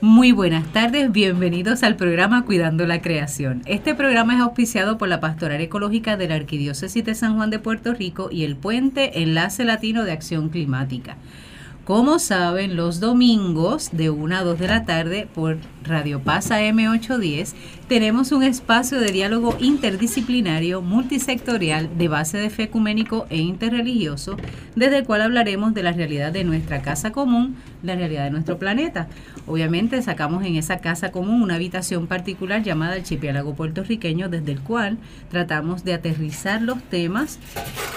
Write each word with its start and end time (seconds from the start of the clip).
Muy 0.00 0.32
buenas 0.32 0.66
tardes, 0.72 1.12
bienvenidos 1.12 1.82
al 1.82 1.96
programa 1.96 2.44
Cuidando 2.44 2.86
la 2.86 3.00
Creación. 3.00 3.62
Este 3.64 3.94
programa 3.94 4.34
es 4.34 4.40
auspiciado 4.40 4.98
por 4.98 5.08
la 5.08 5.20
Pastoral 5.20 5.60
Ecológica 5.60 6.16
de 6.16 6.28
la 6.28 6.34
Arquidiócesis 6.34 7.04
de 7.04 7.14
San 7.14 7.36
Juan 7.36 7.50
de 7.50 7.60
Puerto 7.60 7.94
Rico 7.94 8.28
y 8.30 8.44
el 8.44 8.56
Puente 8.56 9.22
Enlace 9.22 9.64
Latino 9.64 10.04
de 10.04 10.12
Acción 10.12 10.48
Climática. 10.48 11.16
Como 11.84 12.18
saben, 12.18 12.76
los 12.76 12.98
domingos 12.98 13.90
de 13.92 14.08
1 14.08 14.36
a 14.36 14.42
2 14.42 14.58
de 14.58 14.68
la 14.68 14.86
tarde 14.86 15.28
por 15.34 15.58
Radio 15.82 16.18
Paz 16.20 16.50
AM810 16.50 17.52
tenemos 17.88 18.32
un 18.32 18.42
espacio 18.42 18.98
de 18.98 19.12
diálogo 19.12 19.54
interdisciplinario, 19.60 20.80
multisectorial, 20.80 21.98
de 21.98 22.08
base 22.08 22.38
de 22.38 22.48
fe 22.48 22.64
ecuménico 22.64 23.26
e 23.28 23.36
interreligioso, 23.36 24.38
desde 24.74 24.98
el 24.98 25.04
cual 25.04 25.20
hablaremos 25.20 25.74
de 25.74 25.82
la 25.82 25.92
realidad 25.92 26.32
de 26.32 26.44
nuestra 26.44 26.80
casa 26.80 27.12
común, 27.12 27.56
la 27.82 27.94
realidad 27.94 28.24
de 28.24 28.30
nuestro 28.30 28.58
planeta. 28.58 29.08
Obviamente 29.46 30.00
sacamos 30.00 30.44
en 30.44 30.56
esa 30.56 30.78
casa 30.78 31.12
común 31.12 31.42
una 31.42 31.56
habitación 31.56 32.06
particular 32.06 32.62
llamada 32.62 32.94
archipiélago 32.94 33.54
puertorriqueño, 33.54 34.30
desde 34.30 34.52
el 34.52 34.60
cual 34.60 34.96
tratamos 35.30 35.84
de 35.84 35.92
aterrizar 35.92 36.62
los 36.62 36.82
temas 36.84 37.38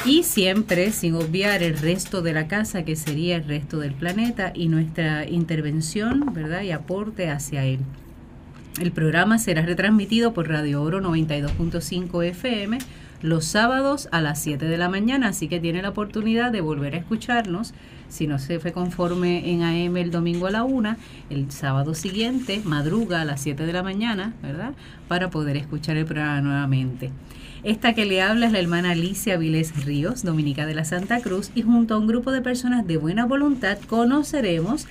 y 0.05 0.23
siempre 0.23 0.91
sin 0.91 1.15
obviar 1.15 1.63
el 1.63 1.77
resto 1.77 2.21
de 2.21 2.33
la 2.33 2.49
casa, 2.49 2.83
que 2.83 2.97
sería 2.97 3.37
el 3.37 3.45
resto 3.45 3.76
del 3.79 3.93
planeta 3.93 4.51
y 4.53 4.67
nuestra 4.67 5.27
intervención, 5.27 6.33
¿verdad? 6.33 6.61
Y 6.61 6.71
aporte 6.71 7.29
hacia 7.29 7.65
él. 7.65 7.79
El 8.79 8.91
programa 8.91 9.39
será 9.39 9.63
retransmitido 9.63 10.33
por 10.33 10.49
Radio 10.49 10.83
Oro 10.83 11.01
92.5 11.01 12.23
FM 12.25 12.77
los 13.21 13.45
sábados 13.45 14.07
a 14.11 14.21
las 14.21 14.39
7 14.41 14.65
de 14.65 14.77
la 14.77 14.89
mañana, 14.89 15.29
así 15.29 15.47
que 15.47 15.59
tiene 15.59 15.81
la 15.81 15.89
oportunidad 15.89 16.51
de 16.51 16.61
volver 16.61 16.93
a 16.93 16.97
escucharnos. 16.97 17.73
Si 18.09 18.27
no 18.27 18.39
se 18.39 18.59
fue 18.59 18.71
conforme 18.71 19.51
en 19.51 19.63
AM 19.63 19.97
el 19.97 20.11
domingo 20.11 20.47
a 20.47 20.51
la 20.51 20.63
1, 20.63 20.95
el 21.29 21.51
sábado 21.51 21.93
siguiente, 21.95 22.61
madruga 22.63 23.21
a 23.21 23.25
las 23.25 23.41
7 23.41 23.65
de 23.65 23.73
la 23.73 23.83
mañana, 23.83 24.33
¿verdad? 24.41 24.73
Para 25.07 25.29
poder 25.29 25.57
escuchar 25.57 25.97
el 25.97 26.05
programa 26.05 26.41
nuevamente. 26.41 27.11
Esta 27.63 27.93
que 27.93 28.05
le 28.05 28.21
habla 28.21 28.47
es 28.47 28.51
la 28.51 28.59
hermana 28.59 28.91
Alicia 28.91 29.37
Viles 29.37 29.85
Ríos, 29.85 30.23
dominica 30.23 30.65
de 30.65 30.75
la 30.75 30.85
Santa 30.85 31.21
Cruz, 31.21 31.51
y 31.55 31.63
junto 31.63 31.95
a 31.95 31.97
un 31.97 32.07
grupo 32.07 32.31
de 32.31 32.41
personas 32.41 32.85
de 32.85 32.97
buena 32.97 33.25
voluntad 33.25 33.77
conoceremos 33.87 34.85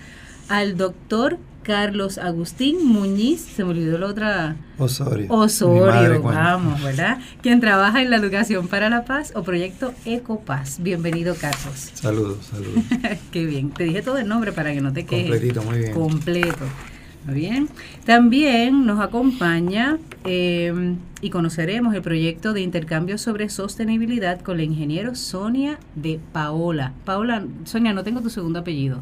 al 0.48 0.76
doctor 0.76 1.38
Carlos 1.62 2.18
Agustín 2.18 2.86
Muñiz, 2.86 3.40
se 3.40 3.64
me 3.64 3.70
olvidó 3.70 3.98
la 3.98 4.06
otra. 4.06 4.56
Osorio. 4.78 5.26
Osorio, 5.30 6.22
vamos, 6.22 6.80
¿verdad? 6.80 7.18
Quien 7.42 7.58
trabaja 7.58 8.02
en 8.02 8.10
la 8.10 8.16
educación 8.16 8.68
para 8.68 8.88
la 8.88 9.04
paz 9.04 9.32
o 9.34 9.42
proyecto 9.42 9.92
Ecopaz. 10.04 10.78
Bienvenido, 10.80 11.34
Carlos. 11.34 11.90
Saludos, 11.94 12.46
saludos. 12.52 12.84
Qué 13.32 13.44
bien. 13.44 13.70
Te 13.70 13.82
dije 13.82 14.02
todo 14.02 14.18
el 14.18 14.28
nombre 14.28 14.52
para 14.52 14.72
que 14.72 14.80
no 14.80 14.92
te 14.92 15.04
quejes. 15.04 15.28
Completito, 15.28 15.62
muy 15.62 15.78
bien. 15.78 15.92
Completo. 15.92 16.64
Muy 17.26 17.34
bien. 17.34 17.68
También 18.04 18.86
nos 18.86 19.00
acompaña 19.00 19.98
eh, 20.26 20.94
y 21.20 21.30
conoceremos 21.30 21.94
el 21.94 22.02
proyecto 22.02 22.52
de 22.52 22.60
intercambio 22.60 23.18
sobre 23.18 23.48
sostenibilidad 23.48 24.40
con 24.40 24.56
la 24.56 24.62
ingeniero 24.64 25.14
Sonia 25.14 25.78
de 25.94 26.20
Paola. 26.32 26.92
Paola, 27.04 27.44
Sonia, 27.64 27.92
no 27.92 28.02
tengo 28.04 28.20
tu 28.20 28.30
segundo 28.30 28.58
apellido. 28.60 29.00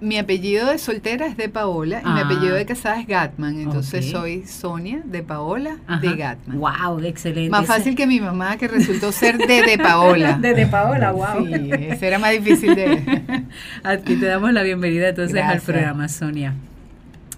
Mi 0.00 0.18
apellido 0.18 0.66
de 0.68 0.78
soltera 0.78 1.26
es 1.28 1.36
de 1.36 1.48
Paola 1.48 2.00
y 2.04 2.08
mi 2.08 2.18
Ah. 2.18 2.24
apellido 2.24 2.56
de 2.56 2.66
casada 2.66 3.00
es 3.00 3.06
Gatman. 3.06 3.60
Entonces 3.60 4.06
Ok. 4.06 4.10
soy 4.10 4.42
Sonia 4.46 5.00
de 5.04 5.22
Paola 5.22 5.76
Ajá. 5.86 6.00
de 6.00 6.16
Gatman. 6.16 6.58
Wow, 6.58 6.98
excelente. 7.04 7.50
Más 7.50 7.66
fácil 7.66 7.94
que 7.94 8.08
mi 8.08 8.18
mamá 8.20 8.56
que 8.56 8.66
resultó 8.66 9.12
ser 9.12 9.38
de 9.38 9.62
de 9.62 9.78
Paola. 9.78 10.38
De 10.42 10.54
de 10.54 10.66
Paola, 10.66 11.12
wow. 11.12 11.46
Sí, 11.46 11.70
ese 11.72 12.04
era 12.08 12.18
más 12.18 12.32
difícil 12.32 12.74
de... 12.74 13.44
Aquí 13.84 14.16
te 14.16 14.26
damos 14.26 14.52
la 14.52 14.64
bienvenida 14.64 15.10
entonces 15.10 15.36
al 15.36 15.42
Gracias. 15.42 15.62
programa, 15.64 16.08
Sonia. 16.08 16.54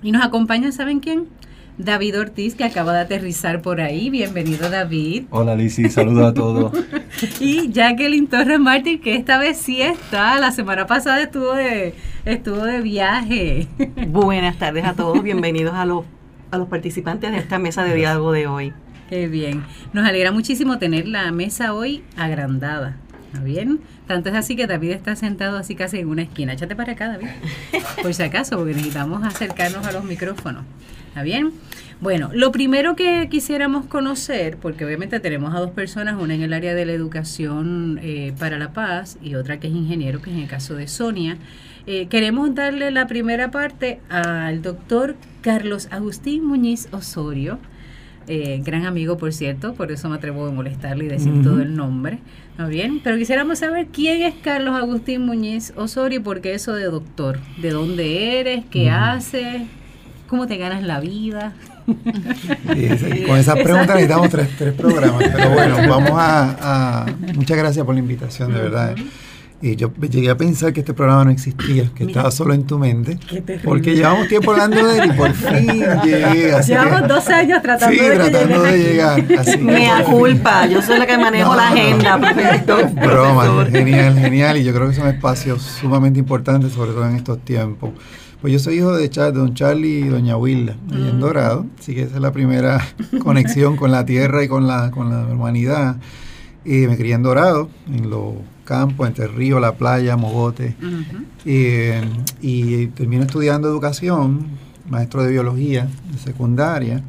Y 0.02 0.10
nos 0.12 0.24
acompaña, 0.24 0.72
¿saben 0.72 1.00
quién? 1.00 1.26
David 1.78 2.20
Ortiz, 2.20 2.54
que 2.54 2.64
acaba 2.64 2.92
de 2.92 3.00
aterrizar 3.00 3.60
por 3.60 3.80
ahí. 3.80 4.08
Bienvenido, 4.08 4.70
David. 4.70 5.24
Hola 5.30 5.56
Lizzy, 5.56 5.88
saludos 5.90 6.30
a 6.30 6.34
todos. 6.34 6.72
Y 7.40 7.70
Jacqueline 7.72 8.26
Torres 8.26 8.58
Martín, 8.60 9.00
que 9.00 9.16
esta 9.16 9.38
vez 9.38 9.56
sí 9.56 9.80
está. 9.80 10.38
La 10.38 10.52
semana 10.52 10.86
pasada 10.86 11.22
estuvo 11.22 11.54
de, 11.54 11.94
estuvo 12.24 12.64
de 12.64 12.80
viaje. 12.80 13.68
Buenas 14.08 14.58
tardes 14.58 14.84
a 14.84 14.94
todos, 14.94 15.22
bienvenidos 15.22 15.74
a 15.74 15.84
los, 15.84 16.04
a 16.50 16.58
los 16.58 16.68
participantes 16.68 17.32
de 17.32 17.38
esta 17.38 17.58
mesa 17.58 17.82
de 17.84 17.94
diálogo 17.94 18.32
de 18.32 18.46
hoy. 18.46 18.72
Qué 19.08 19.28
bien. 19.28 19.64
Nos 19.92 20.06
alegra 20.06 20.32
muchísimo 20.32 20.78
tener 20.78 21.08
la 21.08 21.30
mesa 21.32 21.74
hoy 21.74 22.02
agrandada. 22.16 22.96
¿Está 23.32 23.44
bien? 23.44 23.80
Tanto 24.06 24.28
es 24.28 24.34
así 24.34 24.54
que 24.54 24.66
David 24.66 24.90
está 24.90 25.16
sentado 25.16 25.56
así 25.56 25.74
casi 25.74 25.98
en 25.98 26.08
una 26.08 26.22
esquina. 26.22 26.52
Échate 26.52 26.76
para 26.76 26.92
acá, 26.92 27.08
David. 27.08 27.28
Por 28.02 28.12
si 28.12 28.22
acaso, 28.22 28.56
porque 28.56 28.74
necesitamos 28.74 29.24
acercarnos 29.24 29.86
a 29.86 29.92
los 29.92 30.04
micrófonos. 30.04 30.64
¿Está 31.08 31.22
bien? 31.22 31.52
Bueno, 32.00 32.30
lo 32.34 32.52
primero 32.52 32.96
que 32.96 33.28
quisiéramos 33.30 33.86
conocer, 33.86 34.58
porque 34.58 34.84
obviamente 34.84 35.20
tenemos 35.20 35.54
a 35.54 35.60
dos 35.60 35.70
personas, 35.70 36.20
una 36.20 36.34
en 36.34 36.42
el 36.42 36.52
área 36.52 36.74
de 36.74 36.84
la 36.84 36.92
educación 36.92 37.98
eh, 38.02 38.34
para 38.38 38.58
la 38.58 38.72
paz 38.72 39.16
y 39.22 39.36
otra 39.36 39.58
que 39.58 39.68
es 39.68 39.72
ingeniero, 39.72 40.20
que 40.20 40.30
es 40.30 40.36
en 40.36 40.42
el 40.42 40.48
caso 40.48 40.74
de 40.74 40.88
Sonia. 40.88 41.38
Eh, 41.86 42.08
queremos 42.08 42.54
darle 42.54 42.90
la 42.90 43.06
primera 43.06 43.50
parte 43.50 44.00
al 44.08 44.60
doctor 44.60 45.16
Carlos 45.40 45.88
Agustín 45.90 46.44
Muñiz 46.44 46.88
Osorio, 46.92 47.58
eh, 48.28 48.60
gran 48.64 48.86
amigo, 48.86 49.16
por 49.18 49.32
cierto, 49.32 49.74
por 49.74 49.90
eso 49.92 50.08
me 50.08 50.16
atrevo 50.16 50.46
a 50.46 50.50
molestarle 50.50 51.04
y 51.04 51.08
decir 51.08 51.42
todo 51.42 51.60
el 51.60 51.74
nombre. 51.76 52.18
¿Está 52.52 52.66
bien? 52.66 53.00
Pero 53.02 53.16
quisiéramos 53.16 53.58
saber 53.58 53.88
quién 53.92 54.22
es 54.22 54.34
Carlos 54.42 54.74
Agustín 54.76 55.26
Muñiz 55.26 55.72
Osorio 55.76 56.20
y 56.20 56.22
por 56.22 56.40
qué 56.40 56.54
eso 56.54 56.72
de 56.72 56.84
doctor. 56.84 57.38
¿De 57.60 57.70
dónde 57.70 58.40
eres? 58.40 58.64
¿Qué 58.70 58.86
Ujú. 58.86 58.94
haces? 58.94 59.62
¿Cómo 60.28 60.46
te 60.46 60.56
ganas 60.56 60.82
la 60.82 61.00
vida? 61.00 61.52
Y 62.74 62.84
ese- 62.86 63.24
con 63.24 63.36
esas 63.38 63.56
preguntas 63.56 63.88
necesitamos 63.94 64.30
tres, 64.30 64.48
tres 64.56 64.72
programas. 64.74 65.22
Pero 65.34 65.50
bueno, 65.50 65.76
vamos 65.88 66.12
a, 66.14 67.02
a- 67.02 67.06
Muchas 67.34 67.58
gracias 67.58 67.84
por 67.84 67.94
la 67.94 68.00
invitación, 68.00 68.52
de 68.54 68.60
verdad. 68.60 68.94
Y 69.62 69.76
yo 69.76 69.90
llegué 70.10 70.28
a 70.28 70.36
pensar 70.36 70.74
que 70.74 70.80
este 70.80 70.92
programa 70.92 71.24
no 71.24 71.30
existía, 71.30 71.84
que 71.94 72.04
Mira. 72.04 72.10
estaba 72.18 72.30
solo 72.30 72.52
en 72.52 72.64
tu 72.64 72.78
mente. 72.78 73.18
Porque 73.64 73.94
llevamos 73.94 74.28
tiempo 74.28 74.50
hablando 74.50 74.86
de 74.86 74.98
él 74.98 75.10
y 75.14 75.16
por 75.16 75.32
fin 75.32 75.66
llegué. 76.04 76.52
Así 76.52 76.72
Llevamos 76.72 77.00
que- 77.02 77.08
dos 77.08 77.28
años 77.30 77.62
tratando 77.62 77.96
sí, 77.96 78.04
de 78.08 78.14
tratando 78.16 78.62
de 78.62 78.78
llegar. 78.78 79.24
Así 79.38 79.52
que 79.52 79.58
Mea 79.58 80.04
culpa, 80.04 80.66
yo 80.66 80.82
soy 80.82 80.98
la 80.98 81.06
que 81.06 81.16
manejo 81.16 81.50
No, 81.50 81.56
la 81.56 81.68
agenda, 81.70 82.16
no. 82.18 82.20
perfecto. 82.34 82.76
Broma, 82.94 83.66
genial, 83.70 84.18
genial. 84.18 84.56
Y 84.58 84.64
yo 84.64 84.74
creo 84.74 84.88
que 84.88 84.94
son 84.96 85.08
espacios 85.08 85.62
sumamente 85.62 86.18
importantes, 86.18 86.72
sobre 86.72 86.92
todo 86.92 87.08
en 87.08 87.16
estos 87.16 87.38
tiempos. 87.42 87.90
Pues 88.42 88.52
yo 88.52 88.58
soy 88.58 88.74
hijo 88.76 88.92
de, 88.94 89.08
Char- 89.08 89.32
de 89.32 89.38
don 89.38 89.54
Charlie 89.54 90.00
y 90.00 90.08
doña 90.08 90.36
Wilda, 90.36 90.76
allá 90.92 91.08
en 91.08 91.16
Mm. 91.16 91.20
Dorado. 91.20 91.66
Así 91.80 91.94
que 91.94 92.02
esa 92.02 92.16
es 92.16 92.20
la 92.20 92.32
primera 92.32 92.84
conexión 93.22 93.76
con 93.76 93.90
la 93.90 94.04
tierra 94.04 94.44
y 94.44 94.48
con 94.48 94.66
la, 94.66 94.90
con 94.90 95.08
la 95.08 95.32
humanidad. 95.32 95.96
Y 96.66 96.86
me 96.86 96.98
crié 96.98 97.14
en 97.14 97.22
Dorado, 97.22 97.70
en 97.88 98.10
los 98.10 98.34
campos, 98.64 99.06
entre 99.06 99.26
el 99.26 99.34
río, 99.34 99.60
la 99.60 99.76
playa, 99.76 100.16
Mogote. 100.16 100.76
Eh, 101.44 102.02
y 102.40 102.88
termino 102.88 103.24
estudiando 103.24 103.68
educación, 103.68 104.46
maestro 104.88 105.22
de 105.22 105.30
biología 105.30 105.88
de 106.10 106.18
secundaria, 106.18 107.02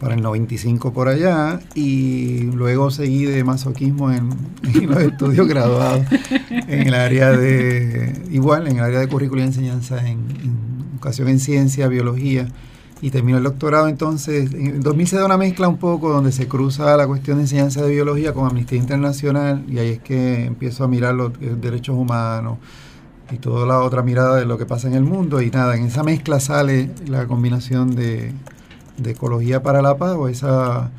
para 0.00 0.14
el 0.14 0.22
95 0.22 0.92
por 0.92 1.08
allá, 1.08 1.60
y 1.74 2.42
luego 2.52 2.90
seguí 2.90 3.24
de 3.24 3.44
masoquismo 3.44 4.10
en, 4.12 4.30
en 4.74 4.90
los 4.90 5.02
estudios 5.02 5.48
graduados 5.48 6.04
en 6.50 6.86
el 6.86 6.94
área 6.94 7.30
de, 7.30 8.22
igual, 8.30 8.66
en 8.66 8.76
el 8.76 8.84
área 8.84 9.00
de 9.00 9.08
currículo 9.08 9.40
y 9.40 9.44
enseñanza 9.44 9.98
en, 10.00 10.18
en 10.42 10.66
educación 10.92 11.28
en 11.28 11.40
ciencia, 11.40 11.88
biología, 11.88 12.48
y 13.00 13.10
termino 13.10 13.38
el 13.38 13.44
doctorado 13.44 13.88
entonces, 13.88 14.54
en 14.54 14.80
2000 14.80 15.06
se 15.06 15.16
da 15.16 15.26
una 15.26 15.36
mezcla 15.36 15.68
un 15.68 15.76
poco 15.76 16.10
donde 16.10 16.32
se 16.32 16.48
cruza 16.48 16.96
la 16.96 17.06
cuestión 17.06 17.36
de 17.36 17.44
enseñanza 17.44 17.82
de 17.82 17.90
biología 17.90 18.32
con 18.32 18.46
Amnistía 18.46 18.78
Internacional, 18.78 19.64
y 19.68 19.78
ahí 19.78 19.90
es 19.90 20.00
que 20.00 20.46
empiezo 20.46 20.84
a 20.84 20.88
mirar 20.88 21.14
los 21.14 21.32
eh, 21.40 21.54
derechos 21.60 21.96
humanos, 21.96 22.58
y 23.30 23.38
toda 23.38 23.66
la 23.66 23.80
otra 23.80 24.02
mirada 24.02 24.36
de 24.36 24.46
lo 24.46 24.56
que 24.56 24.66
pasa 24.66 24.88
en 24.88 24.94
el 24.94 25.02
mundo. 25.02 25.42
Y 25.42 25.50
nada, 25.50 25.76
en 25.76 25.84
esa 25.84 26.02
mezcla 26.04 26.40
sale 26.40 26.90
la 27.06 27.26
combinación 27.26 27.94
de, 27.96 28.32
de 28.96 29.10
ecología 29.10 29.62
para 29.62 29.82
la 29.82 29.96
paz 29.96 30.16
o 30.16 30.28
esa, 30.28 30.90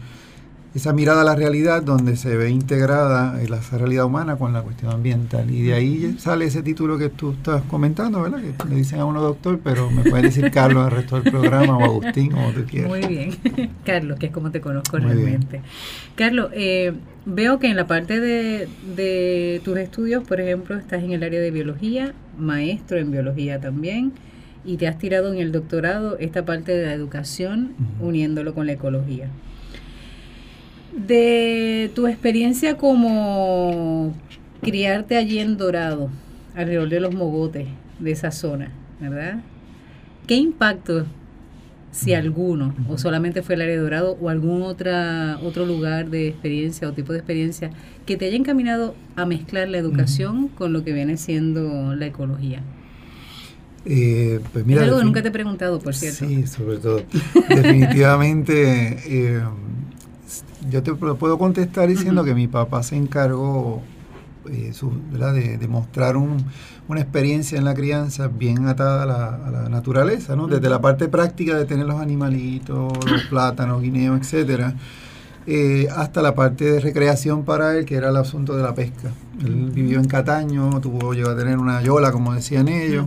esa 0.77 0.93
mirada 0.93 1.21
a 1.21 1.23
la 1.23 1.35
realidad 1.35 1.81
donde 1.81 2.15
se 2.15 2.37
ve 2.37 2.51
integrada 2.51 3.41
eh, 3.41 3.49
la 3.49 3.59
realidad 3.71 4.05
humana 4.05 4.35
con 4.35 4.53
la 4.53 4.61
cuestión 4.61 4.91
ambiental. 4.91 5.49
Y 5.49 5.63
de 5.63 5.73
ahí 5.73 6.15
sale 6.19 6.45
ese 6.45 6.61
título 6.61 6.99
que 6.99 7.09
tú 7.09 7.31
estás 7.31 7.63
comentando, 7.63 8.21
¿verdad? 8.21 8.39
Que 8.39 8.69
le 8.69 8.75
dicen 8.75 8.99
a 8.99 9.05
uno 9.05 9.19
doctor, 9.19 9.59
pero 9.63 9.89
me 9.89 10.03
puedes 10.03 10.35
decir 10.35 10.51
Carlos 10.53 10.85
el 10.85 10.97
resto 10.97 11.19
del 11.19 11.31
programa 11.31 11.77
o 11.77 11.83
Agustín, 11.83 12.29
como 12.29 12.51
tú 12.51 12.63
quieras. 12.65 12.89
Muy 12.89 13.07
bien. 13.07 13.35
Carlos, 13.85 14.19
que 14.19 14.27
es 14.27 14.31
como 14.31 14.51
te 14.51 14.61
conozco 14.61 14.99
Muy 14.99 15.07
bien. 15.07 15.17
realmente. 15.17 15.61
Carlos, 16.15 16.51
eh, 16.53 16.93
veo 17.25 17.57
que 17.57 17.67
en 17.67 17.75
la 17.75 17.87
parte 17.87 18.19
de, 18.19 18.69
de 18.95 19.59
tus 19.65 19.79
estudios, 19.79 20.27
por 20.27 20.39
ejemplo, 20.39 20.77
estás 20.77 21.03
en 21.03 21.11
el 21.11 21.23
área 21.23 21.41
de 21.41 21.49
biología, 21.49 22.13
maestro 22.37 22.99
en 22.99 23.09
biología 23.09 23.59
también, 23.59 24.13
y 24.63 24.77
te 24.77 24.87
has 24.87 24.99
tirado 24.99 25.33
en 25.33 25.39
el 25.39 25.51
doctorado 25.51 26.19
esta 26.19 26.45
parte 26.45 26.77
de 26.77 26.85
la 26.85 26.93
educación, 26.93 27.73
uniéndolo 27.99 28.53
con 28.53 28.67
la 28.67 28.73
ecología. 28.73 29.27
De 31.05 31.91
tu 31.93 32.07
experiencia 32.07 32.75
como 32.75 34.13
criarte 34.61 35.15
allí 35.15 35.39
en 35.39 35.57
Dorado, 35.57 36.09
alrededor 36.55 36.89
de 36.89 36.99
los 36.99 37.13
mogotes 37.13 37.67
de 37.99 38.11
esa 38.11 38.31
zona, 38.31 38.71
¿verdad? 38.99 39.41
¿Qué 40.25 40.35
impacto 40.35 41.05
si 41.91 42.13
alguno, 42.13 42.75
o 42.89 42.97
solamente 42.97 43.41
fue 43.41 43.55
el 43.55 43.61
área 43.61 43.75
de 43.75 43.81
Dorado 43.81 44.17
o 44.21 44.29
algún 44.29 44.61
otra, 44.61 45.39
otro 45.41 45.65
lugar 45.65 46.09
de 46.09 46.27
experiencia 46.27 46.87
o 46.87 46.93
tipo 46.93 47.11
de 47.13 47.19
experiencia 47.19 47.71
que 48.05 48.17
te 48.17 48.25
haya 48.25 48.37
encaminado 48.37 48.93
a 49.15 49.25
mezclar 49.25 49.67
la 49.69 49.77
educación 49.77 50.47
con 50.47 50.73
lo 50.73 50.83
que 50.83 50.93
viene 50.93 51.17
siendo 51.17 51.95
la 51.95 52.05
ecología. 52.05 52.61
Eh, 53.85 54.41
pues 54.51 54.65
mira, 54.65 54.81
es 54.81 54.87
algo 54.87 54.99
que 54.99 55.05
nunca 55.05 55.21
te 55.21 55.29
he 55.29 55.31
preguntado, 55.31 55.79
por 55.79 55.95
cierto. 55.95 56.27
Sí, 56.27 56.45
sobre 56.45 56.77
todo. 56.77 57.03
Definitivamente, 57.49 58.99
eh, 59.07 59.41
yo 60.69 60.83
te 60.83 60.93
puedo 60.93 61.37
contestar 61.37 61.87
diciendo 61.89 62.23
que 62.23 62.33
mi 62.33 62.47
papá 62.47 62.83
se 62.83 62.95
encargó 62.95 63.81
eh, 64.49 64.71
su- 64.73 64.91
de, 65.11 65.57
de 65.57 65.67
mostrar 65.67 66.15
un- 66.15 66.37
una 66.87 67.01
experiencia 67.01 67.57
en 67.57 67.65
la 67.65 67.73
crianza 67.73 68.27
bien 68.29 68.67
atada 68.67 69.03
a 69.03 69.05
la, 69.05 69.35
a 69.47 69.51
la 69.51 69.69
naturaleza, 69.69 70.35
¿no? 70.37 70.47
desde 70.47 70.69
la 70.69 70.79
parte 70.79 71.09
práctica 71.09 71.55
de 71.57 71.65
tener 71.65 71.85
los 71.85 71.99
animalitos, 71.99 72.93
los 73.09 73.23
plátanos, 73.29 73.81
guineos, 73.81 74.19
etcétera, 74.21 74.73
eh, 75.45 75.87
hasta 75.95 76.21
la 76.21 76.35
parte 76.35 76.65
de 76.65 76.79
recreación 76.79 77.43
para 77.43 77.77
él, 77.77 77.85
que 77.85 77.95
era 77.95 78.09
el 78.09 78.17
asunto 78.17 78.55
de 78.55 78.63
la 78.63 78.73
pesca. 78.73 79.11
Él 79.41 79.69
vivió 79.73 79.99
en 79.99 80.05
Cataño, 80.05 80.79
tuvo, 80.81 81.13
llegó 81.13 81.29
a 81.29 81.37
tener 81.37 81.57
una 81.57 81.81
yola, 81.81 82.11
como 82.11 82.33
decían 82.33 82.67
ellos, 82.67 83.05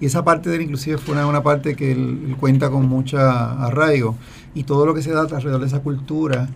y 0.00 0.06
esa 0.06 0.24
parte 0.24 0.48
de 0.50 0.56
él 0.56 0.62
inclusive 0.62 0.96
fue 0.98 1.14
una, 1.14 1.26
una 1.26 1.42
parte 1.42 1.74
que 1.74 1.92
él, 1.92 2.24
él 2.28 2.36
cuenta 2.36 2.70
con 2.70 2.86
mucha 2.88 3.62
arraigo. 3.64 4.14
Y 4.54 4.64
todo 4.64 4.84
lo 4.86 4.94
que 4.94 5.02
se 5.02 5.10
da 5.12 5.22
alrededor 5.22 5.60
de 5.60 5.66
esa 5.66 5.80
cultura, 5.80 6.48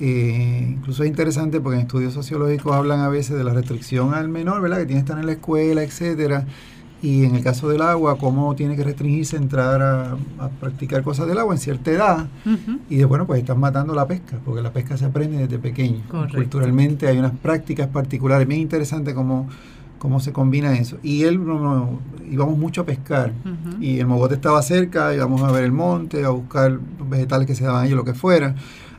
eh, 0.00 0.74
incluso 0.76 1.04
es 1.04 1.08
interesante 1.08 1.60
porque 1.60 1.76
en 1.76 1.82
estudios 1.82 2.14
sociológicos 2.14 2.74
hablan 2.74 3.00
a 3.00 3.08
veces 3.08 3.36
de 3.36 3.44
la 3.44 3.52
restricción 3.52 4.14
al 4.14 4.28
menor, 4.28 4.60
¿verdad? 4.60 4.78
Que 4.78 4.86
tiene 4.86 5.00
que 5.00 5.04
estar 5.06 5.18
en 5.18 5.26
la 5.26 5.32
escuela, 5.32 5.82
etcétera. 5.82 6.46
Y 7.02 7.24
en 7.24 7.34
el 7.34 7.44
caso 7.44 7.68
del 7.68 7.82
agua, 7.82 8.16
cómo 8.16 8.54
tiene 8.56 8.76
que 8.76 8.82
restringirse 8.82 9.36
entrar 9.36 9.82
a, 9.82 10.12
a 10.38 10.48
practicar 10.58 11.02
cosas 11.02 11.26
del 11.26 11.36
agua 11.36 11.54
en 11.54 11.60
cierta 11.60 11.90
edad. 11.90 12.28
Y 12.88 12.96
de 12.96 13.04
bueno, 13.04 13.26
pues 13.26 13.40
están 13.40 13.60
matando 13.60 13.94
la 13.94 14.06
pesca, 14.06 14.38
porque 14.42 14.62
la 14.62 14.72
pesca 14.72 14.96
se 14.96 15.04
aprende 15.04 15.36
desde 15.36 15.58
pequeño. 15.58 16.00
Correcto. 16.08 16.38
Culturalmente 16.38 17.06
hay 17.06 17.18
unas 17.18 17.32
prácticas 17.32 17.88
particulares, 17.88 18.48
bien 18.48 18.62
interesante 18.62 19.12
cómo, 19.12 19.50
cómo 19.98 20.18
se 20.18 20.32
combina 20.32 20.78
eso. 20.78 20.96
Y 21.02 21.24
él, 21.24 21.44
no, 21.44 21.58
no, 21.58 21.98
íbamos 22.30 22.56
mucho 22.56 22.80
a 22.80 22.86
pescar, 22.86 23.32
y 23.80 23.98
el 23.98 24.06
mogote 24.06 24.36
estaba 24.36 24.62
cerca, 24.62 25.14
íbamos 25.14 25.42
a 25.42 25.52
ver 25.52 25.64
el 25.64 25.72
monte, 25.72 26.24
a 26.24 26.30
buscar 26.30 26.70
los 26.70 27.08
vegetales 27.10 27.46
que 27.46 27.54
se 27.54 27.64
daban 27.64 27.84
allí, 27.84 27.94
lo 27.94 28.04
que 28.04 28.14
fuera. 28.14 28.54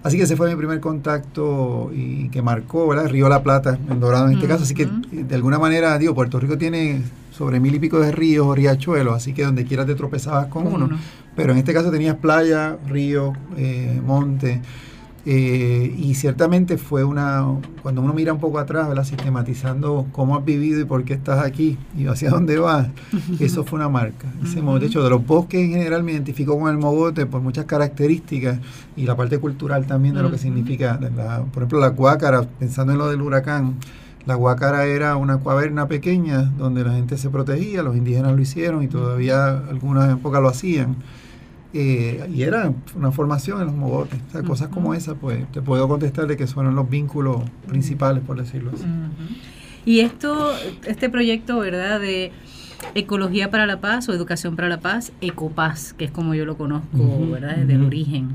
Así 0.05 0.17
que 0.17 0.23
ese 0.23 0.35
fue 0.35 0.47
mi 0.47 0.55
primer 0.55 0.79
contacto 0.79 1.89
y 1.91 2.29
que 2.29 2.43
marcó, 2.43 2.87
¿verdad? 2.87 3.09
Río 3.09 3.27
La 3.27 3.41
Plata, 3.41 3.79
en 3.89 3.99
Dorado 3.99 4.27
en 4.27 4.33
este 4.33 4.47
caso. 4.47 4.61
Así 4.61 4.75
que 4.75 4.83
eh, 4.83 4.89
de 5.27 5.33
alguna 5.33 5.57
manera, 5.57 5.97
digo, 5.97 6.13
Puerto 6.13 6.39
Rico 6.39 6.59
tiene 6.59 7.01
sobre 7.31 7.59
mil 7.59 7.73
y 7.73 7.79
pico 7.79 7.99
de 7.99 8.11
ríos 8.11 8.45
o 8.45 8.53
riachuelos, 8.53 9.15
así 9.15 9.33
que 9.33 9.43
donde 9.43 9.65
quiera 9.65 9.83
te 9.83 9.95
tropezabas 9.95 10.45
con 10.45 10.65
Con 10.65 10.73
uno. 10.75 10.85
uno. 10.85 10.99
Pero 11.35 11.53
en 11.53 11.57
este 11.57 11.73
caso 11.73 11.89
tenías 11.89 12.17
playa, 12.17 12.77
río, 12.87 13.33
eh, 13.57 13.99
monte. 14.05 14.61
Eh, 15.25 15.95
y 15.97 16.13
ciertamente 16.15 16.77
fue 16.77 17.03
una, 17.03 17.43
cuando 17.81 18.01
uno 18.01 18.13
mira 18.13 18.31
un 18.31 18.39
poco 18.39 18.59
atrás, 18.59 18.87
¿verdad? 18.87 19.03
sistematizando 19.03 20.05
cómo 20.11 20.37
has 20.37 20.45
vivido 20.45 20.79
y 20.81 20.85
por 20.85 21.03
qué 21.03 21.13
estás 21.13 21.43
aquí 21.43 21.77
y 21.97 22.05
hacia 22.05 22.29
dónde 22.29 22.57
vas, 22.59 22.87
eso 23.39 23.63
fue 23.63 23.77
una 23.79 23.89
marca. 23.89 24.27
Ese 24.43 24.61
de 24.61 24.85
hecho, 24.85 25.03
de 25.03 25.09
los 25.09 25.25
bosques 25.25 25.61
en 25.61 25.71
general 25.71 26.03
me 26.03 26.11
identifico 26.11 26.59
con 26.59 26.69
el 26.69 26.77
mogote 26.77 27.25
por 27.25 27.41
muchas 27.41 27.65
características 27.65 28.59
y 28.95 29.05
la 29.05 29.15
parte 29.15 29.39
cultural 29.39 29.85
también 29.87 30.13
de 30.15 30.21
lo 30.21 30.29
que 30.31 30.37
significa. 30.37 30.99
la- 31.15 31.43
por 31.45 31.63
ejemplo, 31.63 31.79
la 31.79 31.89
guácara, 31.89 32.43
pensando 32.59 32.93
en 32.93 32.99
lo 32.99 33.09
del 33.09 33.21
huracán, 33.21 33.75
la 34.25 34.35
guácara 34.35 34.85
era 34.85 35.15
una 35.17 35.37
cuaverna 35.37 35.87
pequeña 35.87 36.41
donde 36.57 36.83
la 36.83 36.93
gente 36.93 37.17
se 37.17 37.29
protegía, 37.29 37.83
los 37.83 37.95
indígenas 37.95 38.35
lo 38.35 38.41
hicieron 38.41 38.83
y 38.83 38.87
todavía 38.87 39.49
algunas 39.69 40.11
épocas 40.13 40.41
lo 40.41 40.49
hacían. 40.49 40.95
Eh, 41.77 42.29
y 42.33 42.43
era 42.43 42.71
una 42.95 43.11
formación 43.11 43.59
en 43.59 43.65
los 43.65 43.75
mogotes. 43.75 44.17
O 44.29 44.31
sea, 44.31 44.43
cosas 44.43 44.69
como 44.69 44.93
esas, 44.93 45.17
pues 45.19 45.45
te 45.51 45.61
puedo 45.61 45.89
contestar 45.89 46.25
de 46.25 46.37
que 46.37 46.47
fueron 46.47 46.73
los 46.73 46.89
vínculos 46.89 47.41
principales, 47.67 48.23
por 48.25 48.37
decirlo 48.39 48.71
así. 48.73 48.83
Ujú. 48.83 49.35
Y 49.85 49.99
esto, 49.99 50.51
este 50.87 51.09
proyecto, 51.09 51.59
¿verdad? 51.59 51.99
De 51.99 52.31
Ecología 52.93 53.51
para 53.51 53.65
la 53.65 53.81
Paz 53.81 54.07
o 54.07 54.13
Educación 54.13 54.55
para 54.55 54.69
la 54.69 54.79
Paz, 54.79 55.11
Ecopaz, 55.19 55.91
que 55.91 56.05
es 56.05 56.11
como 56.11 56.33
yo 56.33 56.45
lo 56.45 56.55
conozco, 56.55 56.97
Ujú, 56.97 57.31
¿verdad? 57.31 57.57
Desde 57.57 57.73
el 57.73 57.83
origen. 57.83 58.29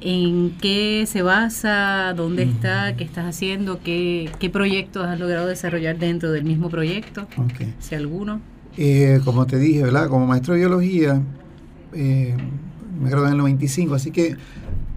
¿En 0.00 0.50
qué 0.60 1.04
se 1.06 1.22
basa? 1.22 2.12
¿Dónde 2.16 2.42
está? 2.42 2.96
¿Qué 2.96 3.04
estás 3.04 3.26
haciendo? 3.26 3.80
¿Qué, 3.80 4.28
¿Qué 4.40 4.50
proyectos 4.50 5.06
has 5.06 5.20
logrado 5.20 5.46
desarrollar 5.46 6.00
dentro 6.00 6.32
del 6.32 6.42
mismo 6.42 6.68
proyecto? 6.68 7.28
Ok. 7.36 7.62
Si 7.78 7.94
alguno. 7.94 8.40
Eh, 8.76 9.20
como 9.24 9.46
te 9.46 9.58
dije, 9.60 9.84
¿verdad? 9.84 10.08
Como 10.08 10.26
maestro 10.26 10.54
de 10.54 10.60
biología, 10.60 11.22
eh, 11.92 12.36
me 13.00 13.10
gradué 13.10 13.28
en 13.28 13.32
el 13.32 13.38
95, 13.38 13.94
así 13.94 14.10
que 14.10 14.36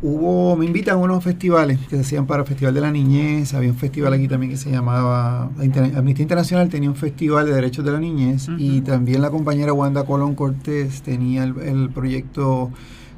hubo, 0.02 0.56
me 0.56 0.66
invitan 0.66 0.96
a 0.96 0.98
unos 0.98 1.24
festivales 1.24 1.80
que 1.80 1.96
se 1.96 2.02
hacían 2.02 2.28
para 2.28 2.42
el 2.42 2.48
Festival 2.48 2.74
de 2.74 2.82
la 2.82 2.92
Niñez, 2.92 3.54
había 3.54 3.72
un 3.72 3.78
festival 3.78 4.14
aquí 4.14 4.28
también 4.28 4.52
que 4.52 4.58
se 4.58 4.70
llamaba, 4.70 5.50
Amnistía 5.96 6.24
Internacional 6.24 6.70
tenía 6.70 6.90
un 6.90 6.96
festival 6.96 7.46
de 7.48 7.54
derechos 7.54 7.84
de 7.86 7.92
la 7.92 8.00
niñez 8.00 8.48
y 8.58 8.82
también 8.82 9.22
la 9.22 9.32
compañera 9.32 9.74
Wanda 9.74 10.04
Colón 10.04 10.36
Cortés 10.36 11.02
tenía 11.02 11.44
el, 11.44 11.58
el 11.60 11.90
proyecto 11.90 12.72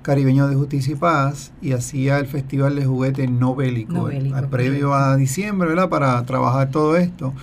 caribeño 0.07 0.47
de 0.47 0.55
justicia 0.55 0.93
y 0.93 0.95
paz 0.95 1.51
y 1.61 1.73
hacía 1.73 2.17
el 2.17 2.27
festival 2.27 2.77
de 2.77 2.85
juguete 2.85 3.27
no 3.27 3.55
bélico, 3.55 3.91
No 3.91 4.03
bélico, 4.05 4.41
previo 4.49 4.93
a 4.93 5.17
diciembre, 5.17 5.67
¿verdad? 5.67 5.89
Para 5.89 6.23
trabajar 6.25 6.71
todo 6.71 6.95
esto. 6.95 7.33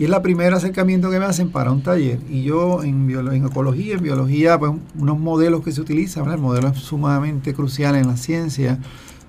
Y 0.00 0.04
es 0.04 0.08
la 0.10 0.22
primer 0.22 0.54
acercamiento 0.54 1.10
que 1.10 1.18
me 1.18 1.26
hacen 1.26 1.50
para 1.50 1.70
un 1.72 1.82
taller. 1.82 2.20
Y 2.30 2.42
yo 2.42 2.82
en, 2.82 3.06
biolo- 3.06 3.34
en 3.34 3.44
ecología, 3.44 3.96
en 3.96 4.02
biología, 4.02 4.58
pues 4.58 4.72
unos 4.98 5.18
modelos 5.18 5.62
que 5.62 5.72
se 5.72 5.80
utilizan, 5.82 6.22
¿verdad? 6.22 6.36
el 6.36 6.42
modelo 6.42 6.68
es 6.68 6.78
sumamente 6.78 7.52
crucial 7.52 7.94
en 7.96 8.06
la 8.06 8.16
ciencia 8.16 8.78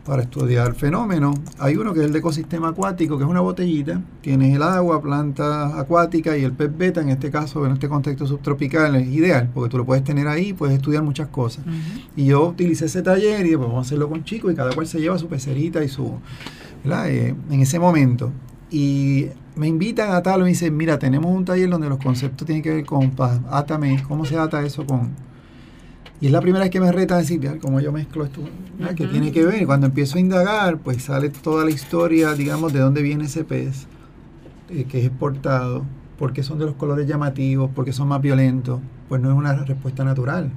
para 0.06 0.22
estudiar 0.24 0.74
fenómenos. 0.74 1.36
Hay 1.60 1.76
uno 1.76 1.94
que 1.94 2.00
es 2.00 2.06
el 2.06 2.14
de 2.14 2.20
ecosistema 2.20 2.70
acuático, 2.70 3.18
que 3.18 3.26
es 3.26 3.30
una 3.30 3.42
botellita. 3.42 4.02
Tienes 4.22 4.56
el 4.56 4.64
agua, 4.64 5.02
plantas 5.02 5.74
acuáticas 5.74 6.38
y 6.38 6.44
el 6.46 6.54
pez 6.54 6.76
beta, 6.76 7.02
en 7.02 7.10
este 7.10 7.30
caso, 7.30 7.66
en 7.66 7.74
este 7.74 7.90
contexto 7.90 8.26
subtropical, 8.26 8.96
es 8.96 9.10
ideal, 9.10 9.50
porque 9.54 9.70
tú 9.72 9.78
lo 9.78 9.86
puedes 9.86 10.06
tener 10.06 10.30
ahí, 10.30 10.54
puedes 10.54 10.78
estudiar 10.78 11.04
muchas 11.04 11.28
cosas. 11.28 11.66
Y 12.16 12.28
yo 12.28 12.48
utilicé 12.48 12.86
ese 12.86 13.02
taller 13.02 13.46
y 13.46 13.58
pues 13.58 13.68
vamos 13.68 13.78
a 13.80 13.82
hacerlo 13.82 14.08
con 14.08 14.24
chicos 14.24 14.54
y 14.54 14.56
cada 14.56 14.72
cual 14.74 14.88
se 14.88 15.02
lleva 15.02 15.18
su 15.20 15.28
pecerita 15.28 15.84
y 15.84 15.90
su. 15.90 16.14
Eh, 16.86 17.36
en 17.50 17.60
ese 17.60 17.78
momento. 17.78 18.32
Y 18.72 19.28
me 19.56 19.68
invitan 19.68 20.12
a 20.14 20.24
tal 20.24 20.42
me 20.42 20.48
dicen, 20.48 20.76
mira, 20.76 20.98
tenemos 20.98 21.30
un 21.36 21.44
taller 21.46 21.70
donde 21.70 21.90
los 21.90 22.00
conceptos 22.00 22.46
tienen 22.46 22.64
que 22.64 22.74
ver 22.74 22.86
con, 22.86 23.12
pa- 23.12 23.42
átame, 23.52 24.02
¿cómo 24.08 24.26
se 24.26 24.38
ata 24.38 24.66
eso 24.66 24.86
con...? 24.86 25.10
Y 26.22 26.28
es 26.28 26.32
la 26.32 26.40
primera 26.40 26.64
vez 26.64 26.72
que 26.72 26.80
me 26.80 26.92
retan 26.92 27.18
a 27.18 27.22
decir, 27.22 27.40
"Mira, 27.40 27.58
cómo 27.60 27.80
yo 27.80 27.92
mezclo 27.92 28.24
esto. 28.24 28.42
¿qué 28.96 29.08
tiene 29.08 29.32
que 29.32 29.44
ver? 29.44 29.62
Y 29.64 29.66
cuando 29.66 29.88
empiezo 29.88 30.18
a 30.18 30.22
indagar, 30.22 30.78
pues 30.78 31.04
sale 31.04 31.30
toda 31.30 31.66
la 31.66 31.72
historia, 31.72 32.34
digamos, 32.34 32.72
de 32.74 32.80
dónde 32.80 33.02
viene 33.02 33.26
ese 33.26 33.44
pez, 33.44 33.88
eh, 34.70 34.86
que 34.86 35.00
es 35.00 35.06
exportado, 35.08 35.84
por 36.20 36.32
qué 36.32 36.44
son 36.44 36.60
de 36.60 36.66
los 36.66 36.76
colores 36.76 37.08
llamativos, 37.08 37.72
por 37.72 37.86
qué 37.86 37.92
son 37.94 38.08
más 38.08 38.22
violentos. 38.22 38.80
Pues 39.10 39.20
no 39.22 39.30
es 39.32 39.36
una 39.36 39.54
respuesta 39.54 40.04
natural 40.06 40.52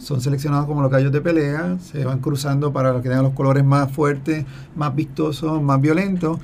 son 0.00 0.20
seleccionados 0.20 0.66
como 0.66 0.82
los 0.82 0.90
gallos 0.90 1.12
de 1.12 1.20
pelea, 1.20 1.76
se 1.80 2.04
van 2.04 2.18
cruzando 2.18 2.72
para 2.72 2.92
los 2.92 3.02
que 3.02 3.08
tengan 3.08 3.24
los 3.24 3.34
colores 3.34 3.62
más 3.64 3.92
fuertes, 3.92 4.44
más 4.74 4.94
vistosos, 4.96 5.62
más 5.62 5.80
violentos. 5.80 6.38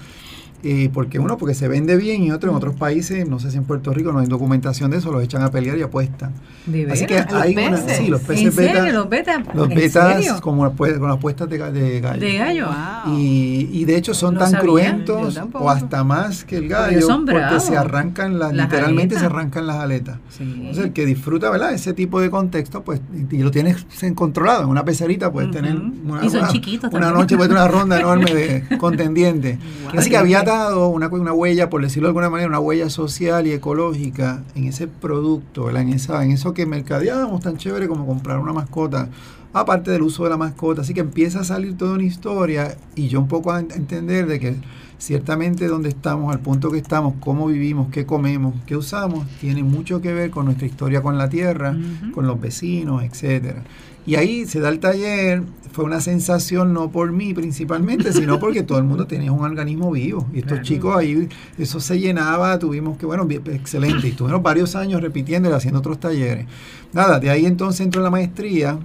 Y 0.62 0.88
porque 0.88 1.18
uno, 1.18 1.36
porque 1.36 1.54
se 1.54 1.68
vende 1.68 1.96
bien 1.96 2.22
y 2.24 2.32
otro 2.32 2.50
en 2.50 2.56
otros 2.56 2.74
países, 2.74 3.28
no 3.28 3.38
sé 3.38 3.50
si 3.50 3.56
en 3.58 3.64
Puerto 3.64 3.92
Rico 3.92 4.12
no 4.12 4.18
hay 4.20 4.26
documentación 4.26 4.90
de 4.90 4.96
eso, 4.98 5.12
los 5.12 5.22
echan 5.22 5.42
a 5.42 5.50
pelear 5.50 5.76
y 5.78 5.82
apuestan. 5.82 6.32
¿De 6.66 6.90
Así 6.90 7.06
que? 7.06 7.18
¿A 7.18 7.24
los 7.24 7.34
hay 7.34 7.52
una, 7.56 7.70
peces? 7.76 7.96
sí, 7.98 8.06
los 8.08 8.20
¿En 8.22 8.26
peces 8.26 8.54
serio? 8.54 8.72
beta, 8.82 8.92
¿Los 8.92 9.08
beta? 9.08 9.42
los 9.54 9.70
¿En 9.70 9.76
betas 9.76 10.16
serio? 10.24 10.40
como 10.40 10.72
con 10.74 11.08
las 11.08 11.18
puestas 11.18 11.48
de, 11.48 11.58
de 11.58 12.00
gallo. 12.00 12.20
¿De 12.20 12.36
gallo? 12.38 12.66
Wow. 12.66 13.16
Y, 13.18 13.68
y 13.72 13.84
de 13.84 13.96
hecho 13.96 14.14
son 14.14 14.36
tan 14.38 14.52
cruentos 14.54 15.38
o 15.52 15.70
hasta 15.70 16.02
más 16.02 16.44
que 16.44 16.56
el 16.56 16.68
gallo 16.68 17.06
porque 17.06 17.32
bravos. 17.34 17.62
se 17.64 17.76
arrancan 17.76 18.38
las, 18.38 18.52
Las 18.52 18.66
literalmente 18.66 19.14
se 19.14 19.20
aletas. 19.20 19.32
arrancan 19.36 19.66
las 19.66 19.76
aletas. 19.76 20.18
Sí. 20.30 20.42
Entonces, 20.56 20.84
el 20.86 20.92
que 20.92 21.06
disfruta, 21.06 21.50
¿verdad? 21.50 21.72
Ese 21.74 21.92
tipo 21.92 22.20
de 22.20 22.30
contexto, 22.30 22.82
pues, 22.82 23.00
y, 23.30 23.36
y 23.36 23.42
lo 23.42 23.50
tienes 23.50 23.86
en- 24.02 24.14
controlado. 24.14 24.62
En 24.64 24.68
una 24.70 24.84
pecerita 24.84 25.30
puedes 25.30 25.50
Ujú. 25.50 25.58
tener 25.58 25.76
una, 25.76 26.24
Y 26.24 26.30
son 26.30 26.40
una- 26.40 26.48
chiquitos 26.48 26.92
una 26.92 27.10
noche, 27.12 27.36
puedes 27.36 27.50
tener 27.50 27.62
una 27.62 27.70
ronda 27.70 28.00
enorme 28.00 28.34
de 28.34 28.64
contendientes. 28.78 29.58
Wow. 29.92 30.00
Así 30.00 30.10
que 30.10 30.16
había 30.16 30.42
una, 30.54 31.08
una 31.08 31.32
huella, 31.32 31.68
por 31.70 31.82
decirlo 31.82 32.06
de 32.08 32.10
alguna 32.10 32.30
manera, 32.30 32.48
una 32.48 32.60
huella 32.60 32.88
social 32.90 33.46
y 33.46 33.52
ecológica 33.52 34.42
en 34.54 34.64
ese 34.64 34.86
producto, 34.86 35.64
¿verdad? 35.64 35.82
En, 35.82 35.88
esa, 35.90 36.24
en 36.24 36.30
eso 36.30 36.54
que 36.54 36.66
mercadeábamos 36.66 37.40
tan 37.42 37.56
chévere 37.56 37.88
como 37.88 38.06
comprar 38.06 38.38
una 38.38 38.52
mascota, 38.52 39.08
aparte 39.52 39.90
del 39.90 40.02
uso 40.02 40.24
de 40.24 40.30
la 40.30 40.36
mascota. 40.36 40.82
Así 40.82 40.94
que 40.94 41.00
empieza 41.00 41.40
a 41.40 41.44
salir 41.44 41.76
toda 41.76 41.94
una 41.94 42.04
historia 42.04 42.76
y 42.94 43.08
yo 43.08 43.20
un 43.20 43.28
poco 43.28 43.50
a 43.52 43.60
ent- 43.60 43.74
entender 43.74 44.26
de 44.26 44.38
que 44.40 44.56
ciertamente 44.98 45.66
donde 45.66 45.88
estamos, 45.90 46.32
al 46.32 46.40
punto 46.40 46.70
que 46.70 46.78
estamos, 46.78 47.14
cómo 47.20 47.46
vivimos, 47.48 47.88
qué 47.90 48.06
comemos, 48.06 48.54
qué 48.66 48.76
usamos, 48.76 49.26
tiene 49.40 49.62
mucho 49.62 50.00
que 50.00 50.12
ver 50.14 50.30
con 50.30 50.46
nuestra 50.46 50.66
historia 50.66 51.02
con 51.02 51.18
la 51.18 51.28
tierra, 51.28 51.76
con 52.12 52.26
los 52.26 52.40
vecinos, 52.40 53.02
etcétera. 53.02 53.62
Y 54.06 54.14
ahí 54.14 54.46
se 54.46 54.60
da 54.60 54.68
el 54.68 54.78
taller, 54.78 55.42
fue 55.72 55.84
una 55.84 56.00
sensación 56.00 56.72
no 56.72 56.90
por 56.90 57.12
mí 57.12 57.34
principalmente, 57.34 58.12
sino 58.12 58.38
porque 58.40 58.62
todo 58.62 58.78
el 58.78 58.84
mundo 58.84 59.06
tenía 59.06 59.32
un 59.32 59.44
organismo 59.44 59.90
vivo. 59.90 60.26
Y 60.32 60.36
estos 60.38 60.52
Claro. 60.52 60.64
chicos 60.64 60.96
ahí, 60.96 61.28
eso 61.58 61.80
se 61.80 61.98
llenaba, 61.98 62.58
tuvimos 62.58 62.96
que, 62.96 63.04
bueno, 63.06 63.26
excelente. 63.30 64.06
Y 64.06 64.10
estuvimos 64.10 64.42
varios 64.42 64.76
años 64.76 65.00
repitiendo 65.02 65.50
y 65.50 65.52
haciendo 65.52 65.80
otros 65.80 65.98
talleres. 66.00 66.46
Nada, 66.92 67.18
de 67.20 67.30
ahí 67.30 67.44
entonces 67.46 67.80
entró 67.82 68.00
en 68.00 68.04
la 68.04 68.10
maestría 68.10 68.78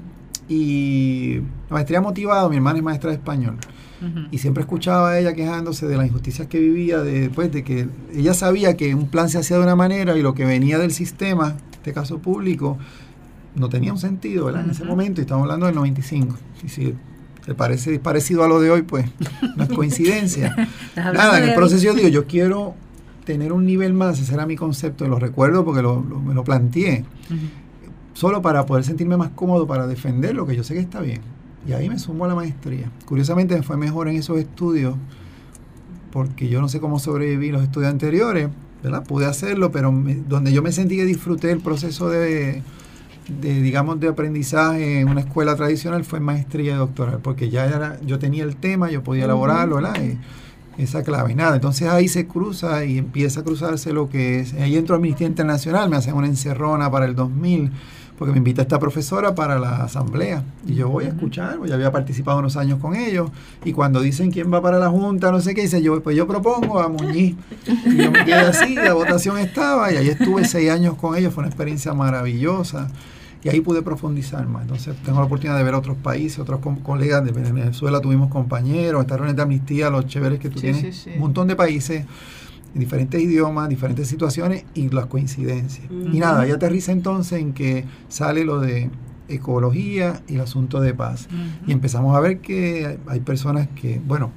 Y 0.50 1.36
la 1.70 1.76
maestría 1.76 2.02
motivado, 2.02 2.50
mi 2.50 2.58
hermana 2.58 2.78
es 2.80 2.84
maestra 2.84 3.10
de 3.12 3.16
español. 3.18 3.56
Y 4.32 4.40
siempre 4.40 4.62
escuchaba 4.62 5.12
a 5.12 5.20
ella 5.20 5.34
quejándose 5.34 5.88
de 5.88 5.96
las 5.96 6.08
injusticias 6.08 6.48
que 6.48 6.60
vivía, 6.60 6.98
de, 7.04 7.30
pues, 7.30 7.52
de 7.54 7.64
que 7.64 7.88
ella 8.14 8.34
sabía 8.34 8.76
que 8.76 8.96
un 8.96 9.08
plan 9.08 9.30
se 9.30 9.38
hacía 9.38 9.58
de 9.58 9.64
una 9.64 9.76
manera 9.76 10.18
y 10.18 10.24
lo 10.24 10.34
que 10.34 10.44
venía 10.44 10.80
del 10.80 10.92
sistema, 10.92 11.50
en 11.52 11.74
este 11.74 11.94
caso 11.94 12.18
público, 12.18 12.80
no 13.56 13.70
tenía 13.70 13.92
un 13.92 14.00
sentido 14.00 14.46
¿verdad? 14.46 14.64
en 14.66 14.72
ese 14.72 14.84
momento. 14.86 15.22
Y 15.22 15.24
estamos 15.24 15.44
hablando 15.44 15.66
del 15.66 15.76
95. 15.76 16.36
Y 16.64 16.70
si 16.70 16.94
te 17.46 17.54
parece 17.56 17.98
parecido 18.00 18.44
a 18.44 18.48
lo 18.48 18.60
de 18.62 18.70
hoy, 18.72 18.82
pues 18.84 19.06
no 19.58 19.64
es 19.64 19.70
coincidencia. 19.76 20.56
Nada, 20.96 21.38
en 21.40 21.50
el 21.50 21.56
proceso 21.56 21.84
yo 21.84 21.94
digo, 21.94 22.08
yo 22.08 22.26
quiero 22.28 22.76
tener 23.26 23.52
un 23.54 23.66
nivel 23.66 23.94
más, 23.94 24.20
ese 24.20 24.34
era 24.34 24.46
mi 24.46 24.56
concepto, 24.56 25.08
lo 25.08 25.20
recuerdo 25.20 25.64
porque 25.66 25.82
lo, 25.82 26.04
lo- 26.04 26.20
me 26.20 26.34
lo 26.34 26.44
planteé, 26.44 27.06
solo 28.14 28.42
para 28.42 28.66
poder 28.66 28.84
sentirme 28.84 29.16
más 29.18 29.30
cómodo 29.30 29.68
para 29.68 29.86
defender 29.88 30.36
lo 30.36 30.46
que 30.48 30.56
yo 30.56 30.64
sé 30.64 30.74
que 30.74 30.80
está 30.80 31.02
bien. 31.02 31.22
Y 31.68 31.74
ahí 31.74 31.88
me 31.90 32.00
sumo 32.00 32.26
a 32.26 32.28
la 32.28 32.36
maestría. 32.36 32.90
Curiosamente 33.06 33.56
me 33.56 33.62
fue 33.62 33.78
mejor 33.78 34.08
en 34.08 34.16
esos 34.18 34.40
estudios, 34.40 34.96
porque 36.12 36.50
yo 36.50 36.62
no 36.62 36.68
sé 36.70 36.80
cómo 36.80 37.00
sobreviví 37.00 37.52
los 37.52 37.64
estudios 37.64 37.92
anteriores, 37.92 38.50
¿verdad? 38.84 39.04
Pude 39.04 39.26
hacerlo, 39.26 39.72
pero 39.72 39.92
me- 39.92 40.16
donde 40.16 40.52
yo 40.52 40.62
me 40.62 40.72
sentí 40.72 40.98
que 40.98 41.06
disfruté 41.06 41.52
el 41.52 41.60
proceso 41.60 42.10
de, 42.10 42.64
de, 43.40 43.62
digamos, 43.62 44.00
de 44.00 44.10
aprendizaje 44.10 45.00
en 45.00 45.10
una 45.10 45.22
escuela 45.22 45.56
tradicional 45.56 46.04
fue 46.04 46.20
maestría 46.20 46.74
y 46.74 46.78
doctoral, 46.78 47.20
porque 47.22 47.50
ya 47.50 47.66
era, 47.66 48.00
yo 48.06 48.20
tenía 48.20 48.44
el 48.44 48.56
tema, 48.56 48.90
yo 48.90 49.04
podía 49.04 49.26
elaborarlo, 49.26 49.76
¿verdad? 49.76 49.96
Y 50.02 50.18
esa 50.82 51.04
clave, 51.04 51.36
nada. 51.36 51.56
Entonces 51.56 51.88
ahí 51.88 52.08
se 52.08 52.28
cruza 52.28 52.86
y 52.86 52.98
empieza 52.98 53.42
a 53.42 53.44
cruzarse 53.44 53.94
lo 53.94 54.10
que 54.10 54.40
es. 54.40 54.54
Ahí 54.54 54.78
entro 54.78 54.96
a 54.96 54.98
Amnistía 54.98 55.28
Internacional, 55.28 55.90
me 55.90 55.98
hacen 55.98 56.16
una 56.16 56.28
encerrona 56.28 56.90
para 56.90 57.06
el 57.06 57.16
2000, 57.16 57.72
porque 58.18 58.32
me 58.34 58.38
invita 58.38 58.62
esta 58.62 58.78
profesora 58.78 59.34
para 59.34 59.60
la 59.60 59.84
asamblea. 59.84 60.44
Y 60.68 60.76
yo 60.76 60.90
voy 60.90 61.06
a 61.06 61.08
escuchar, 61.10 61.58
pues, 61.58 61.70
ya 61.70 61.76
había 61.76 61.92
participado 61.92 62.40
unos 62.40 62.56
años 62.56 62.80
con 62.80 62.96
ellos. 62.96 63.32
Y 63.66 63.74
cuando 63.74 64.00
dicen 64.00 64.32
quién 64.32 64.54
va 64.54 64.62
para 64.62 64.80
la 64.80 64.90
junta, 64.90 65.32
no 65.32 65.42
sé 65.42 65.56
qué, 65.56 65.62
dice 65.62 65.82
yo, 65.82 66.02
pues 66.04 66.16
yo 66.16 66.28
propongo 66.28 66.80
a 66.80 66.88
Muñiz. 66.88 67.36
Y 67.86 67.98
yo 67.98 68.12
me 68.12 68.24
quedé 68.24 68.36
así, 68.36 68.76
la 68.76 68.94
votación 68.94 69.40
estaba, 69.40 69.92
y 69.92 69.98
ahí 69.98 70.10
estuve 70.10 70.46
seis 70.46 70.70
años 70.70 70.96
con 70.96 71.16
ellos, 71.16 71.34
fue 71.34 71.42
una 71.42 71.50
experiencia 71.50 71.94
maravillosa. 71.94 72.90
Y 73.44 73.50
ahí 73.50 73.62
pude 73.62 73.82
profundizar 73.82 74.48
más. 74.48 74.64
Entonces 74.64 74.96
tengo 75.04 75.20
la 75.20 75.26
oportunidad 75.26 75.58
de 75.58 75.64
ver 75.64 75.74
otros 75.74 75.98
países, 75.98 76.40
otros 76.40 76.60
colegas 76.84 77.24
de 77.26 77.32
Venezuela, 77.32 78.00
tuvimos 78.00 78.30
compañeros, 78.30 79.02
esta 79.02 79.16
reunión 79.18 79.36
de 79.36 79.42
amnistía, 79.42 79.90
los 79.90 80.06
chéveres 80.08 80.40
que 80.40 80.50
tú 80.50 80.60
Sí, 80.60 80.72
tienes, 80.72 80.96
sí, 80.96 81.02
sí. 81.06 81.10
un 81.16 81.22
montón 81.22 81.48
de 81.48 81.56
países, 81.56 82.06
en 82.74 82.80
diferentes 82.80 83.22
idiomas, 83.22 83.68
diferentes 83.68 84.08
situaciones 84.08 84.64
y 84.74 84.90
las 84.90 85.08
coincidencias. 85.08 85.88
Y 85.90 86.20
nada, 86.20 86.42
ahí 86.42 86.52
aterriza 86.52 86.92
entonces 86.92 87.42
en 87.42 87.54
que 87.54 87.84
sale 88.08 88.46
lo 88.46 88.60
de 88.62 88.90
ecología 89.28 90.22
y 90.28 90.36
el 90.36 90.42
asunto 90.42 90.80
de 90.80 90.94
paz. 90.94 91.28
Y 91.68 91.72
empezamos 91.72 92.16
a 92.16 92.20
ver 92.20 92.40
que 92.40 93.00
hay 93.08 93.20
personas 93.22 93.68
que, 93.76 94.00
bueno, 94.06 94.32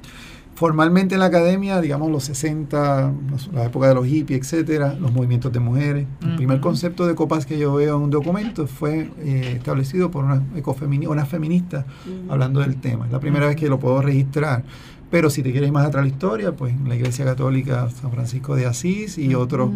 formalmente 0.55 1.15
en 1.15 1.19
la 1.19 1.25
academia, 1.27 1.81
digamos 1.81 2.09
los 2.11 2.23
60, 2.23 3.11
los- 3.29 3.47
la 3.53 3.65
época 3.65 3.89
de 3.89 3.93
los 3.95 4.05
hippies, 4.07 4.39
etcétera, 4.39 4.95
los 4.99 5.11
movimientos 5.13 5.51
de 5.51 5.59
mujeres. 5.59 6.07
El 6.23 6.35
primer 6.37 6.59
concepto 6.61 7.05
de 7.05 7.13
copas 7.13 7.45
que 7.45 7.57
yo 7.59 7.73
veo 7.75 7.97
en 7.97 8.03
un 8.03 8.09
documento 8.09 8.65
fue 8.65 9.09
eh, 9.19 9.53
establecido 9.57 10.09
por 10.11 10.23
una, 10.23 10.41
ecofemini- 10.55 11.07
una 11.07 11.25
feminista 11.25 11.85
hablando 12.29 12.61
del 12.61 12.77
tema. 12.77 13.05
Es 13.05 13.11
la 13.11 13.19
primera 13.19 13.47
vez 13.47 13.55
que 13.57 13.67
lo 13.69 13.79
puedo 13.79 14.01
registrar. 14.01 14.63
Pero 15.11 15.29
si 15.29 15.43
te 15.43 15.51
quieres 15.51 15.67
ir 15.67 15.73
más 15.73 15.85
atrás 15.85 16.03
la 16.03 16.09
historia, 16.09 16.55
pues 16.55 16.73
la 16.87 16.95
Iglesia 16.95 17.23
Católica 17.25 17.89
San 18.01 18.11
Francisco 18.11 18.55
de 18.55 18.65
Asís 18.65 19.17
y 19.17 19.35
otros 19.35 19.69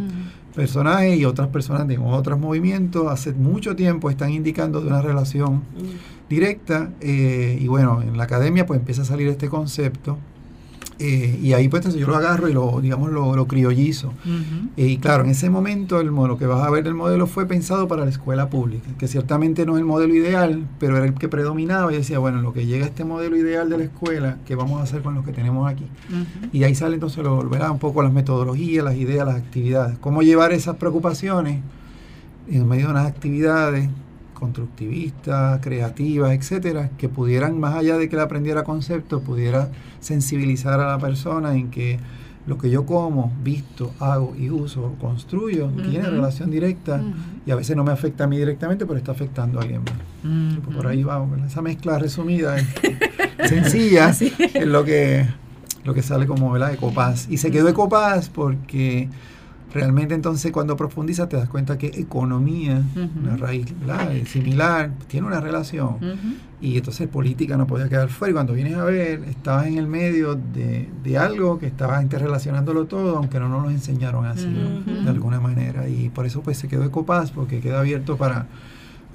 personajes 0.56 1.18
y 1.20 1.26
otras 1.26 1.50
personas 1.50 1.88
de 1.88 1.98
otros 2.00 2.40
movimientos 2.40 3.08
hace 3.08 3.34
mucho 3.34 3.76
tiempo 3.76 4.10
están 4.10 4.32
indicando 4.32 4.82
de 4.82 4.88
una 4.88 5.02
relación 5.02 5.62
directa 6.30 6.90
eh, 7.02 7.58
y 7.62 7.68
bueno, 7.68 8.02
en 8.02 8.18
la 8.18 8.24
academia 8.24 8.66
pues 8.66 8.80
empieza 8.80 9.04
a 9.04 9.06
salir 9.06 9.28
este 9.28 9.50
concepto 9.50 10.18
eh, 11.00 11.40
y 11.42 11.54
ahí 11.54 11.70
pues 11.70 11.80
entonces 11.80 12.02
yo 12.02 12.08
lo 12.08 12.18
agarro 12.18 12.50
y 12.50 12.54
lo, 12.54 12.82
digamos, 12.82 13.10
lo, 13.10 13.34
lo 13.34 13.48
criollizo. 13.48 14.08
Ujú. 14.08 14.70
Eh, 14.76 14.88
y 14.88 14.98
claro, 14.98 15.24
en 15.24 15.30
ese 15.30 15.50
momento 15.50 16.02
el, 16.02 16.08
lo 16.08 16.38
que 16.38 16.46
vas 16.46 16.66
a 16.68 16.70
ver 16.70 16.84
del 16.84 16.94
modelo 16.94 17.26
fue 17.26 17.46
pensado 17.46 17.88
para 17.88 18.04
la 18.04 18.12
escuela 18.12 18.50
pública, 18.50 18.90
que 18.98 19.08
ciertamente 19.08 19.66
no 19.66 19.76
es 19.76 19.80
el 19.80 19.86
modelo 19.86 20.14
ideal, 20.14 20.68
pero 20.78 20.98
era 20.98 21.06
el 21.06 21.14
que 21.14 21.30
predominaba 21.30 21.94
y 21.94 21.98
decía, 21.98 22.20
bueno, 22.20 22.40
en 22.40 22.44
lo 22.44 22.52
que 22.52 22.66
llega 22.66 22.86
a 22.86 22.90
este 22.90 23.06
modelo 23.06 23.38
ideal 23.38 23.70
de 23.70 23.78
la 23.78 23.84
escuela, 23.86 24.38
¿qué 24.46 24.56
vamos 24.56 24.82
a 24.82 24.84
hacer 24.84 25.02
con 25.02 25.16
lo 25.16 25.24
que 25.24 25.32
tenemos 25.32 25.72
aquí? 25.72 25.86
Ujú. 26.10 26.50
Y 26.52 26.66
ahí 26.66 26.76
sale 26.76 26.96
entonces 26.96 27.24
lo, 27.24 27.48
¿verdad? 27.48 27.72
un 27.72 27.80
poco 27.80 28.04
las 28.04 28.12
metodologías, 28.12 28.84
las 28.84 28.96
ideas, 28.96 29.26
las 29.26 29.38
actividades. 29.38 29.98
Cómo 30.00 30.22
llevar 30.22 30.52
esas 30.52 30.76
preocupaciones 30.76 31.62
en 32.50 32.68
medio 32.68 32.88
de 32.88 32.92
unas 32.92 33.08
actividades 33.08 33.90
constructivistas, 34.40 35.60
creativas, 35.62 36.32
etcétera, 36.32 36.90
que 36.98 37.10
pudieran, 37.10 37.60
más 37.60 37.76
allá 37.76 37.98
de 37.98 38.10
que 38.10 38.16
él 38.16 38.22
aprendiera 38.22 38.64
conceptos, 38.64 39.22
pudiera 39.22 39.70
sensibilizar 40.00 40.80
a 40.80 40.88
la 40.88 40.98
persona 40.98 41.56
en 41.56 41.70
que 41.70 42.00
lo 42.48 42.58
que 42.58 42.72
yo 42.72 42.86
como, 42.86 43.32
visto, 43.44 43.94
hago 44.00 44.36
y 44.36 44.50
uso, 44.50 44.96
construyo, 45.00 45.68
tiene 45.68 46.10
relación 46.10 46.50
directa 46.50 47.00
y 47.46 47.52
a 47.52 47.56
veces 47.56 47.76
no 47.76 47.84
me 47.84 47.92
afecta 47.92 48.24
a 48.24 48.28
mí 48.28 48.38
directamente, 48.38 48.88
pero 48.88 48.98
está 48.98 49.12
afectando 49.12 49.60
a 49.60 49.62
alguien 49.62 49.84
más. 49.84 50.76
Por 50.76 50.88
ahí 50.88 51.04
vamos, 51.04 51.40
esa 51.46 51.62
mezcla 51.62 52.00
resumida, 52.00 52.58
es 52.58 52.66
sencilla, 53.50 54.10
es 54.10 54.66
lo 54.66 54.84
que, 54.84 55.28
lo 55.84 55.94
que 55.94 56.02
sale 56.02 56.26
como 56.26 56.52
¿verdad? 56.52 56.74
Ecopaz. 56.74 57.28
Y 57.30 57.38
se 57.38 57.52
quedó 57.52 57.70
Ecopaz 57.70 58.30
porque 58.30 59.10
realmente 59.74 60.16
entonces 60.16 60.52
cuando 60.52 60.76
profundizas 60.76 61.30
te 61.30 61.38
das 61.38 61.48
cuenta 61.50 61.78
que 61.78 61.88
economía, 61.88 62.82
Ujú. 62.96 63.20
una 63.22 63.38
raíz 63.38 63.68
¿verdad? 63.80 64.12
Similar, 64.26 64.92
tiene 65.08 65.28
una 65.28 65.40
relación. 65.40 65.98
Y 66.62 66.78
entonces 66.78 67.08
política 67.08 67.56
no 67.56 67.68
podía 67.68 67.88
quedar 67.88 68.10
fuera. 68.10 68.32
Y 68.32 68.34
cuando 68.34 68.54
vienes 68.54 68.76
a 68.76 68.84
ver, 68.84 69.24
estabas 69.30 69.68
en 69.68 69.78
el 69.78 69.88
medio 69.88 70.36
de, 70.36 70.90
de 71.04 71.18
algo 71.18 71.58
que 71.58 71.68
estaba 71.68 72.02
interrelacionándolo 72.02 72.86
todo, 72.86 73.18
aunque 73.18 73.40
no 73.40 73.48
nos 73.48 73.64
lo 73.64 73.70
enseñaron 73.70 74.26
así, 74.26 74.48
¿no? 74.48 75.04
De 75.04 75.10
alguna 75.10 75.40
manera. 75.40 75.88
Y 75.88 76.10
por 76.10 76.26
eso 76.26 76.42
pues 76.42 76.58
se 76.58 76.68
quedó 76.68 76.84
Ecopaz, 76.84 77.32
porque 77.32 77.60
queda 77.62 77.80
abierto 77.80 78.18
para... 78.18 78.48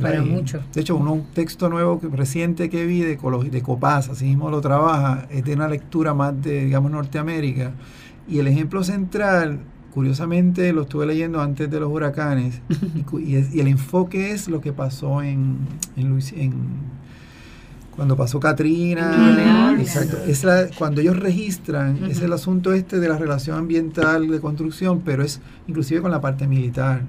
Para 0.01 0.23
mucho. 0.23 0.61
De 0.75 0.81
hecho, 0.81 0.97
uno, 0.97 1.13
un 1.13 1.27
texto 1.27 1.69
nuevo 1.69 2.01
que, 2.01 2.09
reciente 2.09 2.69
que 2.69 2.85
vi 2.85 3.01
de, 3.01 3.17
de 3.17 3.63
Copaz, 3.63 4.09
así 4.09 4.25
mismo 4.25 4.51
lo 4.51 4.61
trabaja, 4.61 5.27
es 5.31 5.45
de 5.45 5.55
una 5.55 5.69
lectura 5.69 6.13
más 6.15 6.41
de, 6.43 6.65
digamos, 6.65 6.91
Norteamérica. 6.91 7.71
Y 8.27 8.41
el 8.41 8.49
ejemplo 8.49 8.83
central, 8.83 9.61
curiosamente, 9.95 10.73
lo 10.73 10.83
estuve 10.83 11.07
leyendo 11.07 11.41
antes 11.41 11.71
de 11.71 11.79
los 11.81 11.91
huracanes, 11.91 12.61
y, 13.17 13.19
y 13.21 13.37
es- 13.37 13.55
y 13.55 13.61
el 13.61 13.69
enfoque 13.69 14.33
es 14.33 14.49
lo 14.49 14.61
que 14.61 14.73
pasó 14.73 15.23
en, 15.23 15.57
en, 15.97 16.09
Luis- 16.11 16.33
en- 16.37 16.93
cuando 17.95 18.17
pasó 18.17 18.41
Katrina. 18.41 19.13
Exacto. 19.81 20.17
Es 20.27 20.43
la- 20.43 20.67
cuando 20.77 21.01
ellos 21.01 21.17
registran, 21.19 22.05
es 22.11 22.21
el 22.23 22.33
asunto 22.33 22.73
este 22.73 22.99
de 22.99 23.09
la 23.09 23.17
relación 23.17 23.57
ambiental 23.57 24.27
de 24.29 24.41
construcción, 24.41 25.03
pero 25.05 25.23
es 25.23 25.41
inclusive 25.69 26.01
con 26.03 26.11
la 26.11 26.21
parte 26.21 26.47
militar. 26.49 27.03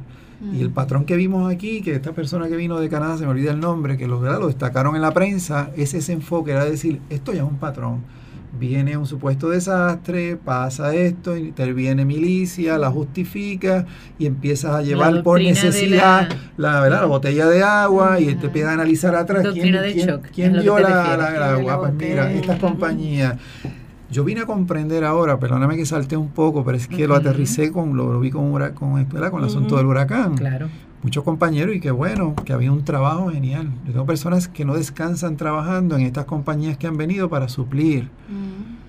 Y 0.53 0.61
el 0.61 0.69
patrón 0.69 1.05
que 1.05 1.15
vimos 1.15 1.51
aquí, 1.51 1.81
que 1.81 1.95
esta 1.95 2.11
persona 2.11 2.47
que 2.49 2.55
vino 2.55 2.79
de 2.79 2.87
Canadá, 2.89 3.17
se 3.17 3.23
me 3.23 3.31
olvida 3.31 3.51
el 3.51 3.59
nombre, 3.59 3.97
que 3.97 4.05
lo, 4.05 4.19
¿verdad? 4.19 4.39
lo 4.39 4.47
destacaron 4.47 4.95
en 4.95 5.01
la 5.01 5.11
prensa, 5.11 5.71
es 5.75 5.93
ese 5.95 6.11
enfoque, 6.13 6.51
era 6.51 6.65
decir, 6.65 6.99
esto 7.09 7.31
ya 7.33 7.41
es 7.43 7.47
un 7.49 7.57
patrón. 7.57 8.01
Viene 8.59 8.95
un 8.95 9.05
supuesto 9.05 9.49
desastre, 9.49 10.37
pasa 10.37 10.93
esto, 10.95 11.35
interviene 11.35 12.05
milicia, 12.05 12.77
la 12.77 12.89
justifica 12.89 13.85
y 14.17 14.25
empiezas 14.25 14.71
a 14.75 14.81
llevar 14.81 15.23
por 15.23 15.39
necesidad 15.41 16.29
la- 16.57 16.73
la, 16.73 16.79
¿verdad? 16.81 17.01
la 17.01 17.05
botella 17.07 17.47
de 17.47 17.63
agua 17.63 18.19
y 18.19 18.33
te 18.35 18.45
empieza 18.47 18.69
a 18.69 18.73
analizar 18.73 19.13
atrás 19.15 19.43
quién, 19.53 19.65
quién- 19.93 20.21
quién 20.33 20.53
dio 20.61 20.79
la, 20.79 20.89
la- 21.17 21.53
agua. 21.53 21.79
Pues 21.79 21.93
mira, 21.93 22.23
botella. 22.23 22.39
esta 22.39 22.57
compañía. 22.57 23.37
Yo 24.11 24.23
vine 24.23 24.41
a 24.41 24.45
comprender 24.45 25.03
ahora, 25.03 25.39
perdóname 25.39 25.75
que 25.75 25.85
salté 25.85 26.15
un 26.15 26.29
poco, 26.29 26.63
pero 26.63 26.77
es 26.77 26.87
que 26.87 27.07
lo 27.07 27.15
aterricé 27.15 27.71
con 27.71 27.97
lo, 27.97 28.13
lo 28.13 28.19
vi 28.19 28.29
con, 28.31 28.51
con, 28.73 29.05
con 29.05 29.39
el 29.39 29.45
asunto 29.45 29.75
del 29.77 29.87
huracán 29.87 30.35
Claro. 30.35 30.69
Muchos 31.05 31.23
compañeros 31.23 31.75
y 31.75 31.79
qué 31.79 31.91
bueno, 31.91 32.33
que 32.45 32.51
había 32.51 32.71
un 32.71 32.83
trabajo 32.83 33.29
genial. 33.29 33.69
Yo 33.85 33.91
tengo 33.91 34.07
personas 34.07 34.47
que 34.47 34.65
no 34.65 34.73
descansan 34.73 35.37
trabajando 35.37 35.95
en 35.95 36.01
estas 36.01 36.25
compañías 36.25 36.79
que 36.79 36.87
han 36.87 36.97
venido 36.97 37.29
para 37.29 37.47
suplir. 37.47 38.05
Mm. 38.27 38.84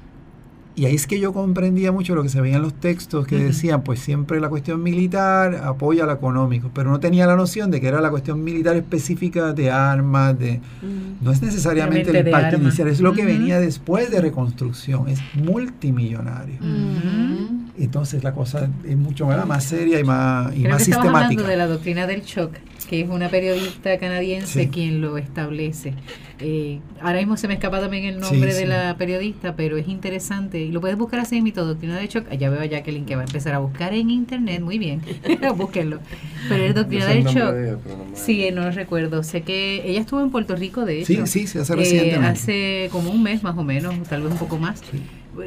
Y 0.78 0.85
ahí 0.85 0.95
es 0.95 1.06
que 1.06 1.18
yo 1.18 1.33
comprendía 1.33 1.90
mucho 1.90 2.14
lo 2.14 2.23
que 2.23 2.28
se 2.28 2.38
veía 2.42 2.56
en 2.56 2.62
los 2.62 2.75
textos 2.75 3.26
que 3.26 3.37
Ujú. 3.37 3.45
decían, 3.47 3.83
pues 3.83 3.99
siempre 3.99 4.40
la 4.40 4.50
cuestión 4.50 4.83
militar 4.83 5.54
apoya 5.64 6.04
lo 6.04 6.12
económico, 6.12 6.71
pero 6.75 6.90
no 6.90 7.00
tenía 7.00 7.26
la 7.26 7.35
noción 7.35 7.71
de 7.71 7.80
que 7.80 7.88
era 7.88 8.02
la 8.02 8.11
cuestión 8.11 8.45
militar 8.45 8.76
específica 8.76 9.54
de 9.54 9.71
armas, 9.71 10.38
de... 10.38 10.61
Ujú. 10.83 11.16
No 11.23 11.33
es 11.33 11.40
necesariamente 11.40 12.11
el 12.11 12.26
impacto 12.26 12.56
inicial, 12.56 12.88
es 12.88 13.00
lo 13.00 13.14
que 13.14 13.23
Ujú. 13.23 13.30
venía 13.30 13.59
después 13.59 14.11
de 14.11 14.21
reconstrucción, 14.21 15.09
es 15.09 15.18
multimillonario. 15.35 16.56
Mm. 16.61 17.71
Entonces 17.78 18.23
la 18.23 18.33
cosa 18.33 18.68
es 18.85 18.97
mucho 18.99 19.26
¿verdad? 19.26 19.47
más 19.47 19.64
seria 19.64 19.99
y 19.99 20.04
más, 20.04 20.54
y 20.54 20.61
Creo 20.61 20.71
más 20.73 20.78
que 20.78 20.85
sistemática. 20.85 21.18
hablando 21.25 21.42
de 21.45 21.56
la 21.56 21.66
doctrina 21.66 22.06
del 22.06 22.21
shock, 22.23 22.52
que 22.85 23.00
es 23.00 23.09
una 23.09 23.28
periodista 23.28 23.99
canadiense 23.99 24.62
Sí. 24.64 24.68
quien 24.68 25.00
lo 25.00 25.16
establece. 25.18 25.95
Eh, 26.38 26.80
ahora 27.00 27.18
mismo 27.18 27.37
se 27.37 27.49
me 27.49 27.54
escapa 27.54 27.80
también 27.80 28.04
el 28.04 28.21
nombre 28.21 28.50
Sí, 28.52 28.56
de 28.59 28.62
sí. 28.62 28.66
la 28.66 28.97
periodista, 28.99 29.56
pero 29.56 29.76
es 29.76 29.88
interesante. 29.88 30.61
Y 30.61 30.71
lo 30.71 30.80
puedes 30.80 30.97
buscar 30.99 31.21
así 31.21 31.37
en 31.38 31.45
mi 31.45 31.50
doctrina 31.50 31.97
del 31.99 32.09
shock. 32.09 32.30
Allá 32.30 32.50
veo 32.50 32.61
a 32.61 32.66
Jacqueline 32.66 33.06
que 33.06 33.16
va 33.16 33.23
a 33.23 33.25
empezar 33.25 33.54
a 33.54 33.59
buscar 33.59 33.95
en 33.95 34.11
internet. 34.11 34.61
Muy 34.61 34.78
bien, 34.78 35.00
búsquenlo. 35.56 36.00
Pero 36.49 36.64
es 36.64 36.75
doctrina 36.75 37.06
del 37.06 37.25
shock. 37.25 37.52
de 37.54 37.68
ella, 37.71 37.78
pero 37.83 37.97
no 37.97 38.04
me 38.04 38.16
Sí, 38.16 38.49
no 38.52 38.71
recuerdo. 38.71 39.23
Sé 39.23 39.42
que 39.42 39.83
ella 39.88 40.00
estuvo 40.00 40.21
en 40.21 40.30
Puerto 40.30 40.54
Rico, 40.56 40.85
de 40.85 41.00
hecho. 41.00 41.26
Sí, 41.26 41.47
sí, 41.47 41.59
hace 41.59 41.73
eh, 41.73 41.76
recientemente. 41.76 42.26
hace 42.28 42.88
como 42.92 43.11
un 43.11 43.23
mes 43.23 43.42
más 43.42 43.56
o 43.56 43.64
menos, 43.64 43.95
tal 44.09 44.23
vez 44.23 44.33
un 44.33 44.38
poco 44.38 44.59
más. 44.59 44.80
Sí. 44.90 45.00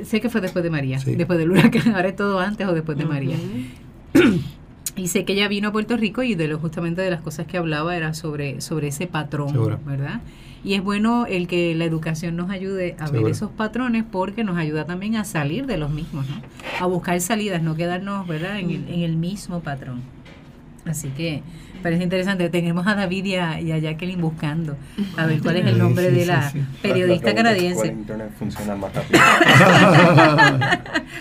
Sé 0.03 0.21
que 0.21 0.29
fue 0.29 0.39
después 0.41 0.61
de 0.63 0.69
María, 0.69 0.99
Sí. 0.99 1.15
después 1.15 1.39
del 1.39 1.49
huracán. 1.51 1.89
Ahora 1.95 2.09
es 2.09 2.15
todo 2.15 2.39
antes 2.39 2.67
o 2.67 2.73
después 2.73 2.97
de 2.97 3.05
María. 3.05 3.35
Y 4.99 5.07
sé 5.07 5.23
que 5.23 5.33
ella 5.33 5.47
vino 5.47 5.69
a 5.69 5.71
Puerto 5.71 5.95
Rico 5.95 6.23
y 6.23 6.35
de 6.35 6.47
lo 6.47 6.59
justamente 6.59 7.01
de 7.01 7.09
las 7.09 7.21
cosas 7.21 7.47
que 7.47 7.57
hablaba 7.57 7.95
era 7.95 8.13
sobre, 8.13 8.59
sobre 8.59 8.89
ese 8.89 9.07
patrón, 9.07 9.51
Seguro. 9.51 9.79
¿verdad? 9.85 10.21
Y 10.63 10.73
es 10.73 10.83
bueno 10.83 11.25
el 11.25 11.47
que 11.47 11.73
la 11.73 11.85
educación 11.85 12.35
nos 12.35 12.49
ayude 12.49 12.97
a 12.99 13.09
ver 13.09 13.25
esos 13.27 13.49
patrones 13.49 14.03
porque 14.03 14.43
nos 14.43 14.57
ayuda 14.57 14.85
también 14.85 15.15
a 15.15 15.23
salir 15.23 15.65
de 15.67 15.77
los 15.77 15.89
mismos, 15.89 16.27
¿no? 16.27 16.41
A 16.81 16.85
buscar 16.85 17.21
salidas, 17.21 17.63
no 17.63 17.75
quedarnos, 17.75 18.27
¿verdad? 18.27 18.59
En 18.59 18.71
el, 18.71 18.89
en 18.89 19.01
el 19.01 19.15
mismo 19.15 19.61
patrón. 19.61 20.01
Así 20.89 21.09
que 21.09 21.41
parece 21.83 22.03
interesante. 22.03 22.49
Tenemos 22.49 22.85
a 22.87 22.95
David 22.95 23.25
y 23.25 23.35
a, 23.35 23.61
y 23.61 23.71
a 23.71 23.77
Jacqueline 23.77 24.19
buscando 24.21 24.75
a 25.17 25.25
ver 25.25 25.41
cuál 25.41 25.57
es 25.57 25.65
el 25.65 25.77
nombre 25.77 26.09
sí, 26.09 26.15
de 26.15 26.21
sí, 26.21 26.27
la 26.27 26.49
sí. 26.49 26.61
periodista 26.81 27.27
La 27.33 27.33
pregunta 27.35 27.51
es, 27.51 27.63
¿Cuál 27.73 27.75
canadiense. 27.75 27.87
internet 27.87 28.31
funciona 28.37 28.75
más 28.75 28.93
rápido? 28.93 29.19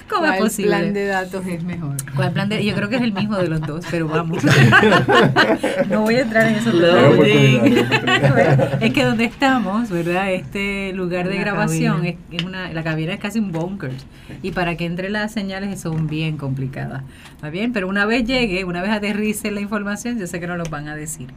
¿Cómo 0.08 0.24
es 0.24 0.30
¿Cuál 0.30 0.38
posible? 0.38 0.68
plan 0.76 0.92
de 0.94 1.06
datos 1.06 1.46
es 1.46 1.62
mejor? 1.62 1.96
¿Cuál 2.16 2.32
plan 2.32 2.48
de- 2.48 2.64
Yo 2.64 2.74
creo 2.74 2.88
que 2.88 2.96
es 2.96 3.02
el 3.02 3.12
mismo 3.12 3.36
de 3.36 3.48
los 3.48 3.60
dos, 3.60 3.84
pero 3.90 4.08
vamos. 4.08 4.42
no 5.90 6.00
voy 6.02 6.16
a 6.16 6.20
entrar 6.22 6.46
en 6.48 6.54
esos 6.56 6.74
es 8.80 8.92
que 8.92 9.04
donde 9.04 9.24
estamos, 9.24 9.90
¿verdad? 9.90 10.32
Este 10.32 10.92
lugar 10.94 11.28
de 11.28 11.34
Una 11.36 11.44
grabación 11.44 11.96
cabina. 11.98 12.16
es, 12.30 12.40
es 12.40 12.44
una, 12.44 12.72
la 12.72 12.82
cabina 12.82 13.12
es 13.12 13.20
casi 13.20 13.38
un 13.38 13.52
bunker 13.52 13.92
y 14.42 14.50
para 14.52 14.76
que 14.76 14.84
entre 14.86 15.10
las 15.10 15.32
señales 15.32 15.80
son 15.80 16.06
bien 16.06 16.36
complicadas. 16.36 17.02
¿Está 17.34 17.50
bien? 17.50 17.72
Pero 17.72 17.88
una 17.88 18.06
vez 18.06 18.24
llegue, 18.24 18.64
una 18.64 18.82
vez 18.82 18.90
aterrice 18.90 19.50
la 19.58 19.62
información, 19.62 20.18
yo 20.18 20.26
sé 20.26 20.40
que 20.40 20.46
nos 20.46 20.56
lo 20.58 20.64
van 20.64 20.88
a 20.88 20.94
decir. 20.94 21.28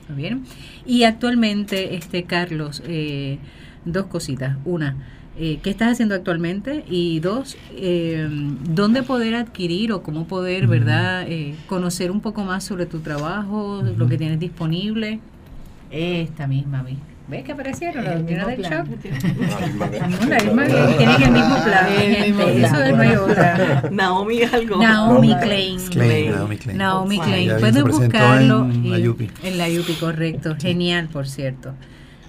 ¿Está 0.00 0.14
bien? 0.14 0.44
Y 0.84 1.04
actualmente, 1.04 1.94
este 1.94 2.24
Carlos, 2.24 2.82
eh, 2.86 3.38
dos 3.84 4.06
cositas. 4.06 4.56
Una, 4.64 4.96
eh, 5.38 5.60
¿qué 5.62 5.70
estás 5.70 5.92
haciendo 5.92 6.14
actualmente? 6.14 6.84
Y 6.90 7.20
dos, 7.20 7.56
eh, 7.76 8.28
¿dónde 8.30 9.02
poder 9.02 9.34
adquirir 9.36 9.92
o 9.92 10.02
cómo 10.02 10.26
poder, 10.26 10.64
Ujú. 10.64 10.72
verdad, 10.72 11.26
eh, 11.28 11.54
conocer 11.66 12.10
un 12.10 12.20
poco 12.20 12.44
más 12.44 12.64
sobre 12.64 12.86
tu 12.86 13.00
trabajo, 13.00 13.82
lo 13.96 14.08
que 14.08 14.18
tienes 14.18 14.40
disponible? 14.40 15.20
Esta 15.90 16.46
misma, 16.46 16.82
¿ves? 16.82 16.96
¿Ves 17.28 17.44
que 17.44 17.52
aparecieron 17.52 18.04
la 18.04 18.14
doctrina 18.16 18.46
del 18.46 18.62
shock? 18.62 18.86
No, 18.86 20.26
la 20.28 20.38
misma 20.38 20.66
que 20.66 20.94
tienen 20.96 21.22
el 21.22 21.30
mismo 21.32 21.56
plan, 21.64 21.86
gente, 21.88 22.62
eso 22.64 22.82
es, 22.82 22.96
no 22.96 23.02
hay 23.02 23.16
otra. 23.16 23.82
Naomi 23.90 24.42
algo. 24.42 24.76
Naomi 24.82 25.28
Naomi 25.28 25.40
Klein. 25.42 26.76
Naomi 26.78 27.18
Klein. 27.20 27.50
Presentó 27.60 27.86
buscarlo 27.86 28.64
en 28.64 28.90
la 28.90 28.98
y- 28.98 29.08
UPI. 29.08 29.30
En 29.44 29.58
la 29.58 29.66
UPI, 29.68 29.94
correcto. 29.94 30.56
Genial, 30.58 31.08
por 31.12 31.28
cierto. 31.28 31.74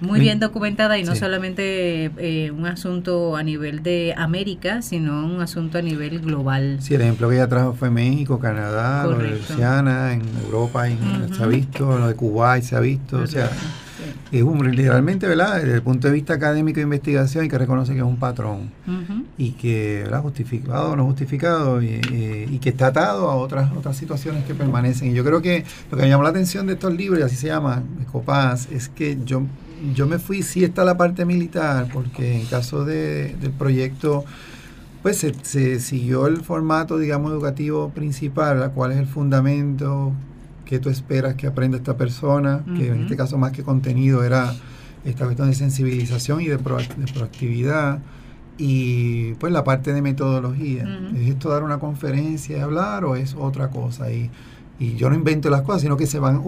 Muy 0.02 0.18
bien 0.18 0.40
documentada 0.40 0.96
y 0.98 1.04
no 1.04 1.12
Sí. 1.12 1.18
solamente 1.20 2.10
eh, 2.16 2.50
un 2.50 2.64
asunto 2.66 3.36
a 3.36 3.42
nivel 3.42 3.82
de 3.82 4.14
América, 4.16 4.80
sino 4.80 5.26
un 5.26 5.42
asunto 5.42 5.76
a 5.76 5.82
nivel 5.82 6.20
global. 6.20 6.78
Sí, 6.80 6.94
el 6.94 7.02
ejemplo 7.02 7.28
que 7.28 7.34
ella 7.34 7.48
trajo 7.48 7.74
fue 7.74 7.90
México, 7.90 8.38
Canadá. 8.38 9.06
Luisiana, 9.06 10.14
en 10.14 10.22
Europa 10.44 10.88
y 10.88 10.92
en- 10.92 11.24
Ujú. 11.26 11.34
se 11.34 11.42
ha 11.42 11.46
visto, 11.46 11.98
lo 11.98 12.08
de 12.08 12.14
Kuwait 12.14 12.62
se 12.64 12.76
ha 12.76 12.80
visto, 12.80 13.18
o 13.18 13.26
sea, 13.26 13.50
Sí. 14.30 14.38
es 14.38 14.42
un, 14.42 14.70
literalmente, 14.70 15.26
¿verdad? 15.26 15.56
Desde 15.60 15.74
el 15.74 15.82
punto 15.82 16.08
de 16.08 16.14
vista 16.14 16.34
académico 16.34 16.76
de 16.76 16.82
investigación 16.82 17.42
hay 17.42 17.48
que 17.48 17.58
reconocer 17.58 17.94
que 17.94 18.00
es 18.00 18.06
un 18.06 18.16
patrón 18.18 18.70
y 19.38 19.50
que, 19.52 20.02
¿verdad? 20.04 20.22
Justificado 20.22 20.92
o 20.92 20.96
no 20.96 21.04
justificado 21.06 21.82
y, 21.82 21.86
y- 22.10 22.46
y 22.50 22.58
que 22.58 22.70
está 22.70 22.88
atado 22.88 23.28
a 23.30 23.34
otras 23.36 23.70
otras 23.76 23.96
situaciones 23.96 24.44
que 24.44 24.54
permanecen. 24.54 25.10
Y 25.10 25.14
yo 25.14 25.24
creo 25.24 25.42
que 25.42 25.64
lo 25.90 25.96
que 25.96 26.02
me 26.04 26.08
llamó 26.08 26.22
la 26.22 26.30
atención 26.30 26.66
de 26.66 26.74
estos 26.74 26.94
libros, 26.94 27.20
y 27.20 27.22
así 27.22 27.36
se 27.36 27.48
llama, 27.48 27.82
Escopaz, 28.00 28.68
es 28.70 28.88
que 28.88 29.18
yo, 29.24 29.42
yo 29.94 30.06
me 30.06 30.18
fui, 30.18 30.42
sí 30.42 30.64
está 30.64 30.84
la 30.84 30.96
parte 30.96 31.24
militar, 31.24 31.88
porque 31.92 32.40
en 32.40 32.46
caso 32.46 32.84
de, 32.84 33.34
del 33.40 33.50
proyecto 33.52 34.24
pues 35.02 35.16
se, 35.16 35.32
se 35.42 35.80
siguió 35.80 36.26
el 36.26 36.42
formato, 36.42 36.98
digamos, 36.98 37.32
educativo 37.32 37.88
principal, 37.88 38.60
la 38.60 38.68
cual 38.68 38.92
es 38.92 38.98
el 38.98 39.06
fundamento 39.06 40.12
que 40.70 40.78
tú 40.78 40.88
esperas 40.88 41.34
que 41.34 41.46
aprenda 41.48 41.76
esta 41.76 41.96
persona, 41.96 42.62
que 42.76 42.86
en 42.88 43.00
este 43.02 43.16
caso 43.16 43.36
más 43.36 43.52
que 43.52 43.62
contenido 43.62 44.22
era 44.24 44.54
esta 45.04 45.24
cuestión 45.24 45.48
de 45.50 45.54
sensibilización 45.56 46.40
y 46.40 46.46
de, 46.46 46.58
proac- 46.58 46.94
de 46.94 47.12
proactividad 47.12 47.98
y 48.56 49.34
pues 49.34 49.52
la 49.52 49.64
parte 49.64 49.92
de 49.92 50.00
metodología. 50.02 50.84
¿Es 51.16 51.28
esto 51.30 51.48
dar 51.50 51.62
una 51.62 51.78
conferencia 51.78 52.56
y 52.58 52.60
hablar 52.60 53.04
o 53.04 53.16
es 53.16 53.34
otra 53.34 53.68
cosa? 53.70 54.12
Y, 54.12 54.30
y 54.78 54.94
yo 54.96 55.08
no 55.10 55.16
invento 55.16 55.50
las 55.50 55.62
cosas, 55.62 55.82
sino 55.82 55.96
que 55.96 56.06
se 56.06 56.18
van 56.18 56.40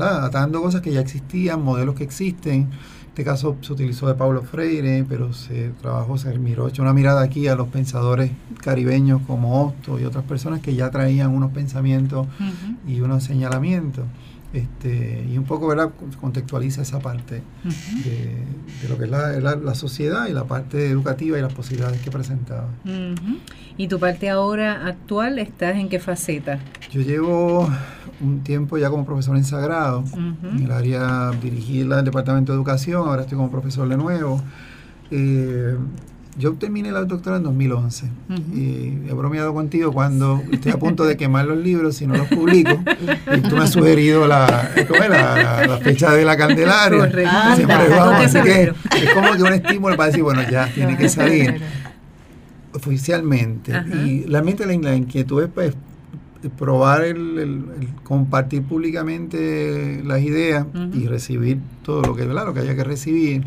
atando 0.00 0.62
cosas 0.62 0.80
que 0.80 0.92
ya 0.92 1.00
existían, 1.00 1.62
modelos 1.62 1.94
que 1.94 2.04
existen. 2.04 2.68
Este 3.14 3.22
caso 3.22 3.56
se 3.60 3.72
utilizó 3.72 4.08
de 4.08 4.14
Pablo 4.14 4.42
Freire, 4.42 5.06
pero 5.08 5.32
se 5.32 5.68
trabajó, 5.80 6.18
se 6.18 6.36
miró, 6.36 6.66
echó 6.66 6.82
una 6.82 6.92
mirada 6.92 7.22
aquí 7.22 7.46
a 7.46 7.54
los 7.54 7.68
pensadores 7.68 8.32
caribeños 8.60 9.22
como 9.24 9.62
Otto 9.62 10.00
y 10.00 10.04
otras 10.04 10.24
personas 10.24 10.58
que 10.58 10.74
ya 10.74 10.90
traían 10.90 11.30
unos 11.30 11.52
pensamientos 11.52 12.26
y 12.88 13.02
unos 13.02 13.22
señalamientos. 13.22 14.04
Este, 14.54 15.26
y 15.28 15.36
un 15.36 15.42
poco 15.44 15.66
¿verdad? 15.66 15.90
contextualiza 16.20 16.80
esa 16.82 17.00
parte 17.00 17.42
de, 18.04 18.44
de 18.82 18.88
lo 18.88 18.96
que 18.96 19.04
es 19.04 19.10
la, 19.10 19.32
la- 19.40 19.56
la 19.56 19.74
sociedad 19.74 20.28
y 20.28 20.32
la 20.32 20.44
parte 20.44 20.88
educativa 20.88 21.36
y 21.36 21.42
las 21.42 21.52
posibilidades 21.52 22.00
que 22.00 22.10
presentaba. 22.12 22.68
¿Y 23.76 23.88
tu 23.88 23.98
parte 23.98 24.30
ahora 24.30 24.86
actual 24.86 25.40
estás 25.40 25.74
en 25.76 25.88
qué 25.88 25.98
faceta? 25.98 26.60
Yo 26.92 27.00
llevo 27.00 27.68
un 28.20 28.44
tiempo 28.44 28.78
ya 28.78 28.90
como 28.90 29.04
profesor 29.04 29.36
en 29.36 29.42
Sagrado, 29.44 30.04
en 30.14 30.28
Ujú. 30.58 30.64
el 30.66 30.70
área, 30.70 31.32
dirigí 31.42 31.80
el 31.80 31.88
departamento 32.04 32.52
de 32.52 32.56
educación, 32.56 33.08
ahora 33.08 33.22
estoy 33.22 33.36
como 33.36 33.50
profesor 33.50 33.88
de 33.88 33.96
nuevo. 33.96 34.40
Eh, 35.10 35.76
yo 36.36 36.52
terminé 36.54 36.90
la 36.90 37.04
doctora 37.04 37.36
en 37.36 37.44
2011 37.44 38.06
Ujú. 38.28 38.42
y 38.56 38.98
he 39.08 39.12
bromeado 39.12 39.54
contigo 39.54 39.92
cuando 39.92 40.42
estoy 40.50 40.72
a 40.72 40.78
punto 40.78 41.04
de 41.04 41.16
quemar 41.16 41.46
los 41.46 41.58
libros 41.58 41.96
si 41.96 42.06
no 42.08 42.16
los 42.16 42.26
publico. 42.28 42.72
y 43.36 43.40
tú 43.40 43.56
me 43.56 43.62
has 43.62 43.70
sugerido 43.70 44.26
la, 44.26 44.70
la, 44.76 45.08
la- 45.08 45.66
la 45.66 45.78
fecha 45.78 46.12
de 46.12 46.24
la 46.24 46.36
Candelaria. 46.36 47.04
Anda, 47.04 48.18
así 48.18 48.40
que 48.42 48.62
es 49.02 49.14
como 49.14 49.32
que 49.36 49.42
un 49.42 49.52
estímulo 49.52 49.96
para 49.96 50.08
decir, 50.08 50.22
bueno, 50.24 50.42
ya 50.50 50.66
tiene 50.74 50.96
que 50.96 51.08
salir 51.08 51.60
oficialmente. 52.72 53.74
Ajá. 53.74 53.86
Y 54.04 54.24
la, 54.26 54.42
la 54.42 54.94
inquietud 54.96 55.42
es 55.42 55.48
pues, 55.54 55.74
probar 56.58 57.04
el, 57.04 57.38
el- 57.38 57.64
el 57.80 57.88
compartir 58.02 58.62
públicamente 58.62 60.02
las 60.04 60.20
ideas 60.20 60.66
y 60.92 61.06
recibir 61.06 61.58
todo 61.82 62.02
lo 62.02 62.14
que, 62.16 62.24
¿verdad? 62.26 62.46
lo 62.46 62.54
que 62.54 62.60
haya 62.60 62.74
que 62.74 62.84
recibir. 62.84 63.44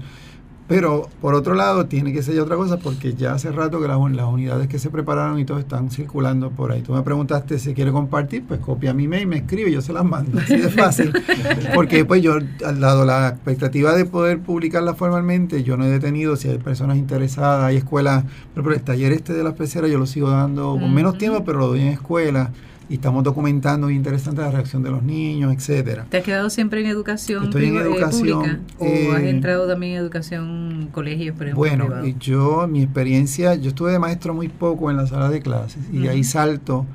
Pero 0.68 1.08
por 1.22 1.34
otro 1.34 1.54
lado, 1.56 1.86
tiene 1.86 2.12
que 2.12 2.22
ser 2.22 2.36
ya 2.36 2.44
otra 2.44 2.58
cosa 2.58 2.78
porque 2.78 3.14
ya 3.14 3.34
hace 3.34 3.52
rato 3.52 3.80
que 3.80 3.88
las, 3.88 3.96
un- 3.98 4.18
las 4.18 4.26
unidades 4.28 4.68
que 4.68 4.80
se 4.80 4.90
prepararon 4.90 5.40
y 5.40 5.46
todo 5.46 5.60
están 5.60 5.90
circulando 5.92 6.50
por 6.52 6.74
ahí. 6.74 6.82
Tú 6.82 6.92
me 6.94 7.02
preguntaste 7.04 7.58
si 7.58 7.74
quiere 7.74 7.94
compartir, 7.94 8.44
pues 8.46 8.60
copia 8.60 8.94
mi 8.94 9.08
mail, 9.08 9.28
me 9.28 9.38
escribe 9.38 9.70
y 9.70 9.74
yo 9.74 9.82
se 9.82 9.94
las 9.94 10.04
mando. 10.04 10.40
Así 10.42 10.58
de 10.58 10.70
fácil. 10.70 11.14
porque 11.74 12.04
pues 12.04 12.22
yo, 12.22 12.38
al 12.66 12.82
lado 12.82 13.06
la 13.06 13.30
expectativa 13.30 13.94
de 13.96 14.04
poder 14.04 14.40
publicarla 14.40 14.94
formalmente, 14.94 15.64
yo 15.64 15.78
no 15.78 15.86
he 15.86 15.90
detenido 15.90 16.36
si 16.36 16.50
hay 16.50 16.58
personas 16.58 16.98
interesadas, 16.98 17.64
hay 17.64 17.78
escuelas, 17.78 18.26
ejemplo, 18.52 18.74
el 18.74 18.82
taller 18.82 19.14
este 19.14 19.32
de 19.34 19.44
las 19.44 19.54
peceras 19.54 19.90
yo 19.90 19.98
lo 20.00 20.06
sigo 20.06 20.30
dando 20.30 20.72
con 20.78 20.94
menos 20.94 21.18
tiempo, 21.18 21.46
pero 21.46 21.60
lo 21.60 21.68
doy 21.68 21.80
en 21.82 21.88
escuelas 21.88 22.50
y 22.90 22.96
estamos 22.96 23.24
documentando 23.24 23.90
interesante 23.90 24.42
la 24.42 24.52
reacción 24.52 24.84
de 24.84 24.92
los 24.92 25.04
niños, 25.04 25.54
etcétera. 25.54 26.06
¿Te 26.10 26.18
has 26.18 26.24
quedado 26.24 26.50
siempre 26.50 26.82
en 26.82 26.88
educación, 26.88 27.46
Estoy 27.46 27.66
en 27.66 27.76
eh, 27.76 27.80
educación, 27.80 28.40
pública? 28.40 28.60
¿O 28.80 28.86
eh, 28.86 29.10
has 29.16 29.24
entrado 29.24 29.68
también 29.68 29.94
en 29.94 30.00
educación 30.00 30.90
colegios, 30.92 31.36
por 31.36 31.48
ejemplo? 31.48 31.60
Bueno, 31.60 31.86
privado? 31.86 32.08
yo, 32.20 32.68
mi 32.68 32.84
experiencia, 32.84 33.56
yo 33.56 33.70
estuve 33.70 33.92
de 33.92 34.00
maestro 34.00 34.34
muy 34.34 34.48
poco 34.48 34.90
en 34.90 34.98
la 34.98 35.08
sala 35.08 35.30
de 35.30 35.42
clases 35.42 35.84
y 35.92 36.00
de 36.00 36.10
ahí 36.10 36.24
salto 36.24 36.86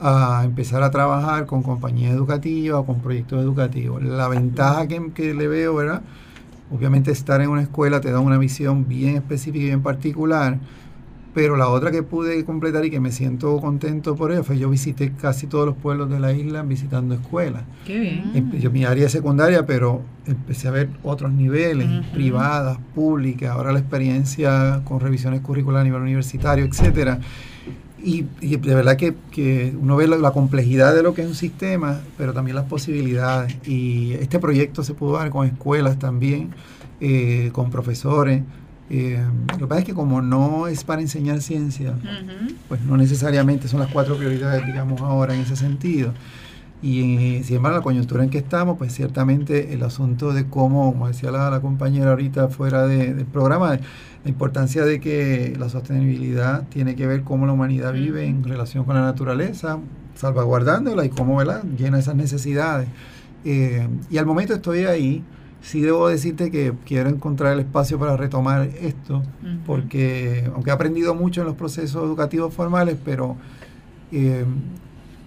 a 0.00 0.42
empezar 0.44 0.82
a 0.82 0.90
trabajar 0.90 1.46
con 1.46 1.62
compañías 1.62 2.12
educativas 2.12 2.80
o 2.80 2.84
con 2.84 3.00
proyectos 3.00 3.40
educativos. 3.40 4.02
La 4.02 4.28
ventaja 4.28 4.88
que, 4.88 5.12
que 5.14 5.32
le 5.34 5.46
veo, 5.46 5.76
¿verdad? 5.76 6.02
Obviamente 6.72 7.12
estar 7.12 7.40
en 7.40 7.50
una 7.50 7.62
escuela 7.62 8.00
te 8.00 8.10
da 8.10 8.18
una 8.20 8.38
visión 8.38 8.88
bien 8.88 9.16
específica 9.16 9.62
y 9.62 9.66
bien 9.66 9.82
particular, 9.82 10.58
pero 11.34 11.56
la 11.56 11.68
otra 11.68 11.90
que 11.90 12.02
pude 12.02 12.44
completar 12.44 12.84
y 12.84 12.90
que 12.90 13.00
me 13.00 13.10
siento 13.10 13.58
contento 13.60 14.14
por 14.16 14.32
ello 14.32 14.44
fue 14.44 14.58
yo 14.58 14.68
visité 14.68 15.12
casi 15.12 15.46
todos 15.46 15.64
los 15.66 15.76
pueblos 15.76 16.10
de 16.10 16.20
la 16.20 16.32
isla 16.32 16.62
visitando 16.62 17.14
escuelas. 17.14 17.62
Qué 17.86 17.98
bien. 17.98 18.32
Empe- 18.34 18.58
Yo 18.60 18.70
mi 18.70 18.84
área 18.84 19.06
es 19.06 19.12
secundaria, 19.12 19.64
pero 19.64 20.02
empecé 20.26 20.68
a 20.68 20.72
ver 20.72 20.88
otros 21.02 21.32
niveles, 21.32 21.86
privadas, 22.12 22.78
públicas, 22.94 23.50
ahora 23.50 23.72
la 23.72 23.78
experiencia 23.78 24.82
con 24.84 25.00
revisiones 25.00 25.40
curriculares 25.40 25.82
a 25.82 25.84
nivel 25.88 26.02
universitario, 26.02 26.64
etcétera. 26.64 27.18
Y, 28.04 28.24
y 28.40 28.56
de 28.56 28.74
verdad 28.74 28.96
que, 28.96 29.14
que 29.30 29.74
uno 29.80 29.94
ve 29.96 30.08
la, 30.08 30.16
la 30.18 30.32
complejidad 30.32 30.92
de 30.94 31.04
lo 31.04 31.14
que 31.14 31.22
es 31.22 31.28
un 31.28 31.36
sistema, 31.36 32.00
pero 32.18 32.32
también 32.32 32.56
las 32.56 32.64
posibilidades. 32.64 33.56
Y 33.66 34.12
este 34.14 34.38
proyecto 34.40 34.82
se 34.82 34.92
pudo 34.94 35.12
dar 35.18 35.30
con 35.30 35.46
escuelas 35.46 35.98
también, 36.00 36.50
eh, 37.00 37.50
con 37.52 37.70
profesores. 37.70 38.42
Eh, 38.94 39.18
lo 39.52 39.56
que 39.58 39.66
pasa 39.66 39.80
es 39.80 39.86
que 39.86 39.94
como 39.94 40.20
no 40.20 40.66
es 40.66 40.84
para 40.84 41.00
enseñar 41.00 41.40
ciencia, 41.40 41.92
Ujú. 41.92 42.54
pues 42.68 42.82
no 42.82 42.96
necesariamente 42.98 43.66
son 43.66 43.80
las 43.80 43.88
cuatro 43.90 44.16
prioridades, 44.18 44.66
digamos, 44.66 45.00
ahora 45.00 45.34
en 45.34 45.40
ese 45.40 45.56
sentido. 45.56 46.12
Y 46.82 47.36
eh, 47.38 47.42
sin 47.44 47.56
embargo, 47.56 47.78
la 47.78 47.82
coyuntura 47.84 48.22
en 48.24 48.28
que 48.28 48.38
estamos, 48.38 48.76
pues 48.76 48.92
ciertamente 48.92 49.72
el 49.72 49.82
asunto 49.84 50.32
de 50.34 50.46
cómo, 50.46 50.92
como 50.92 51.08
decía 51.08 51.30
la, 51.30 51.48
la 51.48 51.60
compañera 51.60 52.10
ahorita 52.10 52.48
fuera 52.48 52.86
de- 52.86 53.14
del 53.14 53.24
programa, 53.24 53.78
la 54.24 54.28
importancia 54.28 54.84
de 54.84 55.00
que 55.00 55.56
la 55.58 55.68
sostenibilidad 55.68 56.64
tiene 56.68 56.94
que 56.94 57.06
ver 57.06 57.22
cómo 57.22 57.46
la 57.46 57.52
humanidad 57.52 57.92
vive 57.94 58.26
en 58.26 58.44
relación 58.44 58.84
con 58.84 58.96
la 58.96 59.02
naturaleza, 59.02 59.78
salvaguardándola 60.16 61.04
y 61.04 61.08
cómo 61.08 61.36
¿verdad? 61.36 61.62
llena 61.78 61.98
esas 61.98 62.14
necesidades. 62.16 62.88
Eh, 63.44 63.88
y 64.10 64.18
al 64.18 64.26
momento 64.26 64.52
estoy 64.54 64.80
ahí. 64.84 65.22
Sí 65.62 65.80
debo 65.80 66.08
decirte 66.08 66.50
que 66.50 66.72
quiero 66.84 67.08
encontrar 67.08 67.52
el 67.52 67.60
espacio 67.60 67.98
para 67.98 68.16
retomar 68.16 68.68
esto, 68.80 69.22
porque 69.64 70.50
aunque 70.54 70.70
he 70.70 70.72
aprendido 70.72 71.14
mucho 71.14 71.40
en 71.42 71.46
los 71.46 71.56
procesos 71.56 72.02
educativos 72.04 72.52
formales, 72.52 72.96
pero 73.04 73.36
eh, 74.10 74.44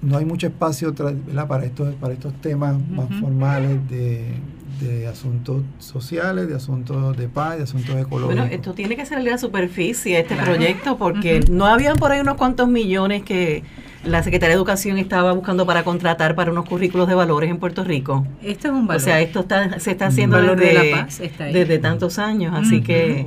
no 0.02 0.18
hay 0.18 0.26
mucho 0.26 0.48
espacio 0.48 0.94
para 0.94 1.66
estos 1.66 1.96
para 1.96 2.14
estos 2.14 2.34
temas 2.42 2.76
más 2.90 3.08
formales 3.20 3.80
de, 3.90 4.34
de 4.82 5.08
asuntos 5.08 5.64
sociales, 5.80 6.48
de 6.50 6.56
asuntos 6.56 7.16
de 7.18 7.28
paz, 7.30 7.58
de 7.58 7.64
asuntos 7.64 7.96
ecológicos. 7.96 8.36
Bueno, 8.36 8.44
esto 8.52 8.74
tiene 8.74 8.96
que 8.98 9.06
salir 9.06 9.30
a 9.30 9.32
la 9.32 9.38
superficie, 9.38 10.20
este 10.20 10.36
Claro. 10.36 10.52
proyecto, 10.54 10.98
porque 10.98 11.40
no 11.50 11.66
habían 11.66 11.96
por 11.96 12.12
ahí 12.12 12.20
unos 12.20 12.36
cuantos 12.36 12.68
millones 12.68 13.24
que 13.24 13.64
la 14.06 14.24
Secretaría 14.24 14.50
de 14.50 14.56
Educación 14.56 14.98
estaba 14.98 15.32
buscando 15.34 15.66
para 15.66 15.84
contratar 15.84 16.36
para 16.36 16.52
unos 16.52 16.66
currículos 16.66 17.08
de 17.08 17.16
valores 17.16 17.50
en 17.50 17.58
Puerto 17.58 17.84
Rico. 17.84 18.26
Esto 18.44 18.68
es 18.68 18.74
un 18.74 18.88
valor. 18.88 19.02
O 19.02 19.04
sea, 19.04 19.20
esto 19.22 19.42
está, 19.42 19.80
se 19.80 19.92
está 19.92 20.08
haciendo 20.08 20.38
valor 20.38 20.60
de 20.60 20.66
desde, 20.68 20.92
la 20.92 20.98
paz 21.06 21.20
está 21.20 21.44
ahí. 21.46 21.54
desde 21.54 21.80
tantos 21.80 22.20
años, 22.20 22.54
así 22.56 22.82
que... 22.82 23.26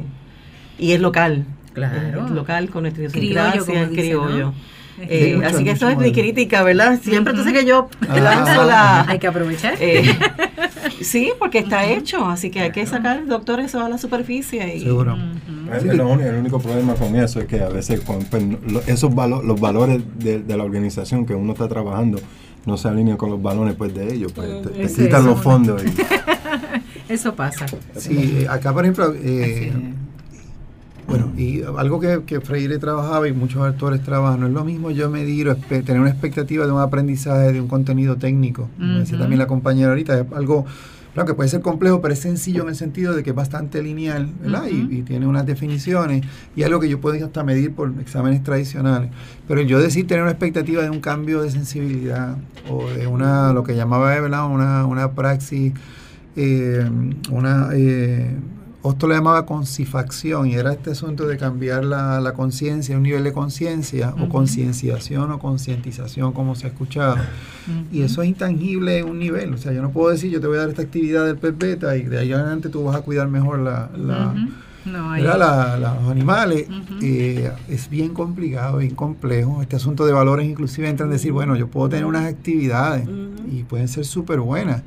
Y 0.79 0.93
es 0.93 1.01
local. 1.01 1.45
Claro. 1.73 2.27
Es 2.27 2.31
local, 2.31 2.71
con 2.71 2.83
nuestra 2.85 3.07
Criollo, 3.09 3.49
idiosincrasia, 3.51 3.89
criollo. 3.91 4.47
¿no? 4.47 4.55
Eh, 5.01 5.27
Sí, 5.31 5.35
mucho, 5.37 5.49
así 5.49 5.65
que 5.65 5.71
esto 5.71 5.87
mucho 5.87 6.01
es 6.01 6.07
mi 6.07 6.13
crítica, 6.13 6.63
¿verdad? 6.65 6.99
Siempre 7.01 7.37
sabes 7.37 7.53
que 7.53 7.65
yo 7.65 7.89
Ah. 8.09 8.19
lanzo 8.19 8.65
la... 8.65 9.01
Hay 9.09 9.19
que 9.21 9.27
aprovechar. 9.29 9.75
eh, 9.81 10.03
sí, 11.03 11.31
porque 11.39 11.59
está 11.59 11.85
hecho, 11.87 12.25
así 12.27 12.51
que 12.51 12.61
hay 12.61 12.73
que 12.73 12.87
sacar, 12.87 13.27
doctor, 13.27 13.61
eso 13.61 13.81
a 13.85 13.89
la 13.89 13.99
superficie. 13.99 14.77
Y, 14.77 14.81
Seguro. 14.83 15.17
El, 15.73 15.91
el 15.91 16.01
uni- 16.01 16.23
el 16.25 16.35
único 16.37 16.59
problema 16.61 16.95
con 16.95 17.15
eso 17.17 17.41
es 17.41 17.47
que 17.47 17.61
a 17.61 17.69
veces 17.69 18.01
con, 18.01 18.21
pues, 18.25 18.43
esos 18.87 19.13
valo- 19.15 19.43
los 19.43 19.61
valores 19.61 20.01
de, 20.19 20.41
de 20.43 20.57
la 20.57 20.65
organización 20.65 21.27
que 21.27 21.35
uno 21.35 21.53
está 21.53 21.69
trabajando 21.69 22.19
no 22.67 22.77
se 22.77 22.89
alinean 22.89 23.17
con 23.17 23.31
los 23.31 23.41
valores 23.41 23.75
pues 23.77 23.95
de 23.95 24.13
ellos, 24.13 24.33
pues 24.33 24.63
te, 24.63 24.69
te 24.71 24.83
Ese 24.83 25.05
quitan 25.05 25.21
es 25.21 25.27
los 25.27 25.41
fondos. 25.43 25.83
y- 25.85 25.93
Eso 27.13 27.35
pasa. 27.35 27.65
Sí, 27.97 28.45
acá 28.49 28.73
por 28.75 28.85
ejemplo, 28.85 29.15
eh, 29.17 29.73
bueno, 31.09 31.33
y 31.37 31.63
algo 31.63 31.99
que, 32.01 32.23
que 32.27 32.41
Freire 32.41 32.79
trabajaba 32.79 33.27
y 33.29 33.33
muchos 33.33 33.67
autores 33.67 34.03
trabajan, 34.03 34.41
no 34.41 34.47
es 34.47 34.53
lo 34.53 34.65
mismo 34.65 34.91
yo 34.91 35.09
medir 35.09 35.49
o 35.49 35.57
tener 35.57 35.99
una 36.01 36.11
expectativa 36.11 36.67
de 36.67 36.73
un 36.73 36.81
aprendizaje 36.81 37.53
de 37.53 37.61
un 37.61 37.67
contenido 37.67 38.17
técnico, 38.17 38.69
como 38.77 38.99
decía 38.99 39.19
también 39.19 39.39
la 39.39 39.47
compañera 39.47 39.89
ahorita, 39.89 40.21
es 40.21 40.27
algo 40.35 40.67
claro, 41.15 41.27
que 41.27 41.35
puede 41.35 41.49
ser 41.49 41.63
complejo, 41.63 42.01
pero 42.03 42.13
es 42.13 42.21
sencillo 42.21 42.63
en 42.63 42.69
el 42.69 42.77
sentido 42.77 43.17
de 43.17 43.23
que 43.23 43.31
es 43.31 43.37
bastante 43.37 43.83
lineal, 43.83 44.31
¿verdad? 44.41 44.65
Y- 44.71 44.99
y, 44.99 45.03
tiene 45.03 45.27
unas 45.27 45.47
definiciones 45.47 46.25
y 46.55 46.63
algo 46.63 46.79
que 46.79 46.89
yo 46.91 47.01
puedo 47.01 47.25
hasta 47.25 47.43
medir 47.43 47.73
por 47.73 47.93
exámenes 48.01 48.43
tradicionales. 48.43 49.11
Pero 49.49 49.63
yo 49.63 49.81
decir 49.81 50.07
tener 50.07 50.23
una 50.23 50.33
expectativa 50.33 50.83
de 50.83 50.91
un 50.91 51.01
cambio 51.01 51.41
de 51.43 51.51
sensibilidad 51.51 52.37
o 52.71 52.87
de 52.91 53.07
una, 53.07 53.53
lo 53.55 53.65
que 53.65 53.75
llamaba, 53.75 54.09
¿verdad? 54.21 54.47
Una, 54.47 54.85
una 54.87 55.13
praxis 55.13 55.73
eh, 56.37 56.89
una 57.33 57.71
eh, 57.73 58.37
Otto 58.81 59.09
le 59.09 59.17
llamaba 59.17 59.45
concifacción 59.45 60.47
y 60.47 60.55
era 60.55 60.73
este 60.73 60.93
asunto 60.93 61.27
de 61.27 61.37
cambiar 61.37 61.85
la, 61.85 62.21
la 62.21 62.33
conciencia, 62.33 62.97
un 62.97 63.03
nivel 63.03 63.25
de 63.25 63.33
conciencia 63.33 64.15
o 64.21 64.29
concienciación 64.29 65.33
o 65.33 65.39
concientización 65.41 66.33
como 66.33 66.55
se 66.55 66.67
ha 66.67 66.71
escuchado. 66.71 67.17
Y 67.93 68.03
eso 68.03 68.23
es 68.23 68.29
intangible 68.29 68.99
en 68.99 69.09
un 69.09 69.19
nivel, 69.19 69.53
o 69.53 69.59
sea, 69.59 69.73
yo 69.73 69.83
no 69.83 69.91
puedo 69.91 70.11
decir 70.11 70.31
yo 70.31 70.41
te 70.41 70.47
voy 70.47 70.57
a 70.59 70.61
dar 70.61 70.69
esta 70.71 70.83
actividad 70.83 71.27
del 71.27 71.37
pez 71.37 71.59
beta 71.59 71.97
y 71.97 72.05
de 72.05 72.19
ahí 72.19 72.33
adelante 72.33 72.69
tú 72.69 72.85
vas 72.85 72.97
a 72.97 73.01
cuidar 73.03 73.29
mejor 73.29 73.59
la, 73.59 73.91
la, 73.97 74.33
los 75.79 76.11
animales. 76.11 76.67
Eh, 77.03 77.51
es 77.69 77.91
bien 77.91 78.15
complicado, 78.15 78.79
bien 78.79 78.95
complejo. 78.95 79.61
Este 79.61 79.77
asunto 79.77 80.07
de 80.07 80.13
valores 80.13 80.47
inclusive 80.47 80.89
entra 80.89 81.05
en 81.05 81.13
decir, 81.13 81.33
bueno, 81.33 81.57
yo 81.57 81.67
puedo 81.69 81.89
tener 81.89 82.07
unas 82.07 82.27
actividades 82.27 83.07
y 83.51 83.65
pueden 83.65 83.89
ser 83.89 84.05
súper 84.05 84.41
buenas, 84.41 84.83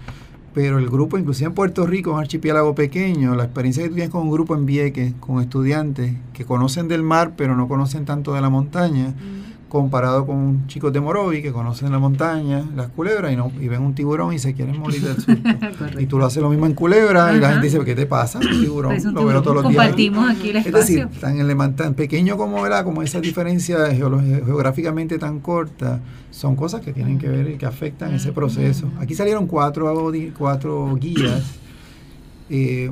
pero 0.54 0.80
el 0.80 0.90
grupo, 0.90 1.18
inclusive 1.18 1.48
en 1.48 1.54
Puerto 1.54 1.86
Rico, 1.86 2.12
un 2.14 2.20
archipiélago 2.20 2.76
pequeño, 2.76 3.36
la 3.36 3.46
experiencia 3.46 3.84
que 3.84 3.90
tú 3.90 3.96
tienes 3.96 4.12
con 4.12 4.24
un 4.24 4.32
grupo 4.32 4.56
en 4.56 4.66
Vieques, 4.66 5.14
con 5.20 5.42
estudiantes 5.42 6.14
que 6.34 6.46
conocen 6.46 6.88
del 6.88 7.04
mar, 7.04 7.34
pero 7.38 7.56
no 7.56 7.68
conocen 7.68 8.06
tanto 8.06 8.34
de 8.34 8.42
la 8.42 8.50
montaña, 8.50 9.14
comparado 9.72 10.26
con 10.26 10.68
chicos 10.68 10.92
de 10.92 11.00
Morovi 11.00 11.42
que 11.42 11.54
conocen 11.54 11.94
la 11.94 11.98
montaña, 12.00 12.62
las 12.76 12.90
culebras, 12.90 13.32
y, 13.32 13.38
no, 13.38 13.54
y 13.62 13.70
ven 13.70 13.82
un 13.82 13.96
tiburón 13.96 14.34
y 14.34 14.40
se 14.40 14.54
quieren 14.54 14.78
morir 14.78 15.02
del 15.02 15.16
susto. 15.16 15.34
Y 16.00 16.08
tú 16.08 16.18
lo 16.18 16.26
haces 16.26 16.44
lo 16.44 16.50
mismo 16.50 16.66
en 16.66 16.74
culebra, 16.74 17.34
y 17.34 17.40
la 17.40 17.52
gente 17.52 17.68
dice, 17.68 17.80
¿qué 17.86 17.96
te 17.96 18.06
pasa? 18.06 18.40
Un 18.40 18.62
tiburón, 18.62 18.92
Pues 18.92 19.06
un 19.06 19.14
lo 19.14 19.26
veo 19.26 19.42
todos 19.42 19.56
los 19.64 19.70
días. 19.70 19.78
Compartimos 19.78 20.30
aquí 20.30 20.50
el 20.50 20.58
Es 20.58 20.66
espacio. 20.66 21.08
decir, 21.08 21.20
tan, 21.22 21.40
elemental- 21.40 21.86
tan 21.86 21.94
pequeño 21.94 22.36
como 22.36 22.66
era, 22.66 22.84
como 22.84 23.02
esa 23.02 23.22
diferencia 23.22 23.78
geográficamente 23.96 25.18
tan 25.18 25.40
corta, 25.40 26.02
son 26.32 26.58
cosas 26.58 26.82
que 26.82 26.92
tienen 26.92 27.18
que 27.18 27.30
ver 27.30 27.50
y 27.52 27.58
que 27.58 27.66
afectan 27.66 28.14
ese 28.14 28.34
proceso. 28.34 28.88
Aquí 29.00 29.16
salieron 29.16 29.48
cuatro, 29.48 30.12
cuatro 30.38 30.98
guías. 31.00 31.44
Eh, 32.50 32.92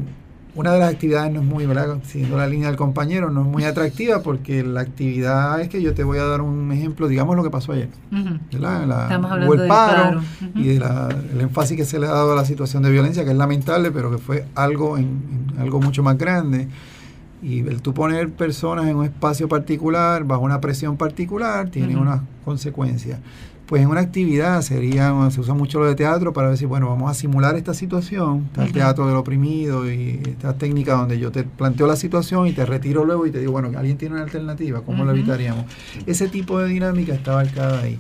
una 0.60 0.74
de 0.74 0.80
las 0.80 0.92
actividades 0.94 1.32
no 1.34 1.40
es 1.42 1.46
muy, 1.46 1.66
¿verdad? 1.66 1.98
siguiendo 2.04 2.38
la 2.38 2.46
línea 2.48 2.68
del 2.68 2.76
compañero, 2.78 3.30
no 3.30 3.42
es 3.42 3.48
muy 3.48 3.64
atractiva 3.64 4.22
porque 4.22 4.64
la 4.64 4.82
actividad 4.82 5.60
es 5.62 5.70
que 5.70 5.82
yo 5.82 5.94
te 5.94 6.04
voy 6.04 6.18
a 6.20 6.26
dar 6.26 6.42
un 6.42 6.72
ejemplo, 6.72 7.08
digamos 7.08 7.36
lo 7.36 7.44
que 7.44 7.50
pasó 7.50 7.72
ayer. 7.72 7.90
La- 8.60 8.86
Estamos 9.04 9.32
hablando 9.32 9.54
el 9.54 9.60
del 9.60 9.68
paro, 9.70 10.22
y 10.56 10.64
del 10.78 11.42
énfasis 11.42 11.78
que 11.78 11.86
se 11.86 11.98
le 12.00 12.08
ha 12.08 12.12
dado 12.12 12.34
a 12.34 12.36
la 12.36 12.46
situación 12.46 12.84
de 12.84 12.92
violencia, 12.92 13.24
que 13.24 13.32
es 13.32 13.38
lamentable, 13.38 13.92
pero 13.92 14.12
que 14.12 14.18
fue 14.18 14.46
algo 14.56 14.98
en, 14.98 15.22
en 15.54 15.60
algo 15.62 15.80
mucho 15.82 16.04
más 16.04 16.18
grande. 16.18 16.68
Y 17.42 17.60
el 17.60 17.82
tú 17.82 17.94
poner 17.94 18.30
personas 18.32 18.86
en 18.88 18.98
un 18.98 19.06
espacio 19.06 19.48
particular, 19.48 20.26
bajo 20.26 20.42
una 20.44 20.60
presión 20.60 20.98
particular, 20.98 21.70
tiene 21.70 21.96
unas 22.02 22.22
consecuencias. 22.44 23.20
Pues 23.70 23.84
en 23.84 23.88
una 23.90 24.02
actividad 24.02 24.64
sería, 24.64 25.14
se 25.30 25.40
usa 25.42 25.54
mucho 25.54 25.80
lo 25.80 25.86
de 25.86 25.94
teatro 25.94 26.34
para 26.34 26.50
decir, 26.50 26.68
bueno, 26.68 26.90
vamos 26.90 27.12
a 27.12 27.14
simular 27.14 27.56
esta 27.56 27.76
situación, 27.76 28.46
está 28.48 28.66
el 28.66 28.72
teatro 28.72 29.06
del 29.06 29.16
oprimido 29.16 29.88
y 29.88 30.20
esta 30.28 30.56
técnica 30.58 30.94
donde 30.94 31.20
yo 31.20 31.32
te 31.32 31.44
planteo 31.44 31.86
la 31.86 31.96
situación 31.96 32.48
y 32.48 32.52
te 32.54 32.66
retiro 32.66 33.06
luego 33.06 33.28
y 33.28 33.32
te 33.32 33.38
digo, 33.38 33.52
bueno, 33.52 33.70
alguien 33.78 33.96
tiene 33.96 34.16
una 34.16 34.24
alternativa, 34.24 34.82
¿cómo 34.82 35.04
lo 35.06 35.12
Ujú. 35.12 35.20
evitaríamos? 35.20 35.66
Ese 36.08 36.28
tipo 36.30 36.58
de 36.58 36.68
dinámica 36.68 37.14
está 37.14 37.34
abarcada 37.34 37.82
ahí 37.82 38.00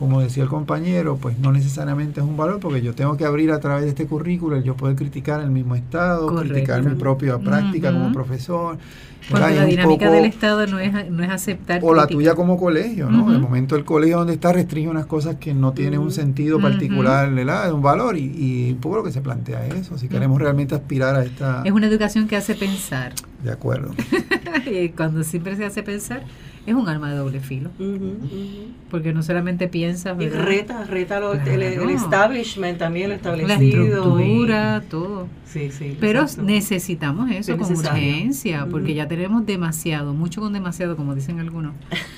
como 0.00 0.20
decía 0.20 0.42
el 0.42 0.48
compañero, 0.48 1.16
pues 1.16 1.38
no 1.38 1.52
necesariamente 1.52 2.18
es 2.20 2.26
un 2.26 2.36
valor 2.36 2.58
porque 2.58 2.82
yo 2.82 2.94
tengo 2.94 3.16
que 3.16 3.24
abrir 3.24 3.52
a 3.52 3.60
través 3.60 3.84
de 3.84 3.90
este 3.90 4.06
currículo 4.06 4.58
yo 4.60 4.74
poder 4.74 4.96
criticar 4.96 5.40
el 5.42 5.50
mismo 5.50 5.76
Estado, 5.76 6.26
Correcto. 6.26 6.54
criticar 6.54 6.82
mi 6.82 6.94
propia 6.96 7.38
práctica 7.38 7.92
como 7.92 8.10
profesor. 8.12 8.78
Cuando 9.30 9.48
la 9.50 9.64
dinámica 9.66 10.06
poco- 10.06 10.16
del 10.16 10.24
Estado 10.24 10.66
no 10.66 10.78
es, 10.78 11.10
no 11.10 11.22
es 11.22 11.28
aceptar. 11.30 11.80
o 11.84 11.94
la 11.94 12.06
tuya 12.06 12.34
como 12.34 12.58
colegio, 12.58 13.10
¿no? 13.10 13.24
Ujú. 13.24 13.32
El 13.32 13.38
momento 13.40 13.74
del 13.76 13.84
colegio 13.84 14.16
donde 14.16 14.32
está 14.32 14.52
restringe 14.54 14.88
unas 14.88 15.04
cosas 15.04 15.36
que 15.36 15.52
no 15.52 15.72
tienen 15.72 16.00
un 16.00 16.10
sentido 16.10 16.58
particular, 16.58 17.30
¿verdad? 17.32 17.70
Un 17.72 17.82
valor 17.82 18.16
y, 18.16 18.24
y 18.36 18.72
un 18.72 18.78
poco 18.78 18.96
lo 18.96 19.04
que 19.04 19.12
se 19.12 19.20
plantea 19.20 19.66
es 19.66 19.74
eso, 19.74 19.98
si 19.98 20.08
queremos 20.08 20.40
realmente 20.40 20.74
aspirar 20.74 21.14
a 21.14 21.22
esta... 21.24 21.62
Es 21.66 21.70
una 21.72 21.86
educación 21.86 22.26
que 22.26 22.36
hace 22.36 22.54
pensar. 22.54 23.12
De 23.44 23.52
acuerdo. 23.52 23.92
Cuando 24.96 25.22
siempre 25.22 25.54
se 25.56 25.66
hace 25.66 25.82
pensar, 25.82 26.22
es 26.66 26.74
un 26.74 26.88
arma 26.88 27.10
de 27.10 27.16
doble 27.16 27.40
filo. 27.40 27.70
Ujú. 27.78 28.18
Porque 28.90 29.12
no 29.12 29.22
solamente 29.22 29.68
piensas. 29.68 30.20
Y 30.20 30.28
reta, 30.28 30.84
reta 30.84 31.20
lo- 31.20 31.32
el, 31.34 31.62
el 31.62 31.90
establishment 31.90 32.78
también, 32.78 33.08
la 33.10 33.16
establecido. 33.16 33.84
estructura, 33.84 34.82
todo. 34.90 35.26
sí, 35.46 35.70
sí. 35.70 35.96
Pero 36.00 36.22
exacto. 36.22 36.42
necesitamos 36.42 37.30
eso 37.30 37.52
Es 37.52 37.58
con 37.58 37.68
necesario. 37.70 38.02
urgencia, 38.02 38.66
porque 38.70 38.94
ya 38.94 39.08
tenemos 39.08 39.46
demasiado, 39.46 40.12
mucho 40.14 40.40
con 40.40 40.52
demasiado, 40.52 40.96
como 40.96 41.14
dicen 41.14 41.40
algunos, 41.40 41.72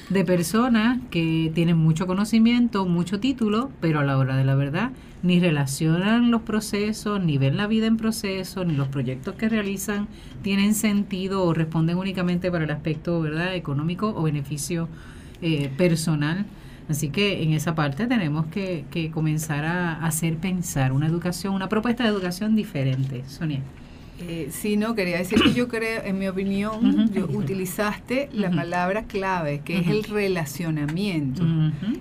de 0.09 0.24
personas 0.24 0.98
que 1.11 1.50
tienen 1.55 1.76
mucho 1.76 2.07
conocimiento, 2.07 2.85
mucho 2.87 3.20
título, 3.20 3.70
pero 3.81 4.00
a 4.00 4.05
la 4.05 4.18
hora 4.18 4.37
de 4.37 4.44
la 4.44 4.55
verdad 4.55 4.90
ni 5.22 5.38
relacionan 5.40 6.30
los 6.30 6.42
procesos, 6.42 7.22
ni 7.22 7.38
ven 7.38 7.56
la 7.56 7.66
vida 7.66 7.87
en 7.87 7.96
proceso, 7.96 8.64
ni 8.64 8.74
los 8.74 8.88
proyectos 8.88 9.35
que 9.37 9.48
realizan 9.48 10.08
tienen 10.42 10.74
sentido 10.74 11.44
o 11.44 11.54
responden 11.54 11.96
únicamente 11.96 12.50
para 12.50 12.64
el 12.64 12.70
aspecto 12.70 13.20
verdad 13.20 13.54
económico 13.54 14.08
o 14.08 14.22
beneficio 14.22 14.88
eh, 15.40 15.70
personal. 15.76 16.46
Así 16.88 17.11
que 17.11 17.42
en 17.42 17.52
esa 17.52 17.74
parte 17.74 18.06
tenemos 18.06 18.46
que, 18.46 18.85
que 18.90 19.11
comenzar 19.11 19.64
a 19.64 20.04
hacer 20.04 20.37
pensar 20.38 20.92
una 20.92 21.06
educación, 21.06 21.54
una 21.54 21.68
propuesta 21.68 22.02
de 22.02 22.11
educación 22.11 22.56
diferente. 22.56 23.22
Sonia. 23.28 23.61
Eh, 24.20 24.48
sí, 24.53 24.77
no, 24.77 24.94
quería 24.94 25.18
decir 25.18 25.42
que 25.42 25.53
yo 25.53 25.66
creo, 25.68 26.03
en 26.05 26.18
mi 26.18 26.29
opinión, 26.29 27.11
yo 27.12 27.27
utilizaste 27.27 28.29
la 28.33 28.48
Ujú. 28.48 28.57
palabra 28.57 29.05
clave, 29.05 29.62
que 29.64 29.79
es 29.79 29.88
el 29.88 30.05
relacionamiento. 30.05 31.42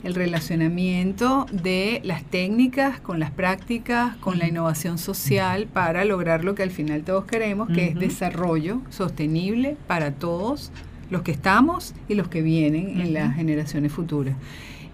El 0.04 0.14
relacionamiento 0.14 1.48
de 1.52 2.02
las 2.04 2.24
técnicas 2.24 3.00
con 3.00 3.20
las 3.20 3.32
prácticas, 3.32 4.16
con 4.18 4.38
la 4.38 4.48
innovación 4.48 4.98
social 4.98 5.68
para 5.68 6.06
lograr 6.06 6.44
lo 6.44 6.54
que 6.54 6.64
al 6.64 6.72
final 6.72 7.04
todos 7.04 7.26
queremos, 7.26 7.70
que 7.70 7.88
es 7.88 7.96
desarrollo 7.96 8.82
sostenible 8.90 9.78
para 9.88 10.12
todos 10.12 10.72
los 11.10 11.24
que 11.24 11.32
estamos 11.32 11.94
y 12.08 12.16
los 12.16 12.28
que 12.28 12.42
vienen 12.42 13.02
en 13.02 13.14
las 13.14 13.36
generaciones 13.36 13.92
futuras. 13.92 14.36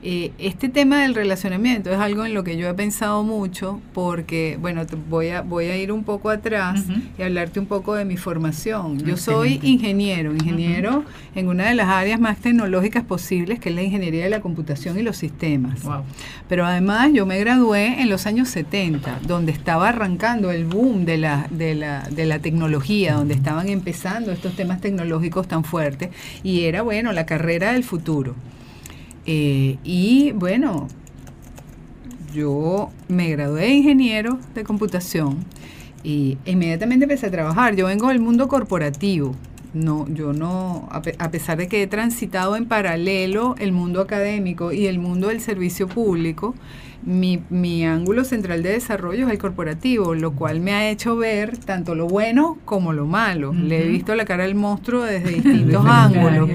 Eh, 0.10 0.32
este 0.38 0.70
tema 0.70 1.02
del 1.02 1.13
relacionamiento 1.15 1.91
es 1.91 2.00
algo 2.00 2.26
en 2.26 2.34
lo 2.34 2.46
que 2.46 2.56
yo 2.56 2.70
he 2.70 2.74
pensado 2.74 3.24
mucho 3.24 3.82
porque, 3.93 4.58
bueno, 4.62 4.86
te 4.86 4.96
voy 4.96 5.32
a, 5.32 5.41
voy 5.41 5.65
a 5.65 5.76
ir 5.76 5.91
un 5.91 6.06
poco 6.06 6.30
atrás 6.30 6.80
Ujú. 6.80 7.02
y 7.17 7.24
hablarte 7.24 7.60
un 7.60 7.65
poco 7.65 7.93
de 7.93 8.06
mi 8.06 8.15
formación. 8.15 9.00
Yo 9.00 9.15
Excelente. 9.15 9.20
soy 9.20 9.60
ingeniero, 9.63 10.32
ingeniero 10.32 11.04
en 11.36 11.50
una 11.50 11.67
de 11.67 11.76
las 11.76 11.89
áreas 11.89 12.22
más 12.22 12.38
tecnológicas 12.38 13.04
posibles, 13.04 13.60
que 13.60 13.67
es 13.67 13.76
la 13.76 13.82
ingeniería 13.82 14.24
de 14.24 14.30
la 14.30 14.39
computación 14.39 14.98
y 14.98 15.02
los 15.02 15.17
sistemas. 15.17 15.84
Wow. 15.84 16.04
Pero 16.48 16.65
además 16.65 17.10
yo 17.12 17.26
me 17.26 17.38
gradué 17.38 18.02
en 18.02 18.10
los 18.10 18.28
años 18.28 18.48
70, 18.48 19.20
donde 19.28 19.52
estaba 19.52 19.89
arrancando 19.89 20.52
el 20.52 20.63
boom 20.63 21.04
de 21.04 21.17
la, 21.17 21.48
de 21.50 21.76
la, 21.76 22.04
de 22.04 22.26
la 22.26 22.39
tecnología, 22.39 23.15
donde 23.15 23.34
estaban 23.34 23.67
empezando 23.67 24.32
estos 24.32 24.56
temas 24.56 24.80
tecnológicos 24.80 25.50
tan 25.50 25.65
fuertes, 25.65 26.12
y 26.43 26.62
era, 26.63 26.82
bueno, 26.82 27.12
la 27.12 27.26
carrera 27.26 27.74
del 27.74 27.84
futuro. 27.84 28.36
Eh, 29.27 29.77
y 29.83 30.31
bueno, 30.31 30.87
yo 32.33 32.89
me 33.07 33.29
gradué 33.29 33.61
de 33.61 33.69
ingeniero 33.69 34.37
de 34.55 34.63
computación 34.63 35.37
y 36.03 36.37
inmediatamente 36.45 37.05
empecé 37.05 37.27
a 37.27 37.31
trabajar. 37.31 37.75
Yo 37.75 37.87
vengo 37.87 38.07
del 38.09 38.19
mundo 38.19 38.47
corporativo. 38.47 39.35
No, 39.73 40.07
yo 40.09 40.33
no, 40.33 40.87
a, 40.91 41.01
pe- 41.01 41.15
a 41.19 41.29
pesar 41.29 41.57
de 41.57 41.67
que 41.67 41.83
he 41.83 41.87
transitado 41.87 42.55
en 42.55 42.65
paralelo 42.65 43.55
el 43.59 43.73
mundo 43.73 44.01
académico 44.01 44.71
y 44.71 44.87
el 44.87 44.97
mundo 44.97 45.27
del 45.27 45.41
servicio 45.41 45.87
público, 45.87 46.55
mi, 47.05 47.41
mi 47.49 47.85
ángulo 47.85 48.23
central 48.23 48.63
de 48.63 48.69
desarrollo 48.71 49.27
es 49.27 49.31
el 49.31 49.37
corporativo, 49.37 50.15
lo 50.15 50.31
cual 50.33 50.61
me 50.61 50.71
ha 50.71 50.89
hecho 50.89 51.15
ver 51.15 51.57
tanto 51.57 51.95
lo 51.95 52.07
bueno 52.07 52.57
como 52.65 52.91
lo 52.93 53.05
malo. 53.05 53.53
Le 53.53 53.83
he 53.85 53.87
visto 53.87 54.15
la 54.15 54.25
cara 54.25 54.43
del 54.43 54.55
monstruo 54.55 55.03
desde 55.03 55.29
distintos 55.33 55.85
ángulos. 55.85 56.49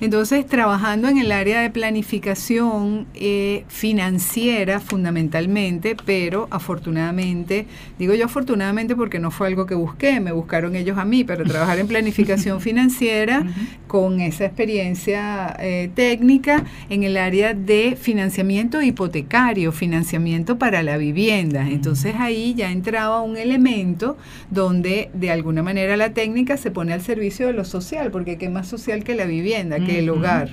Entonces, 0.00 0.46
trabajando 0.46 1.08
en 1.08 1.18
el 1.18 1.32
área 1.32 1.60
de 1.60 1.70
planificación 1.70 3.06
eh, 3.14 3.64
financiera 3.68 4.80
fundamentalmente, 4.80 5.96
pero 6.04 6.48
afortunadamente, 6.50 7.66
digo 7.98 8.14
yo 8.14 8.26
afortunadamente 8.26 8.96
porque 8.96 9.18
no 9.18 9.30
fue 9.30 9.46
algo 9.46 9.66
que 9.66 9.74
busqué, 9.74 10.20
me 10.20 10.32
buscaron 10.32 10.76
ellos 10.76 10.98
a 10.98 11.04
mí, 11.04 11.24
pero 11.24 11.44
trabajar 11.48 11.78
en 11.78 11.86
planificación 11.86 12.60
financiera 12.60 13.46
con 13.86 14.20
esa 14.20 14.44
experiencia 14.46 15.56
eh, 15.60 15.90
técnica 15.94 16.64
en 16.90 17.04
el 17.04 17.16
área 17.16 17.54
de 17.54 17.96
financiamiento 18.00 18.82
hipotecario, 18.82 19.72
financiamiento 19.72 20.58
para 20.58 20.82
la 20.82 20.96
vivienda. 20.96 21.68
Entonces 21.68 22.14
ahí 22.18 22.54
ya 22.54 22.70
entraba 22.70 23.20
un 23.20 23.36
elemento 23.36 24.16
donde 24.50 25.10
de 25.14 25.30
alguna 25.30 25.62
manera 25.62 25.96
la 25.96 26.10
técnica 26.10 26.56
se 26.56 26.70
pone 26.70 26.92
al 26.92 27.02
servicio 27.02 27.46
de 27.46 27.52
lo 27.52 27.64
social, 27.64 28.10
porque 28.10 28.38
qué 28.38 28.48
más 28.48 28.66
social 28.66 29.04
que 29.04 29.14
la 29.14 29.24
vivienda, 29.24 29.78
que 29.84 29.98
el 29.98 30.10
hogar. 30.10 30.48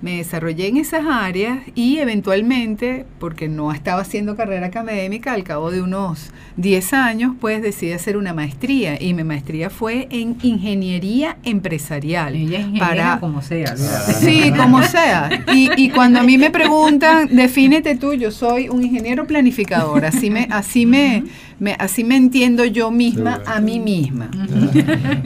Me 0.00 0.18
desarrollé 0.18 0.68
en 0.68 0.76
esas 0.76 1.04
áreas 1.06 1.58
y 1.74 1.98
eventualmente, 1.98 3.04
porque 3.18 3.48
no 3.48 3.72
estaba 3.72 4.02
haciendo 4.02 4.36
carrera 4.36 4.66
académica, 4.68 5.32
al 5.32 5.42
cabo 5.42 5.72
de 5.72 5.82
unos 5.82 6.30
10 6.56 6.92
años, 6.92 7.34
pues 7.40 7.62
decidí 7.62 7.90
hacer 7.92 8.16
una 8.16 8.32
maestría 8.32 9.02
y 9.02 9.12
mi 9.12 9.24
maestría 9.24 9.70
fue 9.70 10.06
en 10.10 10.36
ingeniería 10.42 11.36
empresarial. 11.42 12.36
Ella 12.36 12.60
es 12.60 12.78
para 12.78 13.18
como 13.18 13.42
sea. 13.42 13.76
Sí, 13.76 14.52
como 14.56 14.82
sea. 14.84 15.30
Y, 15.52 15.68
y 15.76 15.90
cuando 15.90 16.20
a 16.20 16.22
mí 16.22 16.38
me 16.38 16.50
preguntan, 16.50 17.28
defínete 17.34 17.96
tú, 17.96 18.14
yo 18.14 18.30
soy 18.30 18.68
un 18.68 18.84
ingeniero 18.84 19.26
planificador. 19.26 20.04
Así 20.04 20.30
me, 20.30 20.46
así 20.50 20.86
me, 20.86 21.24
me- 21.58 21.74
así 21.78 22.04
me 22.04 22.14
entiendo 22.16 22.64
yo 22.64 22.92
misma 22.92 23.42
a 23.46 23.60
mí 23.60 23.80
misma. 23.80 24.30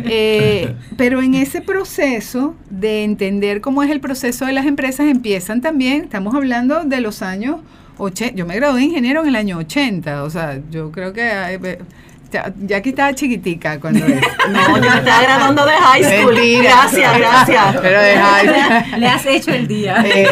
Eh, 0.05 0.75
pero 0.97 1.21
en 1.23 1.35
ese 1.35 1.61
proceso 1.61 2.55
de 2.71 3.05
entender 3.05 3.61
cómo 3.61 3.83
es 3.83 3.91
el 3.91 4.01
proceso 4.01 4.47
de 4.47 4.53
empresas, 4.67 5.07
empiezan 5.09 5.61
también, 5.61 6.03
estamos 6.05 6.35
hablando 6.35 6.85
de 6.85 7.01
los 7.01 7.23
años 7.23 7.57
80. 7.99 8.35
Yo 8.35 8.47
me 8.47 8.57
gradué 8.57 8.81
de 8.81 8.87
ingeniero 8.87 9.23
en 9.23 9.29
el 9.29 9.37
año 9.37 9.59
80. 9.59 10.25
O 10.25 10.31
sea, 10.31 10.61
yo 10.71 10.91
creo 10.91 11.13
que 11.13 11.23
ay, 11.23 11.59
que 12.83 12.89
estaba 12.91 13.15
chiquitica 13.15 13.79
cuando 13.81 14.05
es. 14.07 14.21
No, 14.51 14.77
yo 14.77 14.91
me 14.91 14.99
estaba 14.99 15.23
graduando 15.23 15.67
de 15.67 15.73
high 15.73 16.05
school. 16.05 16.35
Mentira. 16.35 16.63
Gracias, 16.63 17.19
gracias. 17.19 17.77
Pero 17.83 18.01
de 18.01 18.15
high- 18.17 18.99
Le 18.99 19.07
has 19.09 19.27
hecho 19.27 19.51
el 19.53 19.67
día. 19.69 20.03
Eh, 20.05 20.27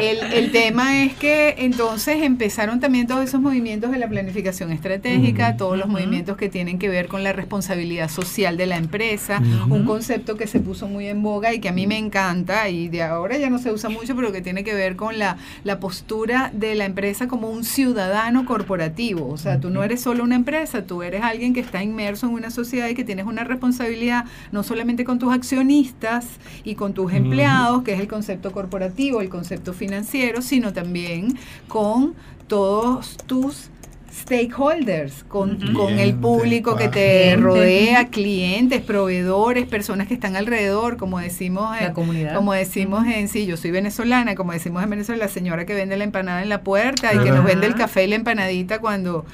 el, 0.00 0.32
el 0.32 0.50
tema 0.52 1.02
es 1.04 1.14
que 1.14 1.54
entonces 1.58 2.22
empezaron 2.22 2.80
también 2.80 3.06
todos 3.06 3.24
esos 3.24 3.40
movimientos 3.40 3.90
de 3.90 3.98
la 3.98 4.08
planificación 4.08 4.72
estratégica, 4.72 5.56
todos 5.56 5.78
los 5.78 5.88
movimientos 5.88 6.36
que 6.36 6.48
tienen 6.48 6.78
que 6.78 6.88
ver 6.88 7.08
con 7.08 7.22
la 7.24 7.32
responsabilidad 7.32 8.08
social 8.10 8.56
de 8.56 8.66
la 8.66 8.76
empresa, 8.76 9.40
un 9.68 9.84
concepto 9.84 10.36
que 10.36 10.46
se 10.46 10.60
puso 10.60 10.88
muy 10.88 11.06
en 11.08 11.22
boga 11.22 11.52
y 11.52 11.60
que 11.60 11.68
a 11.68 11.72
mí 11.72 11.86
me 11.86 11.98
encanta 11.98 12.68
y 12.68 12.88
de 12.88 13.02
ahora 13.02 13.36
ya 13.38 13.50
no 13.50 13.58
se 13.58 13.70
usa 13.70 13.90
mucho, 13.90 14.14
pero 14.16 14.32
que 14.32 14.40
tiene 14.40 14.64
que 14.64 14.74
ver 14.74 14.96
con 14.96 15.18
la, 15.18 15.36
la 15.64 15.78
postura 15.80 16.50
de 16.52 16.74
la 16.74 16.84
empresa 16.84 17.28
como 17.28 17.48
un 17.50 17.64
ciudadano 17.64 18.44
corporativo. 18.44 19.28
O 19.30 19.36
sea, 19.36 19.60
tú 19.60 19.70
no 19.70 19.82
eres 19.84 20.00
solo 20.00 20.21
una 20.22 20.36
empresa, 20.36 20.84
tú 20.84 21.02
eres 21.02 21.22
alguien 21.22 21.54
que 21.54 21.60
está 21.60 21.82
inmerso 21.82 22.26
en 22.26 22.34
una 22.34 22.50
sociedad 22.50 22.88
y 22.88 22.94
que 22.94 23.04
tienes 23.04 23.26
una 23.26 23.44
responsabilidad 23.44 24.24
no 24.50 24.62
solamente 24.62 25.04
con 25.04 25.18
tus 25.18 25.32
accionistas 25.32 26.26
y 26.64 26.74
con 26.74 26.94
tus 26.94 27.12
empleados, 27.12 27.82
que 27.82 27.92
es 27.92 28.00
el 28.00 28.08
concepto 28.08 28.52
corporativo, 28.52 29.20
el 29.20 29.28
concepto 29.28 29.72
financiero, 29.72 30.42
sino 30.42 30.72
también 30.72 31.38
con 31.68 32.14
todos 32.46 33.16
tus 33.26 33.70
stakeholders, 34.12 35.24
con, 35.24 35.58
con 35.72 35.98
el 35.98 36.14
público 36.14 36.76
que 36.76 36.88
te 36.88 36.90
clientes. 36.90 37.40
rodea, 37.40 38.08
clientes, 38.08 38.82
proveedores, 38.82 39.66
personas 39.66 40.06
que 40.06 40.14
están 40.14 40.36
alrededor, 40.36 40.98
como 40.98 41.18
decimos 41.18 41.76
en, 41.78 41.84
La 41.84 41.92
comunidad. 41.94 42.34
como 42.34 42.52
decimos 42.52 43.06
en 43.06 43.28
sí, 43.28 43.46
yo 43.46 43.56
soy 43.56 43.70
venezolana, 43.70 44.34
como 44.34 44.52
decimos 44.52 44.82
en 44.82 44.90
Venezuela, 44.90 45.24
la 45.24 45.30
señora 45.30 45.64
que 45.64 45.74
vende 45.74 45.96
la 45.96 46.04
empanada 46.04 46.42
en 46.42 46.50
la 46.50 46.60
puerta 46.62 47.14
y 47.14 47.18
que 47.18 47.30
nos 47.30 47.44
vende 47.44 47.66
el 47.66 47.74
café 47.74 48.04
y 48.04 48.08
la 48.08 48.16
empanadita 48.16 48.80
cuando 48.80 49.24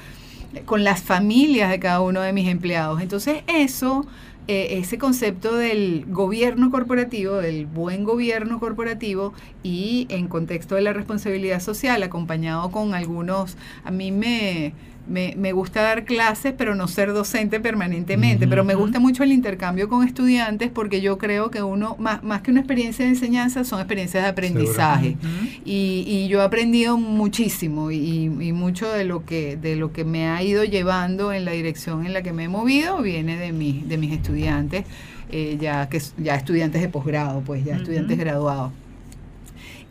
con 0.65 0.83
las 0.83 1.01
familias 1.01 1.69
de 1.69 1.79
cada 1.79 2.01
uno 2.01 2.21
de 2.21 2.33
mis 2.33 2.47
empleados. 2.47 3.01
Entonces 3.01 3.43
eso, 3.47 4.05
eh, 4.47 4.79
ese 4.79 4.97
concepto 4.97 5.55
del 5.55 6.05
gobierno 6.07 6.71
corporativo, 6.71 7.37
del 7.37 7.65
buen 7.65 8.03
gobierno 8.03 8.59
corporativo 8.59 9.33
y 9.63 10.07
en 10.09 10.27
contexto 10.27 10.75
de 10.75 10.81
la 10.81 10.93
responsabilidad 10.93 11.59
social, 11.59 12.01
acompañado 12.03 12.71
con 12.71 12.93
algunos, 12.93 13.57
a 13.83 13.91
mí 13.91 14.11
me... 14.11 14.73
Me, 15.09 15.33
me 15.37 15.51
gusta 15.51 15.81
dar 15.81 16.05
clases, 16.05 16.53
pero 16.57 16.75
no 16.75 16.87
ser 16.87 17.13
docente 17.13 17.59
permanentemente. 17.59 18.47
Pero 18.47 18.63
me 18.63 18.75
gusta 18.75 18.99
mucho 18.99 19.23
el 19.23 19.31
intercambio 19.31 19.89
con 19.89 20.07
estudiantes 20.07 20.69
porque 20.69 21.01
yo 21.01 21.17
creo 21.17 21.49
que 21.49 21.63
uno, 21.63 21.95
más, 21.99 22.23
más 22.23 22.41
que 22.41 22.51
una 22.51 22.59
experiencia 22.59 23.05
de 23.05 23.11
enseñanza, 23.11 23.63
son 23.63 23.79
experiencias 23.79 24.23
de 24.23 24.29
aprendizaje. 24.29 25.17
Y, 25.65 26.05
y 26.07 26.27
yo 26.27 26.41
he 26.41 26.43
aprendido 26.43 26.97
muchísimo 26.97 27.91
y, 27.91 28.25
y 28.25 28.53
mucho 28.53 28.91
de 28.91 29.03
lo 29.03 29.25
que 29.25 29.57
de 29.57 29.75
lo 29.75 29.91
que 29.91 30.03
me 30.03 30.27
ha 30.27 30.41
ido 30.43 30.63
llevando 30.63 31.33
en 31.33 31.45
la 31.45 31.51
dirección 31.51 32.05
en 32.05 32.13
la 32.13 32.21
que 32.21 32.33
me 32.33 32.45
he 32.45 32.47
movido 32.47 33.01
viene 33.01 33.37
de 33.37 33.51
mis 33.51 33.87
de 33.87 33.97
mis 33.97 34.11
estudiantes 34.11 34.85
eh, 35.31 35.57
ya 35.59 35.89
que 35.89 36.01
ya 36.17 36.35
estudiantes 36.35 36.81
de 36.81 36.89
posgrado 36.89 37.41
pues 37.41 37.63
ya 37.63 37.75
estudiantes 37.77 38.17
graduados 38.17 38.71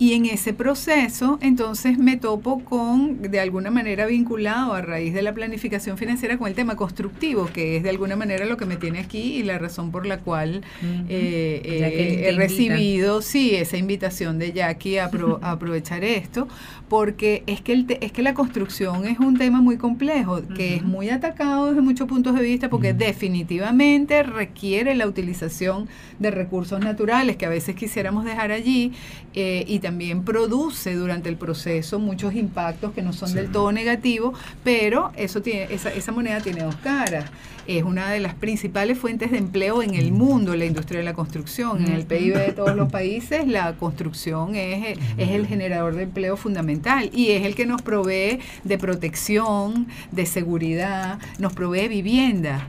y 0.00 0.12
en 0.12 0.26
ese 0.26 0.52
proceso, 0.52 1.38
entonces 1.42 1.98
me 1.98 2.16
topo 2.16 2.60
con, 2.64 3.20
de 3.20 3.40
alguna 3.40 3.70
manera 3.72 4.06
vinculado 4.06 4.72
a 4.74 4.80
raíz 4.80 5.12
de 5.12 5.22
la 5.22 5.34
planificación 5.34 5.98
financiera, 5.98 6.38
con 6.38 6.46
el 6.46 6.54
tema 6.54 6.76
constructivo, 6.76 7.46
que 7.52 7.76
es 7.76 7.82
de 7.82 7.90
alguna 7.90 8.14
manera 8.14 8.44
lo 8.46 8.56
que 8.56 8.64
me 8.64 8.76
tiene 8.76 9.00
aquí 9.00 9.34
y 9.38 9.42
la 9.42 9.58
razón 9.58 9.90
por 9.90 10.06
la 10.06 10.18
cual 10.18 10.62
eh, 11.08 11.60
eh, 11.64 12.20
he 12.26 12.30
invita. 12.30 12.36
recibido, 12.36 13.22
sí, 13.22 13.56
esa 13.56 13.76
invitación 13.76 14.38
de 14.38 14.52
Jackie 14.52 14.98
a, 14.98 15.10
apro- 15.10 15.38
a 15.42 15.50
aprovechar 15.52 16.04
esto, 16.04 16.46
porque 16.88 17.42
es 17.48 17.60
que, 17.60 17.72
el 17.72 17.86
te- 17.86 18.04
es 18.04 18.12
que 18.12 18.22
la 18.22 18.34
construcción 18.34 19.04
es 19.04 19.18
un 19.18 19.36
tema 19.36 19.60
muy 19.60 19.78
complejo, 19.78 20.42
que 20.54 20.76
es 20.76 20.84
muy 20.84 21.10
atacado 21.10 21.66
desde 21.70 21.80
muchos 21.80 22.06
puntos 22.06 22.36
de 22.36 22.42
vista, 22.42 22.70
porque 22.70 22.92
definitivamente 22.94 24.22
requiere 24.22 24.94
la 24.94 25.06
utilización 25.08 25.88
de 26.20 26.30
recursos 26.30 26.78
naturales 26.80 27.36
que 27.36 27.46
a 27.46 27.48
veces 27.48 27.74
quisiéramos 27.74 28.24
dejar 28.24 28.52
allí, 28.52 28.92
eh, 29.34 29.64
y 29.66 29.78
también 29.80 29.87
produce 30.24 30.94
durante 30.94 31.28
el 31.28 31.36
proceso 31.36 31.98
muchos 31.98 32.34
impactos 32.34 32.92
que 32.92 33.02
no 33.02 33.12
son 33.12 33.28
Sí. 33.30 33.34
del 33.34 33.50
todo 33.50 33.72
negativos, 33.72 34.38
pero 34.64 35.12
eso 35.16 35.42
tiene, 35.42 35.72
esa, 35.74 35.92
esa 35.92 36.12
moneda 36.12 36.40
tiene 36.40 36.62
dos 36.62 36.76
caras. 36.76 37.26
Es 37.66 37.82
una 37.84 38.10
de 38.10 38.20
las 38.20 38.34
principales 38.34 38.96
fuentes 38.98 39.30
de 39.30 39.36
empleo 39.38 39.82
en 39.82 39.94
el 39.94 40.10
mundo, 40.10 40.56
la 40.56 40.64
industria 40.64 41.00
de 41.00 41.04
la 41.04 41.12
construcción. 41.12 41.84
En 41.84 41.92
el 41.92 41.98
Ujú. 42.00 42.08
PIB 42.08 42.34
de 42.34 42.52
todos 42.52 42.74
los 42.74 42.90
países, 42.98 43.46
la 43.46 43.74
construcción 43.74 44.54
es, 44.54 44.98
es 45.18 45.28
el 45.30 45.46
generador 45.46 45.94
de 45.94 46.04
empleo 46.04 46.36
fundamental 46.38 47.10
y 47.12 47.32
es 47.32 47.44
el 47.44 47.54
que 47.54 47.66
nos 47.66 47.82
provee 47.82 48.38
de 48.64 48.78
protección, 48.78 49.86
de 50.12 50.24
seguridad, 50.24 51.18
nos 51.38 51.52
provee 51.52 51.88
vivienda. 51.88 52.68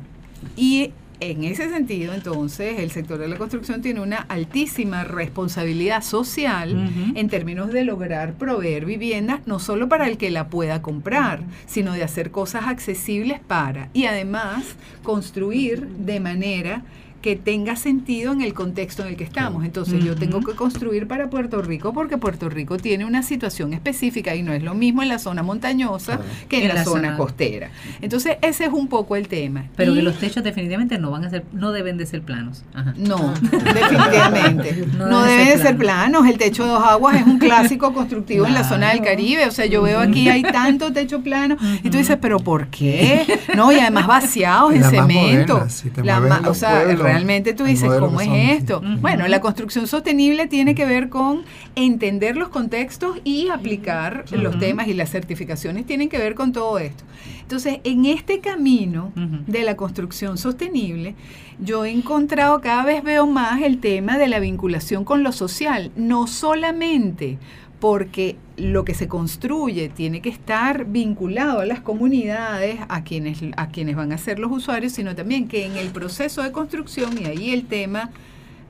Y 0.58 0.92
en 1.20 1.44
ese 1.44 1.70
sentido, 1.70 2.14
entonces, 2.14 2.80
el 2.80 2.92
sector 2.92 3.18
de 3.18 3.28
la 3.28 3.38
construcción 3.38 3.82
tiene 3.82 4.00
una 4.00 4.18
altísima 4.18 5.04
responsabilidad 5.04 6.02
social 6.04 6.90
en 7.16 7.30
términos 7.30 7.72
de 7.72 7.84
lograr 7.84 8.34
proveer 8.34 8.86
vivienda, 8.86 9.42
no 9.46 9.60
solo 9.60 9.90
para 9.90 10.08
el 10.08 10.18
que 10.18 10.32
la 10.32 10.48
pueda 10.48 10.82
comprar, 10.82 11.42
sino 11.66 11.94
de 11.94 12.04
hacer 12.04 12.32
cosas 12.32 12.68
accesibles 12.68 13.40
para, 13.40 13.90
y 13.94 14.06
además 14.06 14.64
construir 15.04 15.88
de 15.88 16.20
manera 16.20 16.84
que 17.22 17.36
tenga 17.36 17.76
sentido 17.76 18.32
en 18.32 18.42
el 18.42 18.54
contexto 18.54 19.04
en 19.04 19.10
el 19.10 19.16
que 19.18 19.24
estamos. 19.24 19.66
Entonces 19.66 20.04
yo 20.04 20.16
tengo 20.16 20.42
que 20.42 20.54
construir 20.54 21.08
para 21.08 21.30
Puerto 21.30 21.62
Rico 21.62 21.94
porque 21.94 22.18
Puerto 22.18 22.50
Rico 22.50 22.78
tiene 22.78 23.06
una 23.06 23.24
situación 23.24 23.74
específica 23.74 24.36
y 24.36 24.44
no 24.44 24.54
es 24.54 24.64
lo 24.64 24.74
mismo 24.74 25.02
en 25.04 25.10
la 25.10 25.20
zona 25.20 25.44
montañosa 25.44 26.20
que 26.48 26.64
en, 26.66 26.74
la, 26.74 26.84
zona, 26.84 27.18
costera. 27.18 27.72
Entonces 28.02 28.38
ese 28.42 28.66
es 28.66 28.72
un 28.72 28.88
poco 28.88 29.16
el 29.16 29.28
tema. 29.28 29.66
Pero 29.76 29.92
Y- 29.94 29.96
que 29.98 30.02
los 30.04 30.18
techos 30.18 30.44
definitivamente 30.44 30.98
no 30.98 31.12
van 31.12 31.26
a 31.26 31.30
ser, 31.30 31.44
no 31.52 31.72
deben 31.72 31.98
de 31.98 32.06
ser 32.06 32.22
planos. 32.22 32.64
Ajá. 32.74 32.94
No, 32.98 33.34
definitivamente. 33.52 34.86
No 34.98 35.08
No, 35.08 35.22
debe 35.24 35.32
deben 35.34 35.48
ser 35.48 35.58
de 35.58 35.64
ser 35.64 35.78
planos. 35.78 36.28
El 36.28 36.38
techo 36.38 36.64
de 36.64 36.70
dos 36.70 36.84
aguas 36.84 37.16
es 37.18 37.26
un 37.26 37.38
clásico 37.40 37.94
constructivo 37.94 38.46
en 38.46 38.54
la 38.54 38.64
zona 38.64 38.90
del. 38.92 39.00
Caribe. 39.00 39.48
O 39.48 39.52
sea, 39.52 39.66
yo 39.66 39.82
veo 39.82 40.00
aquí 40.00 40.30
hay 40.30 40.44
tanto 40.44 40.92
techo 40.92 41.22
plano 41.22 41.58
y 41.84 41.90
tú 41.90 41.98
dices, 41.98 42.18
pero 42.22 42.40
¿por 42.40 42.68
qué? 42.68 43.26
No, 43.56 43.72
y 43.72 43.80
además 43.80 44.08
vaciados 44.08 44.74
en 44.74 44.82
más 44.82 44.90
cemento. 44.90 45.54
modernas, 45.54 45.74
si 45.74 45.90
te 45.90 46.04
La 46.04 46.20
o 46.46 46.54
sea, 46.54 46.84
realmente 47.14 47.54
tú 47.54 47.64
dices, 47.64 47.90
¿cómo 48.00 48.22
es 48.22 48.60
esto? 48.60 48.82
Bueno, 49.02 49.28
la 49.28 49.42
construcción 49.42 49.88
sostenible 49.88 50.48
tiene 50.48 50.76
que 50.76 50.86
ver 50.86 51.10
con 51.10 51.44
entender 51.76 52.38
los 52.38 52.50
contextos 52.50 53.20
y 53.24 53.50
aplicar 53.50 54.26
los 54.32 54.60
temas 54.60 54.88
y 54.88 54.94
las 54.94 55.10
certificaciones 55.10 55.86
tienen 55.86 56.10
que 56.10 56.18
ver 56.18 56.36
con 56.36 56.52
todo 56.52 56.80
esto. 56.80 57.04
Entonces, 57.42 57.80
en 57.84 58.06
este 58.06 58.40
camino 58.40 59.12
de 59.48 59.64
la 59.64 59.76
construcción 59.76 60.38
sostenible, 60.38 61.16
yo 61.60 61.84
he 61.86 61.92
encontrado, 61.92 62.62
cada 62.62 62.84
vez 62.84 63.04
veo 63.04 63.28
más 63.28 63.62
el 63.62 63.80
tema 63.80 64.18
de 64.18 64.28
la 64.28 64.40
vinculación 64.40 65.04
con 65.04 65.24
lo 65.24 65.32
social, 65.32 65.92
no 65.96 66.28
solamente 66.28 67.38
porque 67.80 68.36
lo 68.60 68.86
que 68.86 68.94
se 68.94 69.08
construye 69.08 69.90
tiene 69.90 70.22
que 70.22 70.30
estar 70.30 70.86
vinculado 70.86 71.60
a 71.60 71.66
las 71.66 71.80
comunidades, 71.82 72.80
a 72.90 73.04
quienes, 73.04 73.40
a 73.56 73.70
quienes 73.70 73.96
van 73.96 74.12
a 74.12 74.18
ser 74.18 74.40
los 74.40 74.52
usuarios, 74.52 74.94
sino 74.94 75.16
también 75.16 75.48
que 75.48 75.66
en 75.66 75.78
el 75.78 75.90
proceso 75.90 76.44
de 76.44 76.52
construcción, 76.52 77.18
y 77.22 77.26
ahí 77.26 77.52
el 77.52 77.66
tema, 77.66 78.12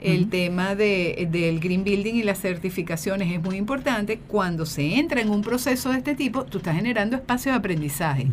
el 0.02 0.30
tema 0.30 0.76
de, 0.76 1.28
del 1.32 1.60
green 1.60 1.84
building 1.84 2.16
y 2.16 2.24
las 2.24 2.40
certificaciones 2.40 3.32
es 3.32 3.42
muy 3.42 3.56
importante, 3.58 4.20
cuando 4.28 4.66
se 4.66 4.96
entra 4.96 5.22
en 5.22 5.30
un 5.30 5.42
proceso 5.42 5.92
de 5.92 5.98
este 5.98 6.16
tipo, 6.16 6.44
tú 6.46 6.60
estás 6.60 6.76
generando 6.76 7.16
espacios 7.16 7.54
de 7.54 7.58
aprendizaje. 7.60 8.28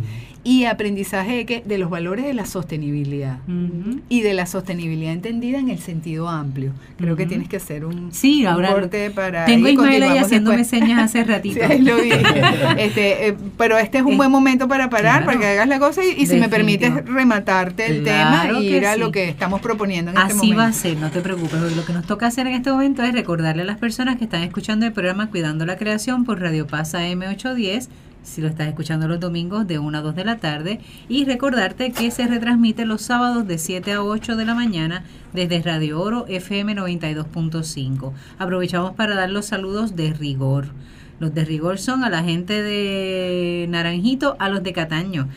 Y 0.44 0.64
aprendizaje 0.66 1.35
de 1.38 1.44
qué? 1.44 1.62
De 1.66 1.76
los 1.76 1.90
valores 1.90 2.24
de 2.24 2.33
la 2.33 2.46
sostenibilidad 2.46 3.38
y 4.09 4.20
de 4.20 4.33
la 4.33 4.46
sostenibilidad 4.46 5.12
entendida 5.12 5.59
en 5.59 5.70
el 5.70 5.81
sentido 5.81 6.29
amplio. 6.29 6.70
Creo 6.98 7.16
que 7.16 7.26
tienes 7.26 7.48
que 7.48 7.57
hacer 7.57 7.85
un, 7.85 8.12
Sí, 8.12 8.42
un 8.42 8.46
ahora 8.52 8.72
corte 8.72 9.11
para 9.11 9.44
tengo 9.44 9.66
a 9.66 9.70
Ismael 9.72 10.02
ahí 10.05 10.18
haciéndome 10.18 10.59
después. 10.59 10.81
señas 10.83 11.02
hace 11.02 11.24
ratito. 11.33 11.66
Sí, 11.68 11.79
lo. 11.83 11.96
Este, 12.79 13.29
eh, 13.29 13.35
pero 13.59 13.76
este 13.79 13.98
es 13.98 14.05
un 14.05 14.12
Eh, 14.12 14.16
buen 14.18 14.31
momento 14.31 14.68
para 14.68 14.88
parar, 14.88 15.24
claro. 15.24 15.26
para 15.26 15.38
que 15.40 15.46
hagas 15.46 15.68
la 15.68 15.79
cosa 15.81 16.05
y, 16.05 16.11
y 16.22 16.26
si 16.26 16.37
me 16.37 16.48
permites 16.48 16.92
rematarte 17.07 17.87
el 17.87 18.02
Claro 18.05 18.50
tema 18.55 18.61
y 18.61 18.68
ir 18.68 18.87
a 18.87 18.94
sí. 18.94 19.00
lo 19.00 19.11
que 19.11 19.29
estamos 19.29 19.61
proponiendo 19.61 20.12
en 20.12 20.16
este 20.16 20.29
Así 20.29 20.37
momento. 20.37 20.57
va 20.59 20.66
a 20.68 20.72
ser, 20.72 20.96
no 20.98 21.11
te 21.11 21.20
preocupes. 21.22 21.55
Porque 21.60 21.74
Lo 21.74 21.84
que 21.84 21.92
nos 21.92 22.06
toca 22.06 22.26
hacer 22.26 22.46
en 22.46 22.54
este 22.54 22.70
momento 22.70 23.02
es 23.02 23.12
recordarle 23.12 23.62
a 23.62 23.64
las 23.64 23.78
personas 23.78 24.16
que 24.16 24.24
están 24.24 24.42
escuchando 24.42 24.84
el 24.84 24.92
programa 24.92 25.30
Cuidando 25.30 25.64
la 25.64 25.76
Creación 25.76 26.24
por 26.24 26.40
Radio 26.40 26.66
Pasa 26.66 27.06
M810, 27.06 27.88
si 28.22 28.40
lo 28.40 28.48
estás 28.48 28.68
escuchando 28.68 29.08
los 29.08 29.20
domingos 29.20 29.66
de 29.66 29.78
1 29.78 29.96
a 29.96 30.00
2 30.02 30.16
de 30.16 30.24
la 30.24 30.36
tarde, 30.38 30.80
y 31.08 31.24
recordarte 31.24 31.92
que 31.92 32.10
se 32.10 32.26
retransmite 32.26 32.84
los 32.84 33.02
sábados 33.02 33.46
de 33.46 33.58
7 33.58 33.92
a 33.92 34.02
8 34.02 34.36
de 34.36 34.44
la 34.44 34.54
mañana 34.54 35.04
desde 35.32 35.62
Radio 35.62 36.00
Oro 36.00 36.26
FM 36.28 36.74
92.5. 36.74 38.12
Aprovechamos 38.38 38.92
para 38.94 39.14
dar 39.14 39.30
los 39.30 39.46
saludos 39.46 39.96
de 39.96 40.12
rigor. 40.12 40.66
Los 41.18 41.32
de 41.32 41.44
rigor 41.44 41.78
son 41.78 42.04
a 42.04 42.10
la 42.10 42.22
gente 42.22 42.62
de 42.62 43.66
Naranjito, 43.70 44.36
a 44.38 44.50
los 44.50 44.62
de 44.62 44.72
Cataño. 44.74 45.28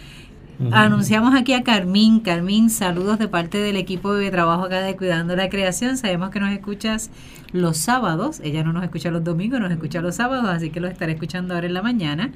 Anunciamos 0.72 1.36
aquí 1.36 1.54
a 1.54 1.64
Carmín. 1.64 2.20
Carmín, 2.20 2.70
saludos 2.70 3.18
de 3.18 3.30
parte 3.30 3.60
del 3.60 3.78
equipo 3.78 4.14
de 4.14 4.30
trabajo 4.30 4.66
acá 4.66 4.82
de 4.82 4.98
Cuidando 4.98 5.34
la 5.38 5.48
Creación. 5.48 5.96
Sabemos 5.96 6.32
que 6.32 6.42
nos 6.42 6.52
escuchas 6.52 7.12
los 7.54 7.78
sábados. 7.78 8.42
Ella 8.44 8.62
no 8.66 8.74
nos 8.74 8.84
escucha 8.84 9.10
los 9.10 9.24
domingos, 9.24 9.62
nos 9.62 9.72
escucha 9.72 10.02
los 10.02 10.16
sábados, 10.16 10.50
así 10.50 10.70
que 10.70 10.82
lo 10.82 10.90
estaré 10.90 11.14
escuchando 11.14 11.54
ahora 11.54 11.68
en 11.68 11.74
la 11.74 11.82
mañana. 11.82 12.32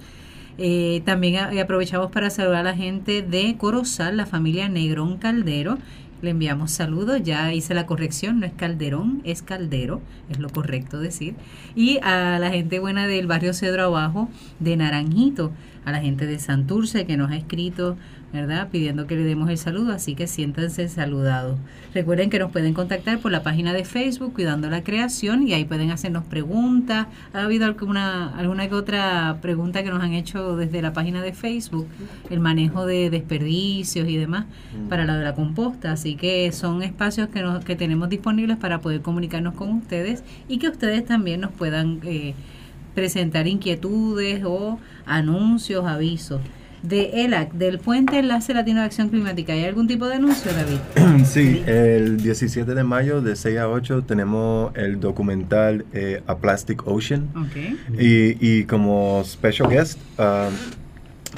Eh, 0.58 1.02
también 1.04 1.60
aprovechamos 1.60 2.12
para 2.12 2.30
saludar 2.30 2.60
a 2.60 2.64
la 2.64 2.76
gente 2.76 3.24
de 3.24 3.58
Corozal, 3.58 4.16
la 4.16 4.26
familia 4.26 4.70
Negrón 4.70 5.18
Caldero. 5.18 5.78
Le 6.22 6.30
enviamos 6.30 6.72
saludos, 6.72 7.22
ya 7.22 7.54
hice 7.54 7.74
la 7.74 7.86
corrección, 7.86 8.40
no 8.40 8.46
es 8.46 8.54
Calderón, 8.54 9.22
es 9.26 9.42
Caldero, 9.42 10.02
es 10.30 10.40
lo 10.40 10.48
correcto 10.48 11.02
decir. 11.02 11.36
Y 11.76 12.00
a 12.02 12.40
la 12.40 12.50
gente 12.50 12.80
buena 12.80 13.08
del 13.08 13.28
barrio 13.28 13.54
Cedro 13.54 13.84
Abajo, 13.84 14.30
de 14.62 14.78
Naranjito, 14.78 15.52
a 15.86 15.92
la 15.92 16.00
gente 16.00 16.26
de 16.26 16.40
Santurce 16.40 17.06
que 17.06 17.18
nos 17.18 17.32
ha 17.32 17.36
escrito, 17.36 17.98
¿verdad? 18.32 18.70
Pidiendo 18.72 19.06
que 19.06 19.16
le 19.16 19.24
demos 19.24 19.50
el 19.50 19.58
saludo, 19.58 19.92
así 19.94 20.16
que 20.16 20.28
siéntanse 20.28 20.88
saludados. 20.90 21.60
Recuerden 21.94 22.30
que 22.30 22.40
nos 22.40 22.52
pueden 22.52 22.74
contactar 22.74 23.20
por 23.20 23.32
la 23.32 23.44
página 23.44 23.74
de 23.74 23.86
Facebook 23.86 24.34
Cuidando 24.34 24.70
la 24.70 24.84
Creación 24.84 25.48
y 25.48 25.54
ahí 25.54 25.66
pueden 25.66 25.92
hacernos 25.92 26.24
preguntas. 26.26 27.08
¿Ha 27.34 27.42
habido 27.42 27.66
alguna, 27.66 28.36
alguna 28.36 28.68
que 28.68 28.76
otra 28.76 29.38
pregunta 29.42 29.84
que 29.84 29.92
nos 29.92 30.02
han 30.02 30.14
hecho 30.14 30.56
desde 30.56 30.82
la 30.82 30.94
página 30.94 31.22
de 31.22 31.34
Facebook? 31.34 31.88
El 32.30 32.40
manejo 32.40 32.86
de 32.86 33.10
desperdicios 33.10 34.08
y 34.10 34.18
demás 34.18 34.46
para 34.90 35.06
la 35.06 35.18
de 35.18 35.24
la 35.24 35.36
composta. 35.36 35.92
Así 35.92 36.16
que 36.16 36.52
son 36.52 36.82
espacios 36.82 37.30
que, 37.30 37.42
nos, 37.42 37.64
que 37.64 37.76
tenemos 37.76 38.10
disponibles 38.10 38.58
para 38.58 38.82
poder 38.82 39.02
comunicarnos 39.02 39.54
con 39.54 39.70
ustedes 39.70 40.24
y 40.48 40.58
que 40.58 40.70
ustedes 40.70 41.06
también 41.06 41.42
nos 41.42 41.52
puedan 41.52 42.00
eh, 42.04 42.34
presentar 42.96 43.48
inquietudes 43.48 44.44
o 44.46 44.80
anuncios, 45.06 45.86
avisos. 45.86 46.42
De 46.82 47.24
ELAC, 47.24 47.54
del 47.54 47.80
Puente 47.80 48.20
Enlace 48.20 48.54
Latino 48.54 48.82
de 48.82 48.88
Acción 48.88 49.08
Climática, 49.08 49.54
¿hay 49.54 49.64
algún 49.64 49.88
tipo 49.88 50.06
de 50.08 50.16
anuncio, 50.16 50.52
David? 50.52 51.24
Sí, 51.26 51.64
el 51.66 52.18
17 52.18 52.76
de 52.76 52.84
mayo 52.84 53.22
de 53.22 53.38
6 53.38 53.58
a 53.60 53.70
8 53.70 54.04
tenemos 54.04 54.76
el 54.76 55.00
documental 55.00 55.86
eh, 55.94 56.22
A 56.28 56.38
Plastic 56.40 56.86
Ocean. 56.86 57.30
Ok. 57.38 57.56
Y, 57.98 58.36
y 58.46 58.66
como 58.66 59.24
special 59.24 59.70
guest 59.70 59.98
ah, 60.18 60.50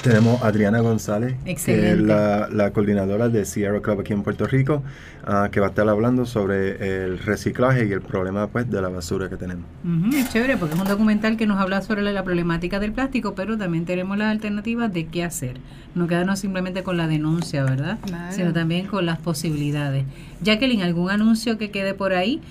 tenemos 0.02 0.42
a 0.42 0.48
Adriana 0.48 0.80
González, 0.80 1.36
que 1.44 1.52
Excelente. 1.52 1.92
es 1.92 2.00
la, 2.00 2.50
la 2.52 2.72
coordinadora 2.72 3.30
de 3.30 3.46
Sierra 3.46 3.82
Club 3.82 4.00
aquí 4.02 4.14
en 4.14 4.24
Puerto 4.24 4.48
Rico, 4.48 4.82
ah, 5.26 5.50
que 5.52 5.60
va 5.60 5.68
a 5.68 5.70
estar 5.70 5.88
hablando 5.90 6.26
sobre 6.26 7.04
el 7.06 7.20
reciclaje 7.20 7.86
y 7.86 7.92
el 7.92 8.02
problema 8.02 8.48
pues 8.48 8.70
de 8.70 8.82
la 8.82 8.90
basura 8.90 9.30
que 9.30 9.36
tenemos. 9.38 9.66
Es 10.14 10.30
chévere 10.32 10.58
porque 10.58 10.76
es 10.76 10.82
un 10.82 10.88
documental 10.88 11.36
que 11.38 11.46
nos 11.48 11.60
habla 11.60 11.82
sobre 11.82 12.02
la, 12.02 12.12
la 12.12 12.24
problemática 12.24 12.80
del 12.80 12.92
plástico, 12.94 13.36
pero 13.36 13.58
también 13.58 13.86
tenemos 13.86 14.18
las 14.18 14.32
alternativas 14.32 14.94
de 14.94 15.08
qué 15.08 15.24
hacer. 15.24 15.58
No 15.96 16.08
quedarnos 16.08 16.40
simplemente 16.40 16.84
con 16.84 16.98
la 16.98 17.08
denuncia, 17.08 17.64
¿verdad? 17.64 17.98
Claro. 18.06 18.34
Sino 18.36 18.54
también 18.54 18.88
con 18.88 19.06
las 19.06 19.18
posibilidades. 19.20 20.06
Jacqueline, 20.42 20.82
¿algún 20.84 21.10
anuncio 21.10 21.58
que 21.58 21.72
quede 21.72 21.94
por 21.94 22.14
ahí? 22.14 22.42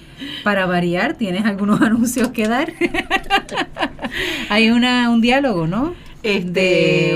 Para 0.44 0.64
variar, 0.66 1.14
¿tienes 1.14 1.44
algunos 1.44 1.80
anuncios 1.82 2.28
que 2.28 2.48
dar? 2.48 2.72
Hay 4.48 4.70
una, 4.70 5.10
un 5.10 5.20
diálogo, 5.20 5.66
¿no? 5.66 5.94
Este, 6.22 6.50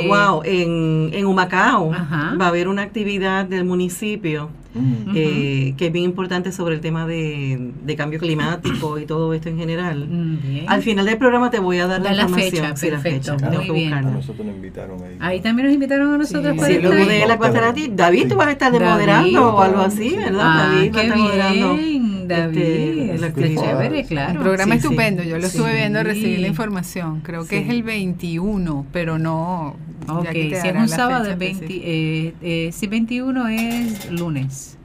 De- 0.02 0.04
wow, 0.06 0.42
en, 0.44 1.10
en 1.14 1.24
Humacao 1.24 1.94
Ajá. 1.94 2.34
va 2.38 2.44
a 2.46 2.48
haber 2.48 2.68
una 2.68 2.82
actividad 2.82 3.46
del 3.46 3.64
municipio 3.64 4.50
Ujú. 4.74 5.12
eh, 5.14 5.74
que 5.78 5.86
es 5.86 5.92
bien 5.92 6.04
importante 6.04 6.52
sobre 6.52 6.74
el 6.74 6.80
tema 6.82 7.06
de, 7.06 7.72
de 7.84 7.96
cambio 7.96 8.18
climático 8.18 8.98
y 8.98 9.06
todo 9.06 9.32
esto 9.32 9.48
en 9.48 9.56
general. 9.58 10.06
Mm, 10.06 10.38
Bien. 10.42 10.64
Al 10.68 10.82
final 10.82 11.06
del 11.06 11.16
programa 11.16 11.50
te 11.50 11.58
voy 11.58 11.78
a 11.78 11.86
dar 11.86 12.00
la, 12.02 12.10
Da 12.10 12.14
la 12.16 12.22
información. 12.24 12.64
fecha, 12.66 12.76
sí, 12.76 12.90
la 12.90 12.92
perfecto, 13.00 13.32
fecha. 13.32 13.46
muy 13.48 13.50
Tengo 13.58 13.72
que 13.74 13.78
bien. 13.80 13.92
A 13.94 14.02
nosotros 14.02 14.46
nos 14.46 14.54
invitaron 14.56 15.02
ahí. 15.02 15.16
Ahí 15.20 15.40
también 15.40 15.66
nos 15.66 15.74
invitaron 15.74 16.12
a 16.14 16.18
nosotros 16.18 16.52
Sí, 16.52 16.58
para 16.58 16.68
Sí, 16.68 16.74
estar 16.76 16.90
luego 16.92 17.10
de 17.10 17.26
la 17.26 17.36
va 17.36 17.46
a 17.46 17.48
estar 17.48 17.64
a 17.64 17.72
ti. 17.74 17.90
David, 17.94 18.28
tú 18.28 18.36
vas 18.36 18.48
a 18.48 18.52
estar 18.52 18.70
de 18.72 18.78
David. 18.78 18.92
moderando 18.92 19.54
o 19.56 19.60
algo 19.62 19.80
así, 19.80 20.14
¿verdad? 20.16 20.40
Ah, 20.42 20.68
David 20.74 20.76
va 20.94 20.98
a 20.98 21.00
qué 21.00 21.06
estar 21.06 21.18
moderando. 21.18 21.74
bien, 21.74 22.28
David. 22.28 22.58
este, 22.58 23.26
actividad. 23.26 23.62
chévere, 23.62 24.00
Un 24.00 24.06
claro. 24.06 24.40
programa 24.42 24.74
Sí, 24.74 24.80
sí. 24.80 24.86
estupendo, 24.86 25.22
yo 25.22 25.38
lo 25.38 25.46
estuve 25.46 25.72
viendo, 25.74 26.02
recibí 26.02 26.36
la 26.36 26.48
información. 26.48 27.20
Creo 27.22 27.46
que 27.46 27.56
Sí. 27.58 27.64
es 27.64 27.70
el 27.70 27.82
21, 27.82 28.86
pero 28.92 29.18
no. 29.18 29.76
Ok, 30.06 30.28
si 30.32 30.52
es 30.52 30.74
un 30.74 30.88
sábado, 30.88 31.24
fecha 31.24 31.32
es 31.32 31.38
20, 31.38 31.64
específica. 31.64 31.86
eh, 31.88 32.34
eh, 32.42 32.70
si 32.72 32.86
21 32.86 33.48
es 33.48 34.10
lunes, 34.12 34.76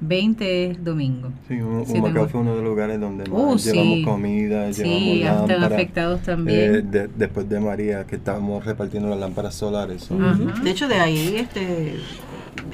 20 0.00 0.70
es 0.70 0.84
domingo. 0.84 1.30
Sí, 1.48 1.54
un- 1.54 1.84
Sí, 1.86 1.94
tengo- 1.94 2.28
fue 2.28 2.40
uno 2.40 2.50
de 2.50 2.56
los 2.62 2.64
lugares 2.70 3.00
donde 3.00 3.24
más 3.24 3.32
Uh, 3.32 3.56
llevamos 3.56 3.96
sí. 3.98 4.02
comida, 4.04 4.72
Sí, 4.72 4.82
llevamos 4.82 5.02
están 5.12 5.48
lámparas. 5.48 5.72
afectados 5.72 6.20
Eh, 6.20 6.24
también. 6.26 6.90
de- 6.90 7.08
después 7.08 7.48
de 7.48 7.60
María, 7.60 8.04
que 8.04 8.16
estábamos 8.16 8.64
repartiendo 8.64 9.08
las 9.08 9.18
lámparas 9.18 9.54
solares. 9.54 10.08
De 10.62 10.70
hecho, 10.70 10.86
de 10.88 10.94
ahí 10.96 11.34
este 11.36 11.94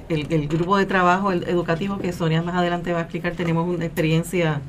el, 0.09 0.27
el 0.31 0.49
grupo 0.49 0.77
de 0.77 0.87
trabajo 0.87 1.33
educativo 1.33 1.99
que 1.99 2.13
Sonia 2.13 2.43
más 2.43 2.55
adelante 2.55 2.93
va 2.93 3.01
a 3.01 3.03
explicar, 3.03 3.33
tenemos 3.33 3.69
una 3.69 3.85
experiencia 3.85 4.61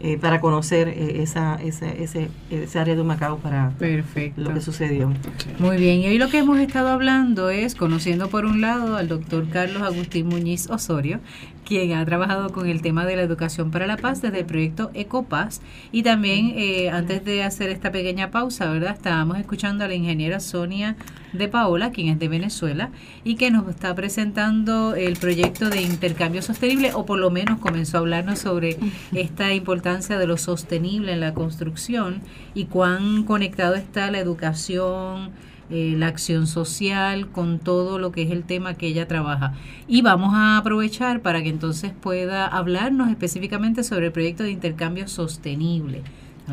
eh, 0.00 0.18
para 0.18 0.40
conocer 0.40 0.88
eh, 0.88 1.22
esa, 1.22 1.56
esa, 1.62 1.90
ese, 1.90 2.28
ese 2.50 2.78
área 2.78 2.94
de 2.94 3.00
Humacao 3.00 3.38
para 3.38 3.70
Perfecto. 3.78 4.40
lo 4.40 4.54
que 4.54 4.60
sucedió. 4.60 5.12
Muy 5.58 5.76
bien, 5.76 6.00
y 6.00 6.06
hoy 6.06 6.18
lo 6.18 6.28
que 6.28 6.38
hemos 6.38 6.58
estado 6.58 6.88
hablando 6.88 7.50
es 7.50 7.74
conociendo 7.74 8.28
por 8.28 8.44
un 8.44 8.60
lado 8.60 8.96
al 8.96 9.08
doctor 9.08 9.48
Carlos 9.48 9.82
Agustín 9.82 10.28
Muñiz 10.28 10.68
Osorio, 10.70 11.20
quien 11.64 11.92
ha 11.92 12.04
trabajado 12.04 12.50
con 12.52 12.68
el 12.68 12.82
tema 12.82 13.06
de 13.06 13.16
la 13.16 13.22
educación 13.22 13.70
para 13.70 13.86
la 13.86 13.96
paz 13.96 14.22
desde 14.22 14.40
el 14.40 14.46
proyecto 14.46 14.90
Ecopaz. 14.94 15.60
Y 15.90 16.02
también, 16.02 16.52
eh, 16.56 16.90
antes 16.90 17.24
de 17.24 17.42
hacer 17.42 17.70
esta 17.70 17.92
pequeña 17.92 18.30
pausa, 18.30 18.70
¿verdad? 18.70 18.92
Estábamos 18.92 19.38
escuchando 19.38 19.84
a 19.84 19.88
la 19.88 19.94
ingeniera 19.94 20.40
Sonia 20.40 20.96
de 21.32 21.48
Paola, 21.48 21.92
quien 21.92 22.08
es 22.08 22.18
de 22.18 22.28
Venezuela, 22.28 22.90
y 23.24 23.36
que 23.36 23.50
nos 23.50 23.68
está 23.68 23.94
presentando 23.94 24.94
el 24.94 25.16
proyecto 25.16 25.70
de 25.70 25.82
intercambio 25.82 26.42
sostenible, 26.42 26.92
o 26.94 27.06
por 27.06 27.18
lo 27.18 27.30
menos 27.30 27.58
comenzó 27.58 27.96
a 27.96 28.00
hablarnos 28.00 28.38
sobre 28.38 28.76
esta 29.12 29.52
importancia 29.54 30.18
de 30.18 30.26
lo 30.26 30.36
sostenible 30.36 31.12
en 31.12 31.20
la 31.20 31.34
construcción 31.34 32.20
y 32.54 32.66
cuán 32.66 33.24
conectado 33.24 33.74
está 33.74 34.10
la 34.10 34.18
educación, 34.18 35.30
eh, 35.74 35.94
la 35.96 36.08
acción 36.08 36.46
social, 36.46 37.28
con 37.30 37.58
todo 37.58 37.98
lo 37.98 38.12
que 38.12 38.20
es 38.22 38.30
el 38.30 38.44
tema 38.44 38.74
que 38.74 38.88
ella 38.88 39.08
trabaja. 39.08 39.54
Y 39.88 40.02
vamos 40.02 40.34
a 40.34 40.58
aprovechar 40.58 41.22
para 41.22 41.42
que 41.42 41.48
entonces 41.48 41.92
pueda 41.98 42.46
hablarnos 42.46 43.08
específicamente 43.08 43.82
sobre 43.82 44.06
el 44.06 44.12
proyecto 44.12 44.42
de 44.42 44.50
intercambio 44.50 45.08
sostenible. 45.08 46.02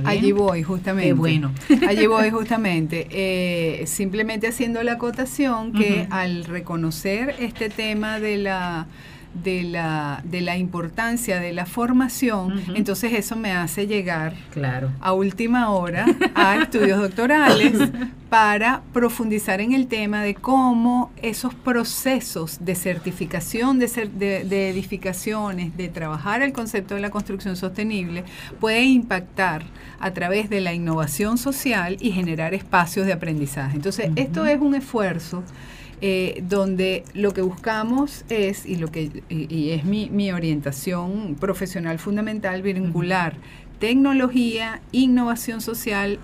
Allí 0.05 0.31
voy, 0.31 0.63
justamente. 0.63 1.11
bueno. 1.11 1.51
Allí 1.89 2.07
voy, 2.07 2.29
justamente. 2.29 3.07
Eh, 3.11 3.85
simplemente 3.87 4.47
haciendo 4.47 4.81
la 4.83 4.93
acotación 4.93 5.73
que 5.73 6.07
al 6.11 6.45
reconocer 6.45 7.35
este 7.39 7.69
tema 7.69 8.21
de 8.21 8.37
la 8.37 8.87
de 9.33 9.63
la, 9.63 10.21
de 10.23 10.41
la 10.41 10.57
importancia 10.57 11.39
de 11.39 11.53
la 11.53 11.65
formación, 11.65 12.61
entonces 12.75 13.13
eso 13.13 13.35
me 13.35 13.51
hace 13.51 13.87
llegar 13.87 14.33
claro. 14.51 14.91
a 14.99 15.13
última 15.13 15.69
hora 15.69 16.05
a 16.35 16.57
estudios 16.63 16.99
doctorales 16.99 17.73
para 18.29 18.81
profundizar 18.93 19.61
en 19.61 19.73
el 19.73 19.87
tema 19.87 20.23
de 20.23 20.35
cómo 20.35 21.11
esos 21.21 21.53
procesos 21.55 22.59
de 22.61 22.75
certificación 22.75 23.79
de, 23.79 23.87
de, 23.87 24.69
edificaciones, 24.69 25.75
de 25.75 25.89
trabajar 25.89 26.41
el 26.41 26.53
concepto 26.53 26.95
de 26.95 27.01
la 27.01 27.09
construcción 27.09 27.55
sostenible, 27.55 28.23
puede 28.59 28.83
impactar 28.83 29.63
a 29.99 30.11
través 30.11 30.49
de 30.49 30.61
la 30.61 30.73
innovación 30.73 31.37
social 31.37 31.97
y 31.99 32.11
generar 32.11 32.53
espacios 32.53 33.05
de 33.05 33.13
aprendizaje. 33.13 33.75
Entonces, 33.75 34.11
esto 34.15 34.45
es 34.45 34.59
un 34.59 34.75
esfuerzo 34.75 35.43
eh, 36.01 36.43
donde 36.47 37.03
lo 37.13 37.33
que 37.33 37.41
buscamos 37.41 38.23
es, 38.29 38.65
y, 38.65 38.77
lo 38.77 38.89
que, 38.89 39.23
y, 39.29 39.71
es 39.71 39.83
mi, 39.83 40.09
mi, 40.09 40.31
orientación 40.31 41.35
profesional 41.39 41.99
fundamental, 41.99 42.61
vincular 42.61 43.35
tecnología, 43.79 44.81
innovación 44.91 45.61
social, 45.61 46.19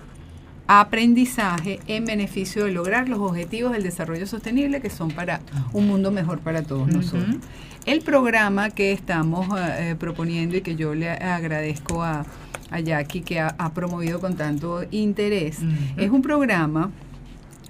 aprendizaje 0.66 1.80
en 1.86 2.04
beneficio 2.04 2.64
de 2.64 2.72
lograr 2.72 3.08
los 3.08 3.18
objetivos 3.20 3.72
del 3.72 3.82
desarrollo 3.82 4.26
sostenible 4.26 4.80
que 4.80 4.90
son 4.90 5.10
para 5.10 5.40
un 5.72 5.86
mundo 5.86 6.10
mejor 6.10 6.40
para 6.40 6.62
todos 6.62 6.88
nosotros. 6.88 7.36
El 7.84 8.00
programa 8.00 8.70
que 8.70 8.92
estamos 8.92 9.48
eh, 9.58 9.94
proponiendo 9.98 10.56
y 10.56 10.60
que 10.60 10.74
yo 10.74 10.94
le 10.94 11.10
agradezco 11.10 12.02
a, 12.02 12.26
a 12.70 12.80
Jackie 12.80 13.20
que 13.20 13.40
ha, 13.40 13.72
promovido 13.74 14.20
con 14.20 14.36
tanto 14.36 14.84
interés, 14.90 15.58
es 15.96 16.10
un 16.10 16.22
programa, 16.22 16.90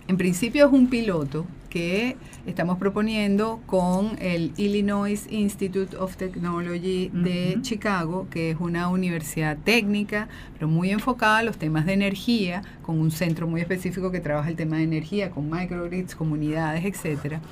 en 0.09 0.17
principio 0.17 0.67
es 0.67 0.73
un 0.73 0.89
piloto 0.89 1.47
que 1.77 2.17
estamos 2.47 2.79
proponiendo 2.79 3.61
con 3.67 4.17
el 4.19 4.55
Illinois 4.57 5.27
Institute 5.29 5.95
of 5.99 6.17
Technology 6.17 7.11
de 7.13 7.59
Chicago, 7.61 8.29
que 8.31 8.53
es 8.53 8.57
una 8.59 8.89
universidad 8.89 9.59
técnica, 9.59 10.27
pero 10.55 10.69
muy 10.69 10.89
enfocada 10.89 11.37
a 11.37 11.43
los 11.43 11.59
temas 11.59 11.85
de 11.85 11.93
energía, 11.93 12.63
con 12.81 12.99
un 12.99 13.11
centro 13.11 13.47
muy 13.47 13.61
específico 13.61 14.11
que 14.11 14.21
trabaja 14.21 14.49
el 14.49 14.57
tema 14.57 14.79
de 14.79 14.85
energía, 14.85 15.31
con 15.31 15.51
microgrids, 15.51 16.15
comunidades, 16.15 16.83
etcétera 16.83 17.43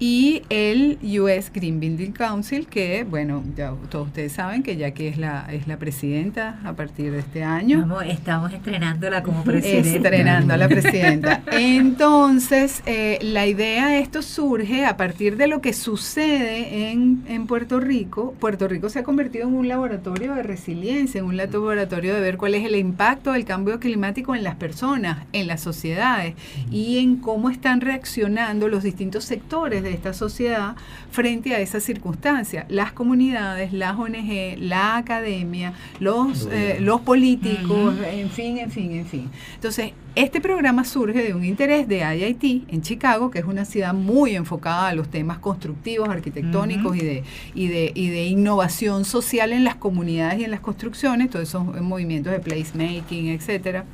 y 0.00 0.44
el 0.48 0.98
US 1.20 1.52
Green 1.52 1.78
Building 1.78 2.12
Council, 2.12 2.66
que, 2.66 3.04
bueno, 3.04 3.44
ya 3.54 3.74
todos 3.90 4.08
ustedes 4.08 4.32
saben 4.32 4.62
que 4.62 4.78
ya 4.78 4.92
que 4.92 5.08
es 5.08 5.18
la, 5.18 5.46
es 5.52 5.68
la 5.68 5.76
presidenta 5.76 6.58
a 6.64 6.72
partir 6.72 7.12
de 7.12 7.18
este 7.18 7.44
año. 7.44 7.80
Estamos, 7.80 8.04
estamos 8.06 8.52
estrenándola 8.54 9.22
como 9.22 9.44
presidenta. 9.44 10.08
Estrenando 10.08 10.54
a 10.54 10.56
la 10.56 10.68
presidenta. 10.70 11.42
Entonces, 11.52 12.82
eh, 12.86 13.18
la 13.20 13.46
idea 13.46 13.88
de 13.88 13.98
esto 13.98 14.22
surge 14.22 14.86
a 14.86 14.96
partir 14.96 15.36
de 15.36 15.48
lo 15.48 15.60
que 15.60 15.74
sucede 15.74 16.90
en, 16.90 17.22
en 17.28 17.46
Puerto 17.46 17.78
Rico. 17.78 18.34
Puerto 18.40 18.68
Rico 18.68 18.88
se 18.88 19.00
ha 19.00 19.02
convertido 19.02 19.48
en 19.48 19.54
un 19.54 19.68
laboratorio 19.68 20.34
de 20.34 20.42
resiliencia, 20.42 21.18
en 21.18 21.26
un 21.26 21.36
laboratorio 21.36 22.14
de 22.14 22.20
ver 22.22 22.38
cuál 22.38 22.54
es 22.54 22.64
el 22.64 22.74
impacto 22.74 23.32
del 23.32 23.44
cambio 23.44 23.78
climático 23.78 24.34
en 24.34 24.44
las 24.44 24.54
personas, 24.54 25.26
en 25.34 25.46
las 25.46 25.60
sociedades 25.60 26.36
y 26.70 27.00
en 27.00 27.16
cómo 27.16 27.50
están 27.50 27.82
reaccionando 27.82 28.68
los 28.68 28.82
distintos 28.82 29.24
sectores 29.24 29.82
de 29.82 29.89
esta 29.92 30.12
sociedad 30.12 30.76
frente 31.10 31.54
a 31.54 31.60
esa 31.60 31.80
circunstancia. 31.80 32.66
Las 32.68 32.92
comunidades, 32.92 33.72
las 33.72 33.98
ONG, 33.98 34.58
la 34.58 34.96
academia, 34.96 35.72
los, 35.98 36.48
eh, 36.50 36.78
los 36.80 37.00
políticos, 37.00 37.94
en 38.04 38.30
fin, 38.30 38.58
en 38.58 38.70
fin, 38.70 38.92
en 38.92 39.06
fin. 39.06 39.30
Entonces, 39.54 39.92
este 40.14 40.40
programa 40.40 40.84
surge 40.84 41.22
de 41.22 41.34
un 41.34 41.44
interés 41.44 41.86
de 41.86 41.98
IIT 41.98 42.64
en 42.68 42.82
Chicago, 42.82 43.30
que 43.30 43.38
es 43.38 43.44
una 43.44 43.64
ciudad 43.64 43.94
muy 43.94 44.34
enfocada 44.34 44.88
a 44.88 44.94
los 44.94 45.08
temas 45.08 45.38
constructivos, 45.38 46.08
arquitectónicos 46.08 46.96
y, 46.96 47.00
de, 47.00 47.24
y, 47.54 47.68
de, 47.68 47.92
y 47.94 48.08
de 48.08 48.26
innovación 48.26 49.04
social 49.04 49.52
en 49.52 49.64
las 49.64 49.76
comunidades 49.76 50.40
y 50.40 50.44
en 50.44 50.50
las 50.50 50.60
construcciones, 50.60 51.30
todos 51.30 51.48
esos 51.48 51.64
movimientos 51.80 52.32
de 52.32 52.40
placemaking, 52.40 53.28
etcétera, 53.28 53.84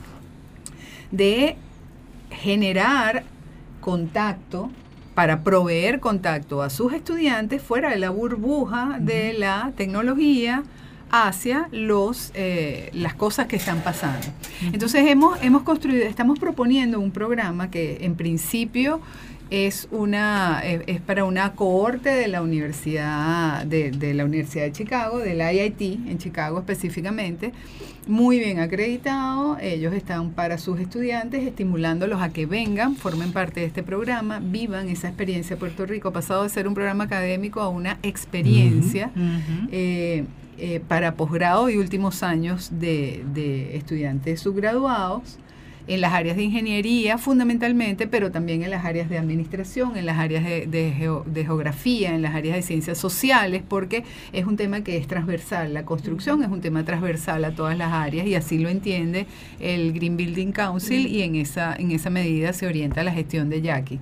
de 1.10 1.56
generar 2.30 3.24
contacto 3.80 4.70
para 5.16 5.42
proveer 5.42 5.98
contacto 5.98 6.62
a 6.62 6.68
sus 6.68 6.92
estudiantes 6.92 7.62
fuera 7.62 7.88
de 7.88 7.96
la 7.96 8.10
burbuja 8.10 8.98
de 9.00 9.32
la 9.32 9.72
tecnología 9.74 10.62
hacia 11.10 11.68
los 11.72 12.32
eh, 12.34 12.90
las 12.92 13.14
cosas 13.14 13.46
que 13.46 13.56
están 13.56 13.80
pasando. 13.80 14.26
Entonces 14.74 15.08
hemos 15.08 15.42
hemos 15.42 15.62
construido, 15.62 16.04
estamos 16.04 16.38
proponiendo 16.38 17.00
un 17.00 17.12
programa 17.12 17.70
que 17.70 18.04
en 18.04 18.14
principio 18.14 19.00
es 19.50 19.88
una 19.92 20.60
es, 20.64 21.00
para 21.02 21.24
una 21.24 21.52
cohorte 21.52 22.10
de 22.10 22.26
la 22.28 22.42
universidad 22.42 23.64
de, 23.64 23.90
de, 23.92 24.14
la 24.14 24.24
universidad 24.24 24.64
de 24.64 24.72
Chicago 24.72 25.18
del 25.18 25.40
IIT 25.40 26.08
en 26.08 26.18
Chicago 26.18 26.58
específicamente. 26.58 27.52
Muy 28.06 28.38
bien 28.38 28.60
acreditado 28.60 29.56
ellos 29.60 29.92
están 29.92 30.30
para 30.30 30.58
sus 30.58 30.80
estudiantes 30.80 31.44
estimulándolos 31.46 32.20
a 32.22 32.30
que 32.30 32.46
vengan 32.46 32.96
formen 32.96 33.32
parte 33.32 33.60
de 33.60 33.66
este 33.66 33.82
programa 33.82 34.40
vivan 34.40 34.88
esa 34.88 35.08
experiencia 35.08 35.56
de 35.56 35.60
Puerto 35.60 35.86
Rico. 35.86 36.12
Pasado 36.12 36.42
de 36.42 36.48
ser 36.48 36.66
un 36.66 36.74
programa 36.74 37.04
académico 37.04 37.60
a 37.60 37.68
una 37.68 37.98
experiencia 38.02 39.10
eh, 39.70 40.24
eh, 40.58 40.80
para 40.88 41.14
posgrado 41.14 41.68
y 41.68 41.76
últimos 41.76 42.22
años 42.22 42.70
de, 42.72 43.24
de 43.32 43.76
estudiantes 43.76 44.40
subgraduados 44.40 45.38
en 45.88 46.00
las 46.00 46.12
áreas 46.12 46.36
de 46.36 46.42
ingeniería 46.42 47.18
fundamentalmente, 47.18 48.06
pero 48.06 48.32
también 48.32 48.62
en 48.62 48.70
las 48.70 48.84
áreas 48.84 49.08
de 49.08 49.18
administración, 49.18 49.96
en 49.96 50.06
las 50.06 50.18
áreas 50.18 50.44
de, 50.44 50.92
geografía, 51.44 52.14
en 52.14 52.22
las 52.22 52.34
áreas 52.34 52.56
de 52.56 52.62
ciencias 52.62 52.98
sociales, 52.98 53.62
porque 53.66 54.04
es 54.32 54.46
un 54.46 54.56
tema 54.56 54.82
que 54.82 54.96
es 54.96 55.06
transversal. 55.06 55.74
La 55.74 55.84
construcción 55.84 56.42
es 56.42 56.48
un 56.48 56.60
tema 56.60 56.84
transversal 56.84 57.44
a 57.44 57.54
todas 57.54 57.78
las 57.78 57.92
áreas 57.92 58.26
y 58.26 58.34
así 58.34 58.58
lo 58.58 58.68
entiende 58.68 59.26
el 59.60 59.92
Green 59.92 60.16
Building 60.16 60.52
Council 60.52 61.06
y 61.06 61.22
en 61.22 61.36
esa, 61.36 61.74
en 61.76 61.92
esa 61.92 62.10
medida 62.10 62.52
se 62.52 62.66
orienta 62.66 63.04
la 63.04 63.12
gestión 63.12 63.48
de 63.48 63.62
Jackie. 63.62 64.00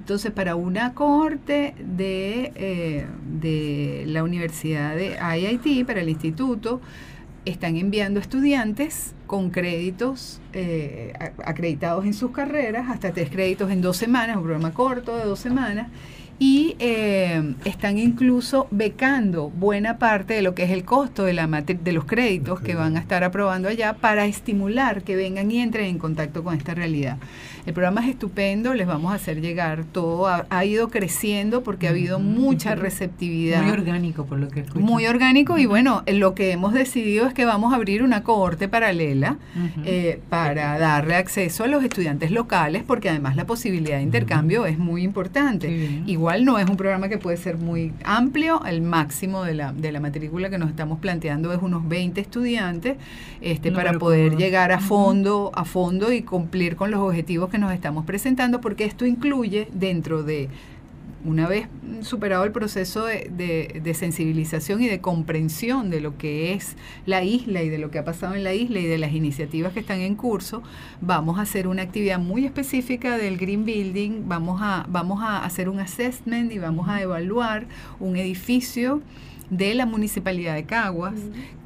Entonces, 0.00 0.30
para 0.30 0.54
una 0.54 0.94
cohorte 0.94 1.74
de, 1.80 2.52
eh, 2.54 3.06
de 3.40 4.04
la 4.06 4.22
Universidad 4.22 4.94
de 4.94 5.16
IIT, 5.18 5.84
para 5.84 6.00
el 6.00 6.08
instituto, 6.08 6.80
están 7.44 7.76
enviando 7.76 8.20
estudiantes 8.20 9.15
con 9.26 9.50
créditos 9.50 10.40
eh, 10.52 11.12
acreditados 11.44 12.04
en 12.04 12.14
sus 12.14 12.30
carreras, 12.30 12.88
hasta 12.88 13.12
tres 13.12 13.30
créditos 13.30 13.70
en 13.70 13.80
dos 13.80 13.96
semanas, 13.96 14.36
un 14.36 14.42
programa 14.42 14.72
corto 14.72 15.16
de 15.16 15.24
dos 15.24 15.40
semanas, 15.40 15.88
y 16.38 16.76
eh, 16.78 17.54
están 17.64 17.98
incluso 17.98 18.66
becando 18.70 19.48
buena 19.48 19.98
parte 19.98 20.34
de 20.34 20.42
lo 20.42 20.54
que 20.54 20.64
es 20.64 20.70
el 20.70 20.84
costo 20.84 21.24
de, 21.24 21.32
la 21.32 21.46
de 21.46 21.92
los 21.92 22.04
créditos 22.04 22.60
que 22.60 22.74
van 22.74 22.96
a 22.96 23.00
estar 23.00 23.24
aprobando 23.24 23.68
allá 23.68 23.94
para 23.94 24.26
estimular 24.26 25.02
que 25.02 25.16
vengan 25.16 25.50
y 25.50 25.60
entren 25.60 25.86
en 25.86 25.98
contacto 25.98 26.44
con 26.44 26.54
esta 26.54 26.74
realidad. 26.74 27.16
El 27.66 27.74
programa 27.74 28.02
es 28.02 28.10
estupendo, 28.10 28.74
les 28.74 28.86
vamos 28.86 29.10
a 29.10 29.16
hacer 29.16 29.40
llegar 29.40 29.82
todo, 29.90 30.28
ha, 30.28 30.64
ido 30.64 30.88
creciendo 30.88 31.64
porque 31.64 31.88
ha 31.88 31.90
habido 31.90 32.20
mucha 32.20 32.76
receptividad. 32.76 33.62
Muy 33.64 33.72
orgánico, 33.72 34.24
por 34.24 34.38
lo 34.38 34.48
que 34.48 34.60
escucho. 34.60 34.78
Muy 34.78 35.06
orgánico 35.06 35.58
y 35.58 35.66
bueno, 35.66 36.04
lo 36.06 36.36
que 36.36 36.52
hemos 36.52 36.72
decidido 36.74 37.26
es 37.26 37.34
que 37.34 37.44
vamos 37.44 37.72
a 37.72 37.76
abrir 37.76 38.04
una 38.04 38.22
cohorte 38.22 38.68
paralela 38.68 39.38
eh, 39.84 40.20
para 40.28 40.78
darle 40.78 41.16
acceso 41.16 41.64
a 41.64 41.66
los 41.66 41.82
estudiantes 41.82 42.30
locales 42.30 42.84
porque 42.86 43.10
además 43.10 43.34
la 43.34 43.46
posibilidad 43.46 43.96
de 43.96 44.04
intercambio 44.04 44.64
es 44.64 44.78
muy 44.78 45.02
importante. 45.02 46.02
Igual 46.06 46.44
no 46.44 46.60
es 46.60 46.70
un 46.70 46.76
programa 46.76 47.08
que 47.08 47.18
puede 47.18 47.36
ser 47.36 47.58
muy 47.58 47.92
amplio, 48.04 48.64
el 48.64 48.80
máximo 48.80 49.42
de 49.42 49.54
la, 49.54 49.72
de 49.72 49.90
la 49.90 49.98
matrícula 49.98 50.50
que 50.50 50.58
nos 50.58 50.70
estamos 50.70 51.00
planteando 51.00 51.52
es 51.52 51.60
unos 51.60 51.88
20 51.88 52.20
estudiantes 52.20 52.96
este, 53.40 53.72
para 53.72 53.94
poder 53.94 54.36
llegar 54.36 54.70
a 54.70 54.78
fondo, 54.78 55.50
a 55.52 55.64
fondo 55.64 56.12
y 56.12 56.22
cumplir 56.22 56.76
con 56.76 56.92
los 56.92 57.00
objetivos 57.00 57.50
que 57.50 57.55
nos 57.58 57.72
estamos 57.72 58.04
presentando, 58.04 58.60
porque 58.60 58.84
esto 58.84 59.06
incluye 59.06 59.68
dentro 59.72 60.22
de 60.22 60.48
una 61.24 61.48
vez 61.48 61.66
superado 62.02 62.44
el 62.44 62.52
proceso 62.52 63.04
de, 63.04 63.30
de, 63.36 63.80
de, 63.82 63.94
sensibilización 63.94 64.80
y 64.80 64.86
de 64.86 65.00
comprensión 65.00 65.90
de 65.90 66.00
lo 66.00 66.16
que 66.16 66.52
es 66.52 66.76
la 67.04 67.24
isla 67.24 67.62
y 67.62 67.68
de 67.68 67.78
lo 67.78 67.90
que 67.90 67.98
ha 67.98 68.04
pasado 68.04 68.34
en 68.34 68.44
la 68.44 68.54
isla 68.54 68.78
y 68.78 68.86
de 68.86 68.98
las 68.98 69.12
iniciativas 69.12 69.72
que 69.72 69.80
están 69.80 70.00
en 70.00 70.14
curso, 70.14 70.62
vamos 71.00 71.38
a 71.38 71.42
hacer 71.42 71.66
una 71.66 71.82
actividad 71.82 72.20
muy 72.20 72.44
específica 72.44 73.18
del 73.18 73.38
Green 73.38 73.64
Building, 73.64 74.28
vamos 74.28 74.60
a, 74.62 74.86
vamos 74.88 75.20
a 75.22 75.44
hacer 75.44 75.68
un 75.68 75.80
assessment 75.80 76.52
y 76.52 76.58
vamos 76.58 76.88
a 76.88 77.02
evaluar 77.02 77.66
un 77.98 78.16
edificio 78.16 79.02
de 79.50 79.74
la 79.74 79.86
Municipalidad 79.86 80.54
de 80.54 80.64
Caguas, 80.64 81.14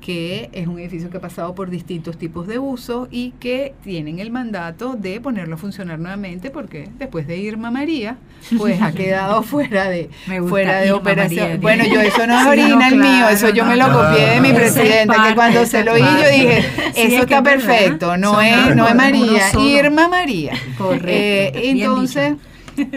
que 0.00 0.48
es 0.52 0.66
un 0.66 0.78
edificio 0.78 1.10
que 1.10 1.18
ha 1.18 1.20
pasado 1.20 1.54
por 1.54 1.70
distintos 1.70 2.16
tipos 2.16 2.46
de 2.46 2.58
uso 2.58 3.06
y 3.10 3.32
que 3.32 3.74
tienen 3.84 4.18
el 4.18 4.30
mandato 4.30 4.94
de 4.94 5.20
ponerlo 5.20 5.54
a 5.54 5.58
funcionar 5.58 5.98
nuevamente 5.98 6.50
porque 6.50 6.88
después 6.98 7.26
de 7.26 7.36
Irma 7.36 7.70
María, 7.70 8.16
pues 8.56 8.80
ha 8.80 8.92
quedado 8.94 9.42
fuera 9.42 9.88
de 9.88 10.10
fuera 10.48 10.80
de 10.80 10.92
operación. 10.92 11.60
bueno, 11.60 11.84
yo 11.84 12.00
eso 12.00 12.26
no 12.26 12.40
es 12.40 12.46
original 12.46 12.96
mío, 12.96 13.28
eso 13.28 13.50
yo 13.50 13.64
me 13.64 13.76
lo 13.76 13.92
copié 13.92 14.26
de 14.30 14.40
mi 14.40 14.52
presidente, 14.52 15.14
que 15.28 15.34
cuando 15.34 15.66
se 15.66 15.84
lo 15.84 15.92
oí 15.92 16.00
yo 16.00 16.30
dije, 16.30 16.64
eso 16.96 17.22
está 17.22 17.42
perfecto, 17.42 18.16
no 18.16 18.40
es 18.40 18.74
no 18.74 18.88
es 18.88 18.94
María, 18.94 19.42
Irma 19.58 20.08
María. 20.08 20.52
Correcto. 20.76 21.08
Eh, 21.08 21.52
entonces 21.70 22.34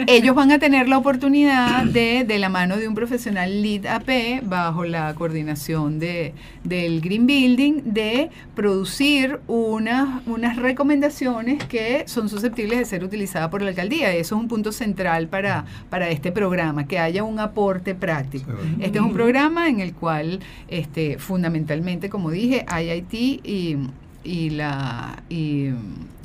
ellos 0.07 0.35
van 0.35 0.51
a 0.51 0.59
tener 0.59 0.87
la 0.87 0.97
oportunidad 0.97 1.83
de, 1.85 2.23
de 2.27 2.39
la 2.39 2.49
mano 2.49 2.77
de 2.77 2.87
un 2.87 2.95
profesional 2.95 3.61
lead 3.61 3.85
AP, 3.85 4.43
bajo 4.43 4.85
la 4.85 5.13
coordinación 5.15 5.99
de, 5.99 6.33
del 6.63 7.01
Green 7.01 7.25
Building, 7.25 7.81
de 7.85 8.29
producir 8.55 9.39
unas, 9.47 10.25
unas 10.27 10.57
recomendaciones 10.57 11.63
que 11.65 12.03
son 12.07 12.29
susceptibles 12.29 12.79
de 12.79 12.85
ser 12.85 13.03
utilizadas 13.03 13.49
por 13.49 13.61
la 13.61 13.69
alcaldía. 13.69 14.11
Eso 14.11 14.35
es 14.35 14.41
un 14.41 14.47
punto 14.47 14.71
central 14.71 15.27
para, 15.27 15.65
para 15.89 16.09
este 16.09 16.31
programa, 16.31 16.87
que 16.87 16.99
haya 16.99 17.23
un 17.23 17.39
aporte 17.39 17.95
práctico. 17.95 18.51
Este 18.79 18.99
es 18.99 19.03
un 19.03 19.13
programa 19.13 19.69
en 19.69 19.79
el 19.79 19.93
cual 19.93 20.39
este, 20.67 21.17
fundamentalmente, 21.17 22.09
como 22.09 22.31
dije, 22.31 22.65
IIT 22.69 23.13
y, 23.13 23.77
y 24.23 24.49
la... 24.51 25.23
Y, 25.29 25.71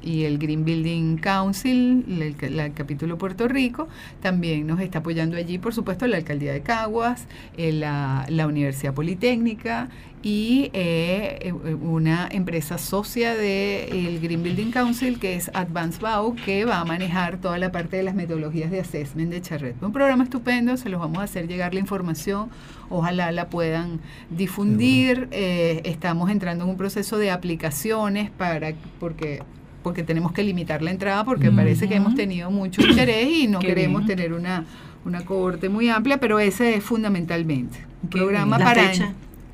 y 0.02 0.24
el 0.24 0.38
Green 0.38 0.64
Building 0.64 1.16
Council, 1.18 2.04
el, 2.08 2.72
capítulo 2.74 3.18
Puerto 3.18 3.48
Rico, 3.48 3.88
también 4.20 4.66
nos 4.66 4.80
está 4.80 5.00
apoyando 5.00 5.36
allí, 5.36 5.58
por 5.58 5.74
supuesto, 5.74 6.06
la 6.06 6.16
Alcaldía 6.16 6.52
de 6.52 6.62
Caguas, 6.62 7.26
eh, 7.56 7.72
la, 7.72 8.26
la, 8.28 8.46
Universidad 8.46 8.94
Politécnica 8.94 9.88
y 10.22 10.70
eh, 10.72 11.38
eh, 11.40 11.52
una 11.52 12.28
empresa 12.30 12.78
socia 12.78 13.34
del 13.34 14.20
Green 14.20 14.42
Building 14.42 14.70
Council, 14.70 15.18
que 15.18 15.34
es 15.34 15.50
Advanced 15.54 16.00
Bow, 16.00 16.34
que 16.34 16.64
va 16.64 16.80
a 16.80 16.84
manejar 16.84 17.38
toda 17.40 17.58
la 17.58 17.70
parte 17.70 17.96
de 17.96 18.02
las 18.02 18.14
metodologías 18.14 18.70
de 18.70 18.80
assessment 18.80 19.30
de 19.30 19.42
Charret. 19.42 19.82
Un 19.82 19.92
programa 19.92 20.24
estupendo, 20.24 20.76
se 20.76 20.88
los 20.88 21.00
vamos 21.00 21.18
a 21.18 21.22
hacer 21.22 21.46
llegar 21.48 21.74
la 21.74 21.80
información, 21.80 22.50
ojalá 22.88 23.30
la 23.32 23.48
puedan 23.48 24.00
difundir. 24.30 25.28
estamos 25.30 26.30
entrando 26.30 26.64
en 26.64 26.70
un 26.70 26.76
proceso 26.76 27.18
de 27.18 27.30
aplicaciones 27.30 28.30
para, 28.30 28.72
porque 28.98 29.42
porque 29.88 30.02
tenemos 30.02 30.32
que 30.32 30.42
limitar 30.42 30.82
la 30.82 30.90
entrada 30.90 31.24
porque 31.24 31.50
parece 31.50 31.88
que 31.88 31.94
hemos 31.94 32.14
tenido 32.14 32.50
mucho 32.50 32.82
interés 32.86 33.26
y 33.26 33.46
no 33.48 33.58
queremos 33.58 34.04
tener 34.04 34.34
una, 34.34 34.66
una 35.06 35.24
cohorte 35.24 35.70
muy 35.70 35.88
amplia, 35.88 36.20
pero 36.20 36.38
ese 36.38 36.74
es 36.74 36.84
fundamentalmente. 36.84 37.78
Un 38.02 38.10
programa 38.10 38.58
para... 38.58 38.92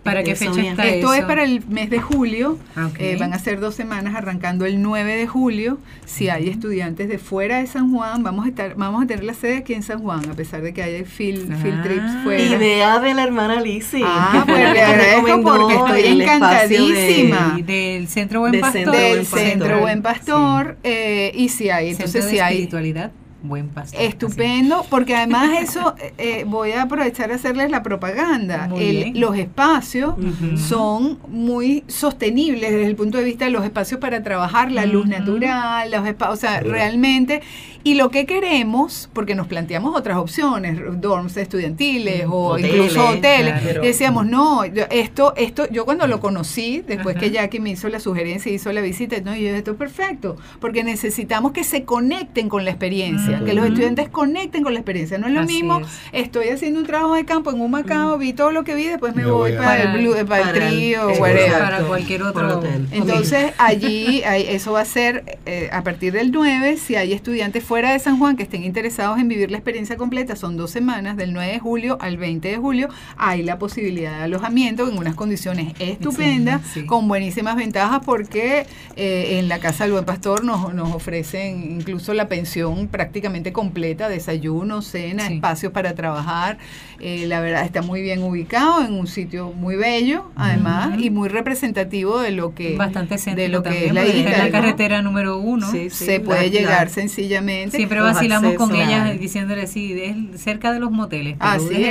¿Para 0.04 0.22
qué 0.22 0.36
fecha 0.36 0.60
está 0.60 0.86
Esto 0.86 1.14
es 1.14 1.24
para 1.24 1.44
el 1.44 1.64
mes 1.66 1.90
de 1.90 1.98
julio. 2.00 2.58
Ah, 2.76 2.90
eh, 2.98 3.16
van 3.18 3.32
a 3.32 3.38
ser 3.38 3.58
dos 3.58 3.74
semanas 3.74 4.14
arrancando 4.14 4.66
el 4.66 4.82
9 4.82 5.16
de 5.16 5.26
julio. 5.26 5.78
Si 6.04 6.28
hay 6.28 6.48
estudiantes 6.48 7.08
de 7.08 7.18
fuera 7.18 7.58
de 7.58 7.66
San 7.66 7.90
Juan, 7.90 8.22
vamos 8.22 8.44
a 8.44 8.48
estar, 8.50 8.74
vamos 8.76 9.02
a 9.02 9.06
tener 9.06 9.24
la 9.24 9.34
sede 9.34 9.58
aquí 9.58 9.74
en 9.74 9.82
San 9.82 10.02
Juan, 10.02 10.28
a 10.30 10.34
pesar 10.34 10.62
de 10.62 10.74
que 10.74 10.82
haya 10.82 11.04
field, 11.04 11.60
field 11.62 11.82
trips 11.82 12.02
ah. 12.04 12.20
fuera. 12.22 12.42
Idea 12.42 13.00
de 13.00 13.14
la 13.14 13.24
hermana 13.24 13.60
Lizzie. 13.60 14.02
Ah, 14.04 14.44
pues 14.46 14.58
le 14.58 14.82
agradezco 14.82 15.42
porque 15.42 15.74
estoy 15.74 16.20
encantadísima. 16.20 17.58
del 17.64 18.08
Centro 18.08 18.40
Buen 18.40 18.60
Pastor. 18.60 18.90
Del 18.94 19.26
Centro 19.26 19.80
Buen 19.80 20.02
Pastor. 20.02 20.76
Eh, 20.84 21.32
y 21.34 21.48
si 21.48 21.70
hay, 21.70 21.90
entonces 21.90 22.26
si 22.26 22.38
hay. 22.38 22.54
espiritualidad 22.54 23.10
buen 23.44 23.68
pastor. 23.68 24.00
Estupendo, 24.00 24.84
porque 24.90 25.14
además 25.14 25.50
eso, 25.60 25.94
eh, 25.98 26.14
eh, 26.18 26.44
voy 26.46 26.72
a 26.72 26.82
aprovechar 26.82 27.30
a 27.30 27.36
hacerles 27.36 27.70
la 27.70 27.82
propaganda. 27.82 28.68
los 29.14 29.36
espacios 29.36 30.14
son 30.56 31.18
muy 31.28 31.84
sostenibles 31.86 32.72
desde 32.72 32.86
el 32.86 32.96
punto 32.96 33.18
de 33.18 33.24
vista 33.24 33.44
de 33.44 33.50
los 33.50 33.64
espacios 33.64 34.00
para 34.00 34.22
trabajar, 34.22 34.72
la 34.72 34.86
luz 34.86 35.06
natural, 35.06 35.90
los 35.90 36.06
espacios, 36.06 36.38
o 36.38 36.40
sea, 36.40 36.60
realmente 36.60 37.42
y 37.86 37.94
lo 37.94 38.10
que 38.10 38.24
queremos, 38.24 39.10
porque 39.12 39.34
nos 39.34 39.46
planteamos 39.46 39.94
otras 39.94 40.16
opciones, 40.16 40.80
dorms 41.02 41.36
estudiantiles 41.36 42.24
o 42.26 42.58
incluso 42.58 43.06
hoteles, 43.06 43.62
decíamos, 43.82 44.26
no, 44.26 44.64
esto, 44.64 45.34
esto, 45.36 45.68
yo 45.70 45.84
cuando 45.84 46.06
lo 46.06 46.18
conocí, 46.18 46.82
después 46.86 47.14
que 47.16 47.30
Jackie 47.30 47.60
me 47.60 47.70
hizo 47.70 47.90
la 47.90 48.00
sugerencia 48.00 48.50
y 48.50 48.54
hizo 48.54 48.72
la 48.72 48.80
visita, 48.80 49.20
no, 49.20 49.36
yo 49.36 49.50
esto 49.50 49.72
es 49.72 49.76
perfecto, 49.76 50.38
porque 50.60 50.82
necesitamos 50.82 51.52
que 51.52 51.62
se 51.62 51.84
conecten 51.84 52.48
con 52.48 52.64
la 52.64 52.70
experiencia, 52.70 53.44
que 53.44 53.52
los 53.52 53.66
estudiantes 53.66 54.08
conecten 54.08 54.62
con 54.62 54.72
la 54.72 54.80
experiencia. 54.80 55.18
No 55.18 55.26
es 55.26 55.34
lo 55.34 55.44
mismo, 55.44 55.82
estoy 56.12 56.48
haciendo 56.48 56.80
un 56.80 56.86
trabajo 56.86 57.14
de 57.14 57.26
campo 57.26 57.50
en 57.50 57.60
un 57.60 57.70
Macao, 57.70 58.16
vi 58.16 58.32
todo 58.32 58.50
lo 58.50 58.64
que 58.64 58.74
vi, 58.74 58.84
después 58.84 59.14
me, 59.14 59.26
voy, 59.26 59.52
para, 59.52 59.92
el 59.92 59.98
Blue, 60.00 60.14
para, 60.26 60.50
el 60.50 60.70
Trío, 60.70 61.08
para 61.18 61.80
cualquier 61.80 62.22
otro 62.22 62.60
hotel. 62.60 62.88
Entonces, 62.92 63.52
allí, 63.58 64.22
eso 64.24 64.72
va 64.72 64.80
a 64.80 64.86
ser 64.86 65.38
eh, 65.44 65.68
a 65.70 65.82
partir 65.82 66.14
del 66.14 66.32
9, 66.32 66.78
si 66.78 66.96
hay 66.96 67.12
estudiantes 67.12 67.62
fuera 67.62 67.73
de 67.82 67.98
San 67.98 68.18
Juan 68.18 68.36
que 68.36 68.44
estén 68.44 68.62
interesados 68.62 69.18
en 69.18 69.26
vivir 69.26 69.50
la 69.50 69.56
experiencia 69.56 69.96
completa, 69.96 70.36
son 70.36 70.56
dos 70.56 70.70
semanas, 70.70 71.16
del 71.16 71.32
9 71.32 71.52
de 71.52 71.58
julio 71.58 71.98
al 72.00 72.16
20 72.16 72.46
de 72.46 72.56
julio, 72.56 72.88
hay 73.16 73.42
la 73.42 73.58
posibilidad 73.58 74.18
de 74.18 74.24
alojamiento 74.24 74.88
en 74.88 74.96
unas 74.96 75.16
condiciones 75.16 75.74
estupendas, 75.80 76.62
con 76.86 77.08
buenísimas 77.08 77.56
ventajas, 77.56 78.00
porque 78.04 78.66
eh, 78.96 79.38
en 79.38 79.48
la 79.48 79.58
Casa 79.58 79.84
del 79.84 79.92
Buen 79.92 80.04
Pastor 80.04 80.44
nos, 80.44 80.72
nos 80.72 80.94
ofrecen 80.94 81.80
incluso 81.80 82.14
la 82.14 82.28
pensión 82.28 82.86
prácticamente 82.86 83.52
completa, 83.52 84.08
desayuno, 84.08 84.80
cena, 84.80 85.26
espacios 85.26 85.72
para 85.72 85.94
trabajar. 85.94 86.58
Eh, 87.00 87.26
la 87.26 87.40
verdad 87.40 87.64
está 87.64 87.82
muy 87.82 88.02
bien 88.02 88.22
ubicado 88.22 88.84
en 88.84 88.94
un 88.94 89.08
sitio 89.08 89.52
muy 89.52 89.74
bello, 89.74 90.30
además, 90.36 91.00
y 91.00 91.10
muy 91.10 91.28
representativo 91.28 92.20
de 92.20 92.30
lo 92.30 92.54
que, 92.54 92.76
Bastante 92.76 93.16
de 93.34 93.48
lo 93.48 93.62
que 93.62 93.86
es 93.86 93.92
la 93.92 94.06
isla. 94.06 94.38
la 94.38 94.50
carretera 94.50 95.02
número 95.02 95.38
uno. 95.38 95.66
se 95.90 96.20
puede 96.20 96.50
llegar 96.50 96.88
sencillamente. 96.88 97.63
Siempre 97.70 98.00
vacilamos 98.00 98.54
con 98.54 98.74
ellas 98.74 99.18
diciéndole, 99.18 99.66
sí, 99.66 100.00
es 100.00 100.40
cerca 100.40 100.72
de 100.72 100.80
los 100.80 100.90
moteles. 100.90 101.36
Ah, 101.40 101.58
sí. 101.58 101.86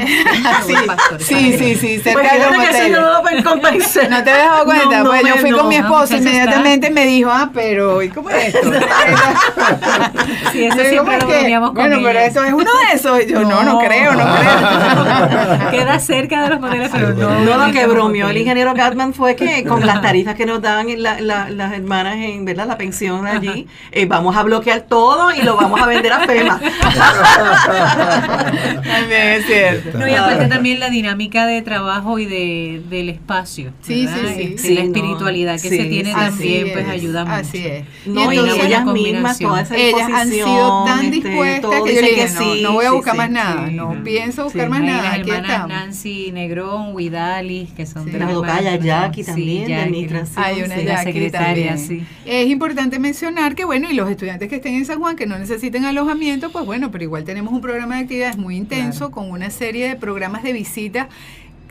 sí, 1.20 1.58
sí, 1.58 1.76
sí, 1.76 2.00
cerca 2.00 2.22
pues 2.22 2.32
de 2.34 2.40
los 2.40 2.58
moteles. 2.58 3.54
no 4.10 4.24
te 4.24 4.32
has 4.32 4.38
dado 4.38 4.66
cuenta, 4.66 5.04
pues 5.04 5.24
yo 5.26 5.36
fui 5.38 5.52
con 5.52 5.68
mi 5.68 5.76
esposo 5.76 6.18
inmediatamente 6.18 6.90
me 6.90 7.06
dijo, 7.06 7.30
ah, 7.32 7.50
pero 7.54 8.02
¿y 8.02 8.10
cómo 8.10 8.30
es 8.30 8.54
esto? 8.54 8.72
sí, 10.52 10.66
eso 10.66 10.84
siempre 10.84 11.20
lo 11.20 11.28
veníamos 11.28 11.70
con 11.70 11.78
Bueno, 11.78 12.00
pero 12.04 12.20
eso 12.20 12.44
es 12.44 12.54
uno 12.54 12.72
de 12.88 12.96
esos. 12.96 13.28
Yo 13.28 13.42
no, 13.42 13.64
no, 13.64 13.80
creo, 13.80 14.14
no 14.14 14.24
creo. 14.24 15.72
Queda 15.72 16.00
cerca 16.00 16.44
de 16.44 16.50
los 16.50 16.60
moteles, 16.60 16.90
pero 16.92 17.14
no. 17.14 17.40
No, 17.44 17.68
lo 17.68 17.74
que 17.74 17.86
bromeó 17.88 18.30
el 18.30 18.38
ingeniero 18.38 18.74
Gatman 18.74 19.14
fue 19.14 19.36
que 19.36 19.64
con 19.64 19.86
las 19.86 20.02
tarifas 20.02 20.36
que 20.36 20.46
nos 20.46 20.62
dan 20.62 20.88
las 20.98 21.74
hermanas 21.74 22.16
en, 22.18 22.46
¿verdad? 22.46 22.68
La 22.68 22.78
pensión 22.78 23.26
allí, 23.26 23.68
eh, 23.92 24.06
vamos 24.06 24.36
a 24.36 24.44
bloquear 24.44 24.82
todo 24.82 25.32
y 25.34 25.42
lo 25.42 25.58
vamos 25.64 25.82
a 25.82 25.88
vender 25.88 26.14
a 26.14 26.26
FEMA. 26.26 26.60
también 28.84 29.28
es 29.28 29.46
cierto. 29.46 29.98
No, 29.98 30.08
y 30.08 30.14
aparte 30.14 30.48
también 30.48 30.80
la 30.80 30.90
dinámica 30.90 31.46
de 31.46 31.62
trabajo 31.62 32.20
y 32.20 32.26
de, 32.26 32.82
del 32.90 33.10
espacio. 33.10 33.74
Sí, 33.82 34.08
sí, 34.08 34.28
sí. 34.36 34.54
Este, 34.56 34.76
la 34.76 34.82
espiritualidad 34.82 35.60
que 35.60 35.70
se 35.70 35.86
tiene 35.86 36.14
también, 36.14 36.70
pues 36.74 36.88
ayuda 36.88 37.26
mucho. 37.26 37.36
Así 37.36 37.66
es. 37.66 37.86
No, 38.06 38.32
y, 38.32 38.38
ellas 38.38 38.86
mismas, 38.86 39.40
toda 39.40 39.62
esa 39.62 39.76
Ellas 39.76 40.10
han 40.14 40.30
sido 40.30 40.86
tan 40.86 41.06
este, 41.06 41.12
dispuestas 41.12 41.82
que 41.84 41.96
yo 41.96 42.02
le 42.02 42.10
dije, 42.10 42.30
no, 42.36 42.56
no 42.56 42.72
voy 42.74 42.86
a 42.86 42.92
buscar 42.92 43.16
más 43.16 43.30
nada, 43.30 43.70
no 43.70 44.04
pienso 44.04 44.46
buscar 44.46 44.70
más 44.70 44.82
nada. 44.82 45.18
Las 45.18 45.28
hermanas 45.28 45.68
Nancy 45.68 46.32
Negrón, 46.32 46.94
Huidalis, 46.94 47.72
que 47.72 47.86
son 47.86 48.12
de 48.12 48.20
las 48.20 48.32
docaya 48.32 48.76
Jackie 48.76 49.24
también, 49.24 49.68
de 49.68 49.76
administración. 49.76 50.44
Hay 50.44 50.64
una 50.64 50.82
Jackie 50.82 51.30
también. 51.30 52.08
Es 52.26 52.48
importante 52.48 53.00
mencionar 53.00 53.56
que, 53.56 53.66
bueno, 53.66 53.90
y 53.90 53.94
los 53.94 54.10
estudiantes 54.10 54.50
que 54.50 54.56
estén 54.56 54.76
en 54.76 54.86
San 54.86 55.00
Juan, 55.00 55.16
que 55.16 55.26
no 55.26 55.38
necesiten 55.44 55.84
alojamiento, 55.84 56.52
pues 56.52 56.66
bueno, 56.66 56.90
pero 56.90 57.04
igual 57.04 57.26
tenemos 57.26 57.54
un 57.54 57.60
programa 57.60 57.96
de 57.96 58.04
actividades 58.04 58.38
muy 58.38 58.56
intenso 58.56 59.12
con 59.12 59.30
una 59.30 59.50
serie 59.50 59.90
de 59.90 59.96
programas 59.98 60.42
de 60.42 60.54
visita 60.54 61.10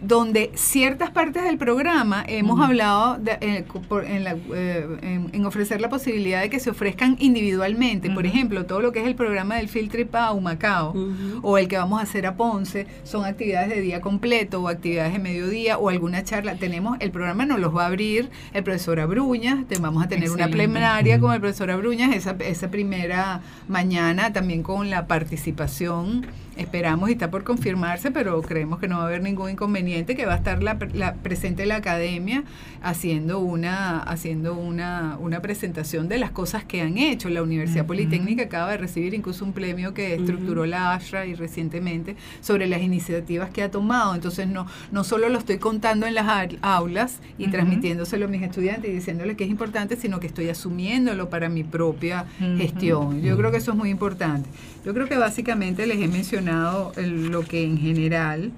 donde 0.02 0.50
ciertas 0.54 1.10
partes 1.10 1.44
del 1.44 1.58
programa 1.58 2.24
hemos 2.26 2.60
hablado 2.60 3.18
de, 3.18 3.38
eh, 3.40 3.64
en, 4.06 4.24
la, 4.24 4.36
eh, 4.52 4.86
en, 5.32 5.46
ofrecer 5.46 5.80
la 5.80 5.88
posibilidad 5.88 6.40
de 6.42 6.50
que 6.50 6.58
se 6.58 6.70
ofrezcan 6.70 7.16
individualmente. 7.20 8.10
Por 8.10 8.26
ejemplo, 8.26 8.66
todo 8.66 8.80
lo 8.80 8.92
que 8.92 9.00
es 9.00 9.06
el 9.06 9.14
programa 9.14 9.56
del 9.56 9.68
Field 9.68 9.90
Trip 9.90 10.14
a 10.14 10.32
Humacao 10.32 10.94
o 11.42 11.58
el 11.58 11.68
que 11.68 11.76
vamos 11.76 12.00
a 12.00 12.02
hacer 12.02 12.26
a 12.26 12.36
Ponce 12.36 12.86
son 13.04 13.24
actividades 13.24 13.68
de 13.70 13.80
día 13.80 14.00
completo 14.00 14.60
o 14.62 14.68
actividades 14.68 15.12
de 15.12 15.18
mediodía 15.20 15.78
o 15.78 15.88
alguna 15.88 16.24
charla. 16.24 16.56
Tenemos, 16.56 16.96
el 17.00 17.12
programa 17.12 17.46
nos 17.46 17.60
los 17.60 17.74
va 17.74 17.84
a 17.84 17.86
abrir 17.86 18.30
el 18.52 18.64
profesor 18.64 18.98
Abruñas, 18.98 19.64
vamos 19.80 20.04
a 20.04 20.08
tener 20.08 20.30
una 20.30 20.48
plenaria 20.48 21.20
con 21.20 21.32
el 21.32 21.40
profesor 21.40 21.70
Abruñas 21.70 22.14
esa, 22.14 22.36
esa 22.40 22.70
primera 22.70 23.40
mañana 23.68 24.32
también 24.32 24.62
con 24.62 24.90
la 24.90 25.06
participación 25.06 26.26
esperamos 26.56 27.08
y 27.08 27.12
está 27.12 27.30
por 27.30 27.44
confirmarse, 27.44 28.10
pero 28.10 28.40
creemos 28.42 28.78
que 28.78 28.88
no 28.88 28.98
va 28.98 29.04
a 29.04 29.06
haber 29.06 29.22
ningún 29.22 29.50
inconveniente, 29.50 30.14
que 30.14 30.26
va 30.26 30.34
a 30.34 30.36
estar 30.36 30.62
la, 30.62 30.78
la 30.92 31.14
presente 31.14 31.66
la 31.66 31.76
academia 31.76 32.44
haciendo 32.82 33.38
una 33.38 34.00
haciendo 34.00 34.54
una, 34.54 35.16
una 35.20 35.40
presentación 35.40 36.08
de 36.08 36.18
las 36.18 36.30
cosas 36.30 36.64
que 36.64 36.82
han 36.82 36.98
hecho. 36.98 37.28
La 37.28 37.42
Universidad 37.42 37.86
Politécnica 37.86 38.44
acaba 38.44 38.70
de 38.72 38.76
recibir 38.76 39.14
incluso 39.14 39.44
un 39.44 39.52
premio 39.52 39.94
que 39.94 40.14
estructuró 40.14 40.66
la 40.66 40.92
ASHRA 40.92 41.26
y 41.26 41.34
recientemente 41.34 42.16
sobre 42.40 42.66
las 42.66 42.82
iniciativas 42.82 43.50
que 43.50 43.62
ha 43.62 43.70
tomado. 43.70 44.14
Entonces 44.14 44.46
no 44.46 44.66
no 44.90 45.04
solo 45.04 45.28
lo 45.28 45.38
estoy 45.38 45.58
contando 45.58 46.06
en 46.06 46.14
las 46.14 46.50
aulas 46.60 47.20
y 47.38 47.48
transmitiéndoselo 47.48 48.26
a 48.26 48.28
mis 48.28 48.42
estudiantes 48.42 48.90
y 48.90 48.94
diciéndoles 48.94 49.36
que 49.36 49.44
es 49.44 49.50
importante, 49.50 49.96
sino 49.96 50.20
que 50.20 50.26
estoy 50.26 50.48
asumiéndolo 50.48 51.30
para 51.30 51.48
mi 51.48 51.64
propia 51.64 52.26
gestión. 52.58 53.22
Yo 53.22 53.36
creo 53.36 53.50
que 53.50 53.58
eso 53.58 53.72
es 53.72 53.76
muy 53.76 53.90
importante. 53.90 54.48
Yo 54.84 54.92
creo 54.92 55.08
que 55.08 55.16
básicamente 55.16 55.86
les 55.86 55.98
he 55.98 56.08
mencionado 56.08 56.41
lo 56.42 57.42
que 57.48 57.64
en 57.64 57.78
general 57.78 58.52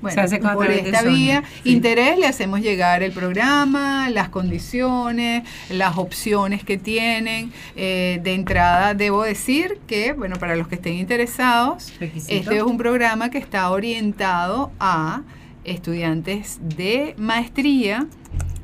bueno, 0.01 0.53
por 0.53 0.71
esta 0.71 1.01
vía, 1.03 1.43
interés, 1.63 2.17
le 2.17 2.25
hacemos 2.25 2.61
llegar 2.61 3.03
el 3.03 3.11
programa, 3.11 4.09
las 4.09 4.29
condiciones, 4.29 5.43
las 5.69 5.97
opciones 5.97 6.63
que 6.63 6.77
tienen. 6.77 7.51
Eh, 7.75 8.19
de 8.23 8.33
entrada, 8.33 8.93
debo 8.93 9.23
decir 9.23 9.79
que, 9.87 10.13
bueno, 10.13 10.37
para 10.37 10.55
los 10.55 10.67
que 10.67 10.75
estén 10.75 10.93
interesados, 10.93 11.93
este 11.99 12.57
es 12.57 12.63
un 12.63 12.77
programa 12.77 13.29
que 13.29 13.37
está 13.37 13.69
orientado 13.69 14.71
a 14.79 15.23
estudiantes 15.65 16.59
de 16.61 17.13
maestría 17.17 18.07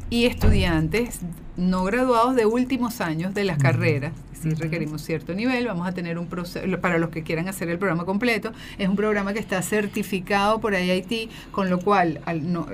y 0.09 0.25
estudiantes 0.25 1.19
no 1.57 1.83
graduados 1.83 2.35
de 2.35 2.45
últimos 2.45 3.01
años 3.01 3.33
de 3.33 3.43
las 3.43 3.57
carreras 3.57 4.13
requerimos 4.51 5.01
cierto 5.01 5.33
nivel, 5.33 5.65
vamos 5.67 5.87
a 5.87 5.93
tener 5.93 6.17
un 6.17 6.27
proceso, 6.27 6.65
para 6.79 6.97
los 6.97 7.09
que 7.09 7.23
quieran 7.23 7.47
hacer 7.47 7.69
el 7.69 7.77
programa 7.77 8.05
completo, 8.05 8.51
es 8.77 8.87
un 8.87 8.95
programa 8.95 9.33
que 9.33 9.39
está 9.39 9.61
certificado 9.61 10.59
por 10.59 10.73
IIT, 10.73 11.29
con 11.51 11.69
lo 11.69 11.79
cual 11.79 12.21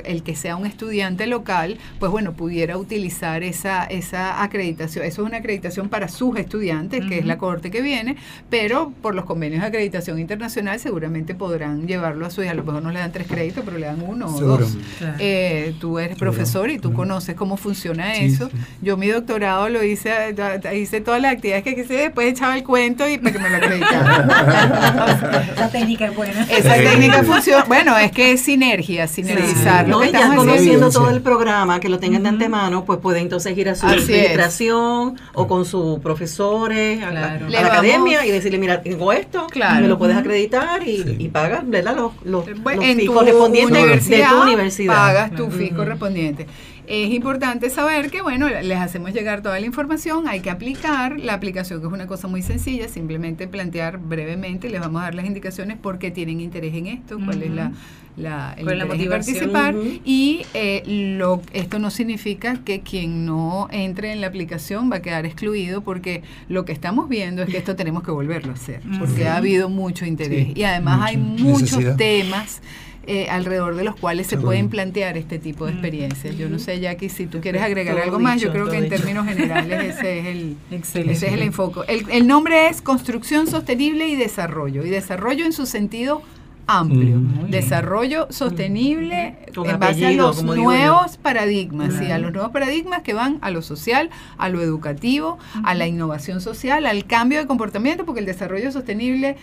el 0.06 0.24
que 0.24 0.36
sea 0.36 0.56
un 0.56 0.66
estudiante 0.66 1.28
local, 1.28 1.78
pues 2.00 2.12
bueno, 2.12 2.34
pudiera 2.34 2.78
utilizar 2.78 3.44
esa, 3.44 3.86
esa 3.86 4.44
acreditación. 4.44 5.06
Eso 5.06 5.22
es 5.22 5.28
una 5.28 5.38
acreditación 5.38 5.90
para 5.90 6.08
sus 6.08 6.38
estudiantes, 6.38 7.06
que 7.06 7.20
es 7.20 7.26
la 7.26 7.38
corte 7.38 7.72
que 7.72 7.82
viene, 7.82 8.18
pero 8.50 8.92
por 9.02 9.16
los 9.16 9.26
convenios 9.26 9.62
de 9.62 9.68
acreditación 9.68 10.20
internacional 10.20 10.80
seguramente 10.80 11.36
podrán 11.36 11.88
llevarlo 11.88 12.26
a 12.26 12.30
su 12.30 12.44
hija. 12.44 12.52
A 12.52 12.56
lo 12.56 12.64
mejor 12.64 12.84
no 12.84 12.92
le 12.92 13.00
dan 13.00 13.12
tres 13.12 13.28
créditos, 13.28 13.64
pero 13.66 13.78
le 13.78 13.86
dan 13.86 14.02
uno 14.02 14.28
o 14.28 14.40
dos. 14.40 14.78
Eh, 15.20 15.74
tú 15.80 16.00
eres 16.00 16.18
profesor 16.18 16.70
y 16.70 16.80
tú 16.80 16.94
conoces 16.94 17.36
cómo 17.36 17.58
funciona 17.58 18.16
eso. 18.16 18.50
Yo 18.82 18.98
mi 18.98 19.08
doctorado 19.08 19.70
lo 19.70 19.84
hice, 19.84 20.36
hice 20.76 21.02
todas 21.02 21.22
las 21.22 21.34
actividades 21.34 21.61
que, 21.64 21.76
que 21.76 21.84
después 21.84 22.28
echaba 22.28 22.56
el 22.56 22.64
cuento 22.64 23.08
y 23.08 23.18
para 23.18 23.32
que 23.32 23.40
me 23.40 23.50
lo 23.50 23.58
acreditaran. 23.58 24.30
Esa 25.54 25.70
técnica 25.70 26.06
es 26.06 26.16
buena. 26.16 26.44
Esa 26.44 26.74
técnica 26.76 27.24
funciona. 27.24 27.64
Bueno, 27.66 27.98
es 27.98 28.12
que 28.12 28.32
es 28.32 28.42
sinergia, 28.42 29.08
sinergizar. 29.08 29.88
No, 29.88 30.04
y 30.04 30.12
ya 30.12 30.36
conociendo 30.36 30.90
todo 30.90 31.10
el 31.10 31.22
programa, 31.22 31.80
que 31.80 31.90
lo 31.90 32.00
tengan 32.00 32.24
de 32.24 32.30
antemano, 32.30 32.86
pues 32.86 33.00
puede 33.00 33.20
entonces 33.20 33.58
ir 33.58 33.70
a 33.70 33.76
su 33.76 33.86
administración 33.88 35.20
o 35.34 35.48
con 35.48 35.66
sus 35.66 36.00
profesores 36.00 37.04
a, 37.04 37.12
la, 37.12 37.34
academia 37.66 38.26
y 38.26 38.32
decirle, 38.32 38.58
mira, 38.58 38.82
tengo 38.82 39.12
esto, 39.14 39.48
me 39.56 39.88
lo 39.88 39.98
puedes 39.98 40.18
acreditar 40.18 40.88
y, 40.88 41.18
y 41.20 41.30
pagas 41.30 41.64
los, 41.64 42.12
los, 42.24 42.46
fees 42.46 43.10
correspondientes 43.10 44.08
de 44.08 44.24
tu 44.24 44.42
universidad. 44.42 44.94
Pagas 44.94 45.36
tu 45.36 45.50
fee 45.50 45.72
correspondiente 45.72 46.48
es 46.92 47.14
importante 47.14 47.70
saber 47.70 48.12
que, 48.12 48.22
bueno, 48.22 48.50
les 48.50 48.78
hacemos 48.78 49.14
llegar 49.14 49.42
toda 49.42 49.58
la 49.62 49.66
información, 49.66 50.28
hay 50.28 50.42
que 50.42 50.50
aplicar, 50.50 51.18
la 51.22 51.34
aplicación 51.34 51.80
que 51.80 51.88
es 51.88 51.94
una 51.94 52.06
cosa 52.06 52.28
muy 52.28 52.42
sencilla, 52.42 52.90
simplemente 52.90 53.48
plantear 53.48 53.98
brevemente, 53.98 54.70
les 54.70 54.82
vamos 54.82 55.02
a 55.02 55.06
dar 55.06 55.16
las 55.16 55.26
indicaciones 55.26 55.78
por 55.78 56.00
qué 56.00 56.12
tienen 56.12 56.42
interés 56.42 56.74
en 56.76 56.88
esto, 56.88 57.18
cuál 57.24 57.44
es 57.44 57.52
la, 57.52 57.72
la, 58.18 58.56
el 58.58 58.78
la 58.78 58.88
participar 59.10 59.74
y 60.04 60.42
eh, 60.54 60.84
lo, 61.18 61.42
esto 61.54 61.80
no 61.80 61.92
significa 61.92 62.58
que 62.66 62.82
quien 62.82 63.26
no 63.26 63.70
entre 63.72 64.12
en 64.12 64.20
la 64.20 64.28
aplicación 64.28 64.92
va 64.92 64.98
a 64.98 65.02
quedar 65.02 65.26
excluido 65.26 65.82
porque 65.82 66.24
lo 66.50 66.66
que 66.66 66.74
estamos 66.74 67.08
viendo 67.08 67.42
es 67.44 67.50
que 67.50 67.58
esto 67.58 67.78
tenemos 67.78 68.04
que 68.04 68.12
volverlo 68.12 68.52
a 68.52 68.56
hacer 68.56 68.82
porque 69.00 69.30
ha 69.30 69.38
habido 69.38 69.70
mucho 69.70 70.06
interés. 70.06 70.50
Y 70.56 70.64
además 70.64 71.04
hay 71.04 71.16
muchos 71.16 71.96
temas 71.96 72.62
eh, 73.08 73.28
alrededor 73.30 73.76
de 73.76 73.84
los 73.84 73.96
cuales 73.96 74.28
se 74.28 74.38
pueden 74.38 74.70
plantear 74.70 75.18
este 75.18 75.40
tipo 75.40 75.66
de 75.66 75.72
experiencias. 75.72 76.38
Yo 76.38 76.50
no 76.50 76.60
sé, 76.60 76.80
Jackie, 76.80 77.10
si 77.10 77.26
tú 77.26 77.42
quieres 77.42 77.62
agregar 77.62 78.00
algo 78.00 78.20
más, 78.20 78.40
yo 78.40 78.52
creo 78.52 78.70
que 78.70 78.78
en 78.78 78.90
términos 78.90 79.26
generales 79.28 79.96
ese 79.98 80.20
es 80.20 80.26
el, 80.28 80.58
ese 80.72 81.10
es 81.10 81.34
el 81.34 81.42
enfoque. 81.42 81.82
El, 81.88 82.10
el, 82.12 82.28
nombre 82.28 82.68
es 82.68 82.82
Construcción 82.82 83.48
Sostenible 83.48 84.08
y 84.08 84.16
Desarrollo, 84.16 84.86
y 84.86 84.90
desarrollo 84.90 85.46
en 85.46 85.54
su 85.54 85.66
sentido 85.66 86.22
amplio. 86.68 87.18
Mm, 87.18 87.50
desarrollo 87.50 88.28
sostenible 88.30 89.38
en 89.56 89.80
base 89.80 90.06
a 90.06 90.12
los 90.12 90.44
nuevos 90.44 91.18
paradigmas, 91.18 92.02
y 92.02 92.12
a 92.12 92.18
los 92.18 92.32
nuevos 92.32 92.52
paradigmas 92.52 93.02
que 93.02 93.14
van 93.14 93.38
a 93.42 93.52
lo 93.52 93.62
social, 93.62 94.10
a 94.38 94.50
lo 94.50 94.62
educativo, 94.62 95.38
a 95.64 95.74
la 95.74 95.88
innovación 95.88 96.42
social, 96.42 96.86
al 96.86 97.06
cambio 97.06 97.40
de 97.40 97.48
comportamiento, 97.48 98.06
porque 98.06 98.20
el 98.20 98.26
desarrollo 98.26 98.72
sostenible 98.72 99.38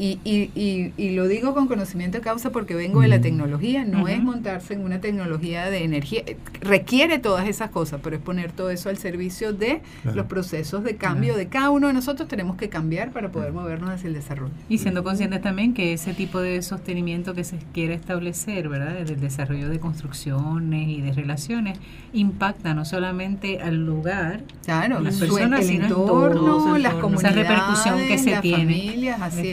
y, 0.00 0.18
y, 0.24 0.92
y, 0.96 1.10
lo 1.10 1.28
digo 1.28 1.52
con 1.52 1.68
conocimiento 1.68 2.16
de 2.16 2.24
causa 2.24 2.50
porque 2.50 2.74
vengo 2.74 3.02
de 3.02 3.08
la 3.08 3.20
tecnología, 3.20 3.84
no 3.84 4.08
es 4.08 4.22
montarse 4.22 4.72
en 4.72 4.80
una 4.80 5.02
tecnología 5.02 5.68
de 5.68 5.84
energía, 5.84 6.22
requiere 6.60 7.18
todas 7.18 7.46
esas 7.46 7.68
cosas, 7.68 8.00
pero 8.02 8.16
es 8.16 8.22
poner 8.22 8.50
todo 8.50 8.70
eso 8.70 8.88
al 8.88 8.96
servicio 8.96 9.52
de 9.52 9.82
los 10.14 10.24
procesos 10.24 10.84
de 10.84 10.96
cambio 10.96 11.36
de 11.36 11.48
cada 11.48 11.68
uno 11.68 11.88
de 11.88 11.92
nosotros, 11.92 12.28
tenemos 12.28 12.56
que 12.56 12.70
cambiar 12.70 13.10
para 13.10 13.30
poder 13.30 13.52
movernos 13.52 13.90
hacia 13.90 14.08
el 14.08 14.14
desarrollo. 14.14 14.54
Y 14.70 14.78
siendo 14.78 15.04
conscientes 15.04 15.42
también 15.42 15.74
que 15.74 15.92
ese 15.92 16.14
tipo 16.14 16.40
de 16.40 16.62
sostenimiento 16.62 17.34
que 17.34 17.44
se 17.44 17.58
quiere 17.74 17.92
establecer, 17.92 18.70
¿verdad? 18.70 18.94
Desde 18.94 19.14
el 19.14 19.20
desarrollo 19.20 19.68
de 19.68 19.80
construcciones 19.80 20.88
y 20.88 21.02
de 21.02 21.12
relaciones, 21.12 21.78
impacta 22.14 22.72
no 22.72 22.86
solamente 22.86 23.60
al 23.60 23.84
lugar, 23.84 24.44
claro, 24.64 25.00
las 25.00 25.16
personas, 25.16 25.68
el 25.68 25.82
entorno, 25.82 26.78
las 26.78 26.94
comunidades, 26.94 27.36
esa 27.36 27.42
repercusión 27.42 27.98
que 28.08 28.16
se 28.16 28.30
las 28.30 28.40
tiene. 28.40 28.64
Familias, 28.64 29.20
así 29.20 29.52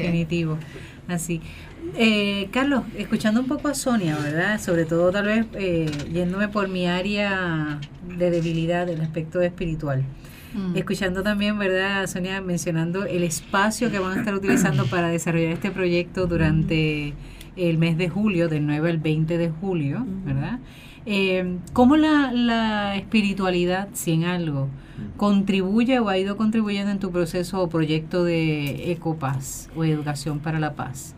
Así. 1.08 1.42
Eh, 1.96 2.50
Carlos, 2.52 2.84
escuchando 2.98 3.40
un 3.40 3.48
poco 3.48 3.70
a 3.70 3.74
Sonia, 3.74 4.18
¿verdad? 4.18 4.60
Sobre 4.60 4.86
todo 4.86 5.12
tal 5.12 5.26
vez 5.26 5.46
eh, 5.54 5.90
yéndome 6.12 6.50
por 6.50 6.68
mi 6.68 6.86
área 6.86 7.80
de 8.18 8.30
debilidad, 8.30 8.90
el 8.90 9.02
aspecto 9.02 9.42
espiritual. 9.42 10.04
Mm. 10.54 10.76
Escuchando 10.76 11.24
también, 11.24 11.58
¿verdad, 11.58 12.08
Sonia, 12.08 12.42
mencionando 12.42 13.06
el 13.06 13.24
espacio 13.24 13.90
que 13.92 14.00
van 14.00 14.18
a 14.18 14.20
estar 14.20 14.34
utilizando 14.34 14.86
para 14.90 15.10
desarrollar 15.10 15.54
este 15.54 15.72
proyecto 15.72 16.28
durante 16.28 17.14
el 17.56 17.78
mes 17.78 17.98
de 17.98 18.10
julio, 18.10 18.50
del 18.50 18.66
9 18.66 18.90
al 18.90 18.98
20 18.98 19.38
de 19.38 19.50
julio, 19.50 20.06
¿verdad? 20.26 20.60
Eh, 21.10 21.60
¿Cómo 21.72 21.96
la, 21.96 22.34
la 22.34 22.98
espiritualidad, 22.98 23.88
si 23.94 24.12
en 24.12 24.26
algo, 24.26 24.68
contribuye 25.16 26.00
o 26.00 26.10
ha 26.10 26.18
ido 26.18 26.36
contribuyendo 26.36 26.92
en 26.92 27.00
tu 27.00 27.12
proceso 27.12 27.62
o 27.62 27.70
proyecto 27.70 28.26
de 28.26 28.92
Ecopaz 28.92 29.70
o 29.78 29.86
Educación 29.86 30.40
para 30.40 30.60
la 30.60 30.74
Paz? 30.74 31.16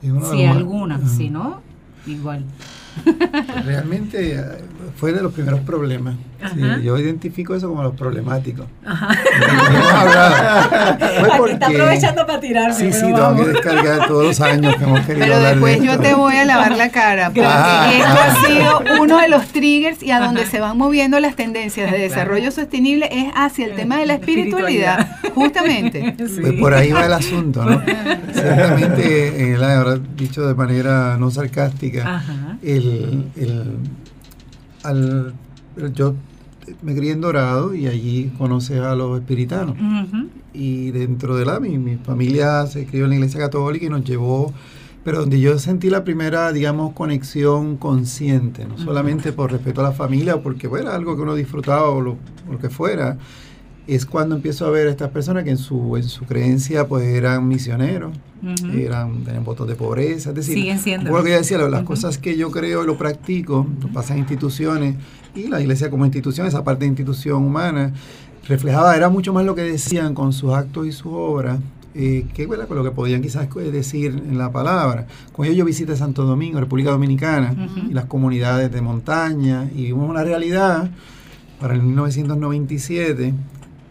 Si 0.00 0.44
alguna, 0.44 1.06
si 1.06 1.28
no, 1.28 1.60
igual. 2.06 2.46
Realmente 3.66 4.34
eh, 4.34 4.44
fue 4.96 5.12
de 5.12 5.22
los 5.22 5.34
primeros 5.34 5.60
problemas. 5.60 6.16
Yo 6.82 6.98
identifico 6.98 7.54
eso 7.54 7.68
como 7.68 7.82
los 7.82 7.94
problemáticos. 7.94 8.66
Ajá. 8.84 9.08
Fue 11.36 11.52
está 11.52 11.66
aprovechando 11.66 12.26
para 12.26 12.40
tirarme. 12.40 12.74
Sí, 12.74 12.90
sí, 12.92 13.00
tengo 13.00 13.36
que 13.36 13.44
descargar 13.46 14.06
todos 14.06 14.26
los 14.26 14.40
años 14.40 14.76
que 14.76 14.84
hemos 14.84 15.00
querido 15.00 15.26
Pero 15.26 15.40
después 15.40 15.82
yo 15.82 15.98
te 15.98 16.14
voy 16.14 16.36
a 16.36 16.44
lavar 16.44 16.76
la 16.76 16.90
cara, 16.90 17.26
porque 17.26 17.42
esto 17.42 18.20
ha 18.20 18.34
sido 18.46 18.82
uno 19.00 19.20
de 19.20 19.28
los 19.28 19.46
triggers 19.48 20.00
y 20.02 20.10
a 20.10 20.20
donde 20.20 20.46
se 20.46 20.60
van 20.60 20.78
moviendo 20.78 21.20
las 21.20 21.36
tendencias 21.36 21.90
de 21.90 21.98
desarrollo 21.98 22.50
sostenible 22.50 23.08
es 23.10 23.30
hacia 23.34 23.66
el 23.66 23.74
tema 23.74 23.98
de 23.98 24.06
la 24.06 24.14
espiritualidad, 24.14 25.18
justamente. 25.34 26.14
Pues 26.38 26.60
por 26.60 26.74
ahí 26.74 26.92
va 26.92 27.06
el 27.06 27.12
asunto, 27.12 27.64
¿no? 27.64 27.80
Ciertamente, 28.32 29.52
eh, 29.52 29.56
habrá 29.56 29.98
dicho 30.16 30.46
de 30.46 30.54
manera 30.54 31.16
no 31.18 31.30
sarcástica, 31.30 32.22
el, 32.62 33.26
el, 33.36 33.76
al, 34.82 35.34
yo 35.94 36.14
me 36.82 36.94
crié 36.94 37.12
en 37.12 37.20
Dorado 37.20 37.74
y 37.74 37.86
allí 37.86 38.32
conoces 38.38 38.80
a 38.80 38.94
los 38.94 39.18
espiritanos. 39.18 39.76
Y 40.52 40.90
dentro 40.90 41.36
de 41.36 41.44
la, 41.44 41.60
mi, 41.60 41.78
mi 41.78 41.96
familia 41.96 42.66
se 42.66 42.82
escribió 42.82 43.04
en 43.04 43.10
la 43.10 43.16
iglesia 43.16 43.40
católica 43.40 43.86
y 43.86 43.88
nos 43.88 44.04
llevó 44.04 44.52
pero 45.08 45.20
donde 45.20 45.40
yo 45.40 45.58
sentí 45.58 45.88
la 45.88 46.04
primera, 46.04 46.52
digamos, 46.52 46.92
conexión 46.92 47.78
consciente, 47.78 48.66
no 48.66 48.76
solamente 48.76 49.32
por 49.32 49.50
respeto 49.50 49.80
a 49.80 49.84
la 49.84 49.92
familia, 49.92 50.34
o 50.34 50.42
porque 50.42 50.68
fuera 50.68 50.94
algo 50.94 51.16
que 51.16 51.22
uno 51.22 51.34
disfrutaba 51.34 51.88
o 51.88 52.02
lo, 52.02 52.18
que 52.60 52.68
fuera, 52.68 53.16
es 53.88 54.04
cuando 54.04 54.36
empiezo 54.36 54.66
a 54.66 54.70
ver 54.70 54.86
a 54.86 54.90
estas 54.90 55.08
personas 55.10 55.44
que 55.44 55.50
en 55.50 55.56
su, 55.56 55.96
en 55.96 56.02
su 56.02 56.26
creencia 56.26 56.86
pues 56.86 57.06
eran 57.06 57.48
misioneros, 57.48 58.14
eran, 58.74 59.24
tenían 59.24 59.44
votos 59.44 59.66
de 59.66 59.76
pobreza, 59.76 60.28
es 60.28 60.36
decir, 60.36 60.54
Siguen 60.54 60.78
siendo. 60.78 61.10
Como 61.10 61.24
que 61.24 61.30
yo 61.30 61.38
decía, 61.38 61.56
las 61.56 61.84
cosas 61.84 62.18
que 62.18 62.36
yo 62.36 62.50
creo 62.50 62.84
y 62.84 62.86
lo 62.86 62.98
practico, 62.98 63.66
lo 63.80 63.88
pasan 63.88 64.18
en 64.18 64.24
instituciones, 64.24 64.96
y 65.34 65.48
la 65.48 65.62
iglesia 65.62 65.88
como 65.88 66.04
institución, 66.04 66.46
esa 66.46 66.62
parte 66.62 66.80
de 66.80 66.88
institución 66.88 67.42
humana, 67.42 67.94
reflejaba, 68.46 68.94
era 68.94 69.08
mucho 69.08 69.32
más 69.32 69.46
lo 69.46 69.54
que 69.54 69.62
decían 69.62 70.12
con 70.12 70.34
sus 70.34 70.52
actos 70.52 70.86
y 70.86 70.92
sus 70.92 71.10
obras, 71.10 71.58
eh, 71.94 72.26
que 72.34 72.46
con 72.46 72.76
lo 72.76 72.84
que 72.84 72.90
podían 72.90 73.22
quizás 73.22 73.48
decir 73.72 74.22
en 74.28 74.36
la 74.36 74.52
palabra. 74.52 75.06
Con 75.32 75.46
ello 75.46 75.54
yo 75.54 75.64
visité 75.64 75.96
Santo 75.96 76.24
Domingo, 76.24 76.60
República 76.60 76.90
Dominicana, 76.90 77.54
y 77.88 77.94
las 77.94 78.04
comunidades 78.04 78.70
de 78.70 78.82
montaña, 78.82 79.70
y 79.74 79.84
vimos 79.84 80.10
una 80.10 80.24
realidad 80.24 80.90
para 81.58 81.72
el 81.72 81.82
1997 81.82 83.32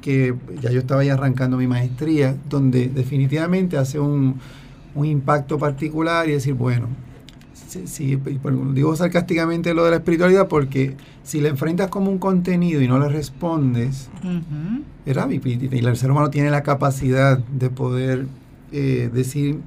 que 0.08 0.34
ya 0.62 0.72
yo 0.72 0.80
estaba 0.80 1.02
ahí 1.02 1.10
arrancando 1.10 1.58
mi 1.58 1.68
maestría, 1.68 2.34
donde 2.48 2.88
definitivamente 2.88 3.76
hace 3.76 4.00
un, 4.00 4.40
un 4.96 5.06
impacto 5.06 5.58
particular 5.58 6.30
y 6.30 6.32
decir, 6.32 6.54
bueno, 6.54 6.88
sí, 7.54 8.18
digo 8.74 8.96
sarcásticamente 8.96 9.74
lo 9.74 9.84
de 9.84 9.92
la 9.92 9.98
espiritualidad 9.98 10.48
porque 10.48 10.96
si 11.24 11.42
le 11.42 11.50
enfrentas 11.50 11.90
como 11.90 12.10
un 12.10 12.20
contenido 12.20 12.82
y 12.82 12.88
no 12.88 13.00
le 13.00 13.10
respondes, 13.10 14.08
y, 15.04 15.78
el 15.78 15.98
ser 15.98 16.12
humano 16.12 16.30
tiene 16.30 16.52
la 16.52 16.64
capacidad 16.64 17.38
de 17.40 17.70
poder 17.70 18.28
eh, 18.72 19.10
decir 19.14 19.60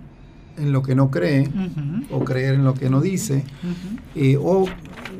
en 0.61 0.72
lo 0.72 0.82
que 0.82 0.94
no 0.94 1.11
cree 1.11 1.48
o 2.11 2.24
creer 2.24 2.54
en 2.54 2.64
lo 2.64 2.74
que 2.74 2.90
no 2.90 3.00
dice, 3.00 3.44
eh, 4.14 4.36
o 4.40 4.66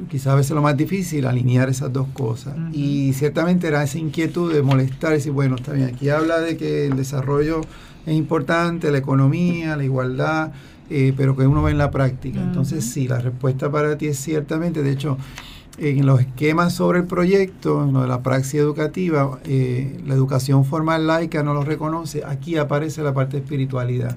quizás 0.09 0.29
a 0.29 0.35
veces 0.35 0.53
lo 0.53 0.63
más 0.63 0.77
difícil, 0.77 1.27
alinear 1.27 1.69
esas 1.69 1.93
dos 1.93 2.09
cosas. 2.13 2.55
Y 2.73 3.13
ciertamente 3.15 3.69
era 3.69 3.83
esa 3.83 3.99
inquietud 3.99 4.53
de 4.53 4.63
molestar 4.63 5.13
y 5.13 5.17
decir, 5.17 5.33
bueno, 5.33 5.57
está 5.57 5.73
bien, 5.73 5.89
aquí 5.95 6.09
habla 6.09 6.41
de 6.41 6.57
que 6.57 6.87
el 6.87 6.97
desarrollo 6.97 7.63
es 8.07 8.15
importante, 8.15 8.91
la 8.91 8.99
economía, 8.99 9.77
la 9.77 9.85
igualdad, 9.85 10.53
eh, 10.89 11.13
pero 11.17 11.37
que 11.37 11.47
uno 11.47 11.63
ve 11.63 11.71
en 11.71 11.79
la 11.79 11.91
práctica. 11.91 12.41
Entonces, 12.41 12.85
sí, 12.85 13.07
la 13.07 13.21
respuesta 13.21 13.71
para 13.71 13.97
ti 13.97 14.07
es 14.07 14.19
ciertamente, 14.19 14.83
de 14.83 14.91
hecho, 14.91 15.19
en 15.79 16.05
los 16.05 16.21
esquemas 16.21 16.75
sobre 16.75 17.01
el 17.01 17.07
proyecto, 17.07 17.85
en 17.85 17.93
lo 17.93 18.03
de 18.03 18.09
la 18.09 18.23
praxis 18.23 18.61
educativa, 18.61 19.39
eh, 19.45 19.99
la 20.07 20.15
educación 20.15 20.65
formal 20.65 21.07
laica 21.07 21.43
no 21.43 21.55
lo 21.55 21.65
reconoce. 21.65 22.23
Aquí 22.25 22.57
aparece 22.57 23.03
la 23.03 23.15
parte 23.15 23.37
de 23.37 23.43
espiritualidad. 23.43 24.17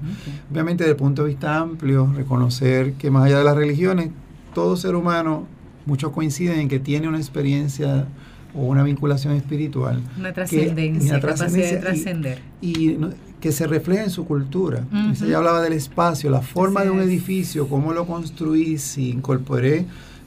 Obviamente, 0.50 0.84
desde 0.84 0.92
el 0.92 0.98
punto 0.98 1.22
de 1.22 1.28
vista 1.28 1.58
amplio, 1.58 2.12
reconocer 2.14 2.94
que 2.94 3.10
más 3.10 3.24
allá 3.24 3.38
de 3.38 3.44
las 3.44 3.56
religiones, 3.56 4.10
todo 4.54 4.76
ser 4.76 4.94
humano, 4.94 5.46
muchos 5.86 6.12
coinciden 6.12 6.60
en 6.60 6.68
que 6.68 6.80
tiene 6.80 7.08
una 7.08 7.18
experiencia 7.18 8.06
o 8.54 8.66
una 8.66 8.82
vinculación 8.82 9.34
espiritual. 9.34 10.02
Una 10.18 10.32
trascendencia, 10.32 11.20
capacidad 11.20 11.70
de 11.70 11.76
trascender. 11.78 12.42
Y, 12.60 12.98
que 13.40 13.52
se 13.52 13.66
refleja 13.66 14.04
en 14.04 14.10
su 14.10 14.24
cultura. 14.24 14.86
Uh 14.90 15.34
hablaba 15.34 15.60
del 15.60 15.74
espacio, 15.74 16.30
la 16.30 16.40
forma 16.40 16.82
de 16.82 16.88
un 16.88 17.00
edificio, 17.00 17.68
cómo 17.68 17.92
lo 17.92 18.06
construí, 18.06 18.78
si 18.78 19.10
incorporé 19.10 19.84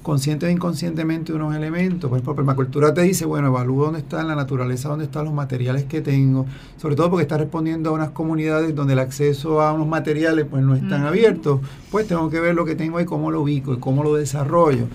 consciente 0.07 0.45
o 0.45 0.49
inconscientemente 0.49 1.33
unos 1.33 1.53
elementos. 1.53 2.09
Por 2.09 2.17
ejemplo, 2.17 2.33
permacultura 2.33 2.93
te 2.93 3.01
dice, 3.01 3.25
bueno, 3.25 3.47
evalúo 3.47 3.87
dónde 3.87 3.99
está 3.99 4.23
la 4.23 4.35
naturaleza, 4.35 4.87
dónde 4.87 5.03
están 5.03 5.25
los 5.25 5.33
materiales 5.33 5.83
que 5.83 5.99
tengo, 5.99 6.45
sobre 6.77 6.95
todo 6.95 7.09
porque 7.09 7.23
está 7.23 7.37
respondiendo 7.37 7.89
a 7.89 7.91
unas 7.91 8.11
comunidades 8.11 8.73
donde 8.73 8.93
el 8.93 8.99
acceso 8.99 9.61
a 9.61 9.73
unos 9.73 9.85
materiales 9.85 10.45
pues 10.49 10.63
no 10.63 10.75
están 10.75 11.05
abiertos, 11.05 11.59
pues 11.91 12.07
tengo 12.07 12.29
que 12.29 12.39
ver 12.39 12.55
lo 12.55 12.63
que 12.63 12.75
tengo 12.75 13.01
y 13.01 13.05
cómo 13.05 13.31
lo 13.31 13.41
ubico 13.41 13.73
y 13.73 13.79
cómo 13.79 14.01
lo 14.01 14.15
desarrollo 14.15 14.87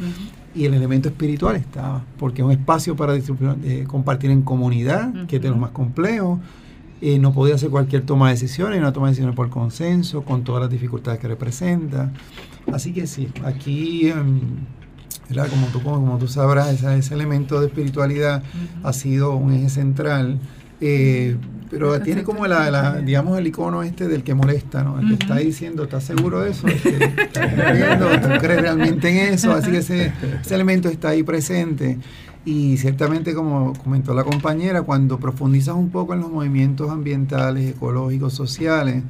y 0.55 0.65
el 0.65 0.73
elemento 0.73 1.11
espiritual 1.11 1.57
estaba, 1.57 2.05
porque 2.19 2.41
es 2.41 2.47
un 2.47 2.53
espacio 2.53 2.97
para 2.97 3.15
eh, 3.15 3.85
compartir 3.87 4.31
en 4.31 4.41
comunidad, 4.41 5.27
que 5.27 5.37
es 5.37 5.43
de 5.43 5.51
lo 5.51 5.57
más 5.59 5.73
complejo. 5.73 6.41
Eh, 7.03 7.19
no 7.19 7.35
podía 7.35 7.57
hacer 7.57 7.69
cualquier 7.69 8.03
toma 8.03 8.29
de 8.29 8.35
decisiones, 8.35 8.79
una 8.79 8.93
toma 8.95 9.09
de 9.09 9.11
decisiones 9.11 9.37
por 9.37 9.51
consenso, 9.51 10.23
con 10.23 10.43
todas 10.43 10.63
las 10.63 10.71
dificultades 10.71 11.21
que 11.21 11.29
representa. 11.29 12.13
Así 12.73 12.93
que 12.93 13.07
sí, 13.07 13.29
aquí, 13.45 14.11
como, 15.33 15.67
tú, 15.69 15.83
como 15.83 16.19
tú 16.19 16.29
sabrás, 16.29 16.69
ese, 16.69 16.99
ese 16.99 17.15
elemento 17.15 17.61
de 17.61 17.67
espiritualidad 17.67 18.43
ha 18.83 18.93
sido 18.93 19.37
un 19.37 19.53
eje 19.53 19.69
central. 19.69 20.39
Eh, 20.81 21.37
pero 21.71 21.99
tiene 22.03 22.23
como 22.23 22.47
la, 22.47 23.01
digamos, 23.01 23.39
el 23.39 23.47
icono 23.47 23.83
este 23.83 24.07
del 24.07 24.23
que 24.23 24.35
molesta, 24.35 24.83
¿no? 24.85 25.01
El 25.01 25.09
que 25.09 25.15
está 25.15 25.37
diciendo, 25.37 25.85
¿estás 25.85 26.05
seguro 26.05 26.41
de 26.41 26.51
eso? 26.51 26.67
Este, 26.67 27.03
¿Estás 27.03 28.21
¿Tú 28.21 28.29
crees 28.41 28.61
realmente 28.61 29.09
en 29.09 29.33
eso? 29.33 29.53
Así 29.53 29.71
que 29.71 29.79
ese, 29.79 30.13
ese 30.43 30.55
elemento 30.55 30.91
está 30.91 31.11
ahí 31.11 31.23
presente. 31.23 31.99
Y 32.45 32.77
ciertamente, 32.77 33.33
como 33.33 33.73
comentó 33.73 34.13
la 34.13 34.23
compañera, 34.23 34.83
cuando 34.83 35.19
profundizas 35.19 35.75
un 35.75 35.89
poco 35.89 36.13
en 36.13 36.21
los 36.21 36.31
movimientos 36.31 36.91
ambientales, 36.91 37.71
ecológicos, 37.71 38.35
sociales, 38.35 39.03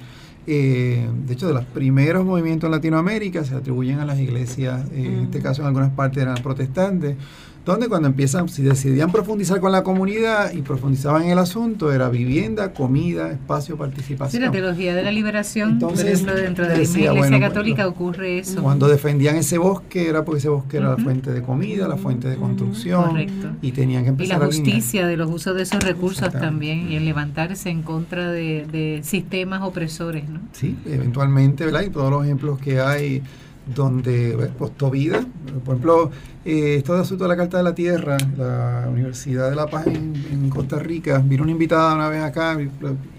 eh, 0.47 1.09
de 1.27 1.33
hecho, 1.33 1.47
de 1.47 1.55
los 1.55 1.65
primeros 1.65 2.25
movimientos 2.25 2.69
en 2.69 2.73
Latinoamérica 2.73 3.45
se 3.45 3.55
atribuyen 3.55 4.01
a 4.01 4.05
las 4.05 4.19
iglesias, 4.19 4.91
en 4.93 5.25
este 5.25 5.41
caso 5.41 5.63
en 5.63 5.69
algunas 5.69 5.91
partes 5.91 6.23
eran 6.23 6.37
protestantes, 6.43 7.17
donde 7.65 7.89
cuando 7.89 8.09
empiezan, 8.09 8.49
si 8.49 8.63
decidían 8.63 9.13
profundizar 9.13 9.61
con 9.61 9.71
la 9.71 9.83
comunidad 9.83 10.53
y 10.53 10.63
profundizaban 10.63 11.25
en 11.25 11.31
el 11.31 11.39
asunto, 11.39 11.93
era 11.93 12.09
vivienda, 12.09 12.73
comida, 12.73 13.31
espacio, 13.31 13.77
participación. 13.77 14.43
Sí, 14.43 14.45
la 14.45 14.51
teología 14.51 14.95
de 14.95 15.03
la 15.03 15.13
liberación, 15.13 15.73
Entonces, 15.73 16.05
por 16.05 16.09
ejemplo, 16.11 16.35
dentro 16.35 16.67
de 16.67 16.77
la 16.77 16.83
Iglesia 16.83 17.41
Católica 17.41 17.87
ocurre 17.87 18.39
eso. 18.39 18.63
Cuando 18.63 18.89
defendían 18.89 19.37
ese 19.37 19.59
bosque 19.59 20.09
era 20.09 20.25
porque 20.25 20.39
ese 20.39 20.49
bosque 20.49 20.79
era 20.79 20.91
la 20.91 20.97
fuente 20.97 21.31
de 21.31 21.43
comida, 21.43 21.87
la 21.87 21.97
fuente 21.97 22.29
de 22.29 22.37
construcción. 22.37 23.11
Correcto. 23.11 23.49
Y 23.63 23.73
tenían 23.73 24.03
que 24.03 24.11
empezar 24.11 24.37
Y 24.37 24.41
la 24.41 24.47
justicia 24.47 25.07
de 25.07 25.17
los 25.17 25.31
usos 25.31 25.55
de 25.55 25.63
esos 25.63 25.83
recursos 25.83 26.33
también, 26.33 26.91
y 26.91 26.97
el 26.97 27.05
levantarse 27.05 27.71
en 27.71 27.83
contra 27.83 28.31
de, 28.31 28.67
de 28.71 29.01
sistemas 29.05 29.63
opresores, 29.63 30.29
¿no? 30.29 30.41
Sí, 30.53 30.77
eventualmente, 30.87 31.65
¿verdad? 31.65 31.83
Y 31.83 31.91
todos 31.91 32.11
los 32.11 32.25
ejemplos 32.25 32.59
que 32.59 32.81
hay 32.81 33.23
donde 33.67 34.51
costó 34.59 34.91
vida. 34.91 35.25
Por 35.65 35.75
ejemplo, 35.75 36.11
eh, 36.45 36.77
esto 36.77 36.95
de 36.95 37.03
asunto 37.03 37.25
de 37.25 37.29
la 37.29 37.37
Carta 37.37 37.59
de 37.59 37.63
la 37.63 37.75
Tierra, 37.75 38.17
la 38.37 38.89
Universidad 38.91 39.51
de 39.51 39.57
La 39.57 39.67
Paz 39.67 39.87
en, 39.87 40.51
Costa 40.51 40.79
Rica, 40.79 41.19
vino 41.25 41.45
una 41.45 41.53
invitada 41.53 41.95
una 41.95 42.09
vez 42.09 42.23
acá, 42.23 42.59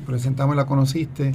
presentamos, 0.05 0.55
la 0.55 0.65
conociste. 0.65 1.31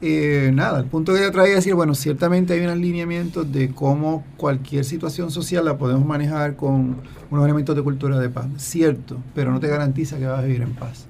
Eh, 0.00 0.50
nada, 0.54 0.78
el 0.78 0.84
punto 0.86 1.12
que 1.12 1.20
ella 1.20 1.32
traía 1.32 1.50
es 1.50 1.56
decir, 1.56 1.74
bueno, 1.74 1.94
ciertamente 1.94 2.52
hay 2.52 2.60
un 2.60 2.68
alineamiento 2.68 3.44
de 3.44 3.70
cómo 3.70 4.24
cualquier 4.36 4.84
situación 4.84 5.30
social 5.30 5.64
la 5.64 5.78
podemos 5.78 6.06
manejar 6.06 6.54
con 6.56 6.98
unos 7.30 7.44
elementos 7.44 7.74
de 7.74 7.82
cultura 7.82 8.18
de 8.18 8.28
paz. 8.28 8.46
Cierto, 8.56 9.16
pero 9.34 9.50
no 9.50 9.60
te 9.60 9.68
garantiza 9.68 10.18
que 10.18 10.26
vas 10.26 10.40
a 10.40 10.42
vivir 10.42 10.62
en 10.62 10.74
paz. 10.74 11.06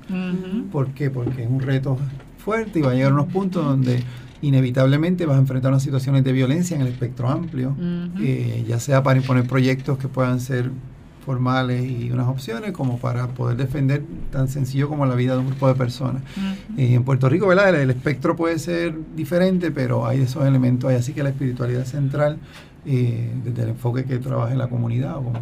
¿Por 0.70 0.88
qué? 0.92 1.10
Porque 1.10 1.42
es 1.42 1.50
un 1.50 1.60
reto 1.60 1.98
fuerte 2.38 2.78
y 2.78 2.82
va 2.82 2.92
a 2.92 2.94
llegar 2.94 3.10
a 3.10 3.14
unos 3.14 3.32
puntos 3.32 3.64
donde 3.64 4.02
inevitablemente 4.42 5.26
vas 5.26 5.36
a 5.36 5.40
enfrentar 5.40 5.70
unas 5.70 5.82
situaciones 5.82 6.24
de 6.24 6.32
violencia 6.32 6.76
en 6.76 6.82
el 6.82 6.88
espectro 6.88 7.28
amplio, 7.28 7.76
eh, 8.20 8.64
ya 8.66 8.78
sea 8.78 9.02
para 9.02 9.18
imponer 9.18 9.46
proyectos 9.46 9.98
que 9.98 10.08
puedan 10.08 10.40
ser 10.40 10.70
formales 11.24 11.84
y 11.84 12.10
unas 12.10 12.26
opciones, 12.26 12.72
como 12.72 12.98
para 12.98 13.26
poder 13.28 13.56
defender 13.58 14.02
tan 14.32 14.48
sencillo 14.48 14.88
como 14.88 15.04
la 15.04 15.14
vida 15.14 15.34
de 15.34 15.40
un 15.40 15.48
grupo 15.48 15.68
de 15.68 15.74
personas. 15.74 16.22
Eh, 16.78 16.94
en 16.94 17.04
Puerto 17.04 17.28
Rico, 17.28 17.46
¿verdad? 17.46 17.78
El, 17.78 17.90
espectro 17.90 18.34
puede 18.34 18.58
ser 18.58 18.94
diferente, 19.14 19.70
pero 19.70 20.06
hay 20.06 20.22
esos 20.22 20.46
elementos, 20.46 20.88
hay 20.88 20.96
así 20.96 21.12
que 21.12 21.22
la 21.22 21.28
espiritualidad 21.28 21.84
central, 21.84 22.38
eh, 22.86 23.30
desde 23.44 23.62
el 23.64 23.68
enfoque 23.70 24.04
que 24.04 24.18
trabaja 24.18 24.52
en 24.52 24.58
la 24.58 24.68
comunidad 24.68 25.18
o 25.18 25.24
como 25.24 25.40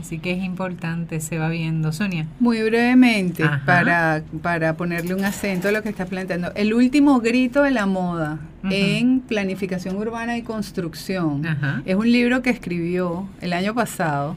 Así 0.00 0.18
que 0.18 0.32
es 0.32 0.42
importante, 0.42 1.20
se 1.20 1.38
va 1.38 1.48
viendo. 1.48 1.92
Sonia. 1.92 2.26
Muy 2.40 2.62
brevemente, 2.62 3.44
para, 3.64 4.22
para 4.42 4.76
ponerle 4.76 5.14
un 5.14 5.24
acento 5.24 5.68
a 5.68 5.72
lo 5.72 5.82
que 5.82 5.88
está 5.88 6.06
planteando. 6.06 6.52
El 6.54 6.74
último 6.74 7.20
grito 7.20 7.62
de 7.62 7.70
la 7.70 7.86
moda 7.86 8.38
en 8.70 9.20
planificación 9.20 9.96
urbana 9.96 10.36
y 10.38 10.42
construcción 10.42 11.42
es 11.84 11.94
un 11.94 12.10
libro 12.10 12.42
que 12.42 12.50
escribió 12.50 13.28
el 13.40 13.52
año 13.52 13.74
pasado 13.74 14.36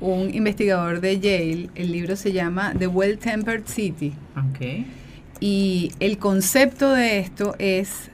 un 0.00 0.34
investigador 0.34 1.00
de 1.00 1.20
Yale. 1.20 1.70
El 1.74 1.92
libro 1.92 2.16
se 2.16 2.32
llama 2.32 2.74
The 2.78 2.86
Well-Tempered 2.86 3.66
City. 3.66 4.12
Y 5.40 5.92
el 6.00 6.18
concepto 6.18 6.92
de 6.92 7.18
esto 7.18 7.54
es 7.58 8.10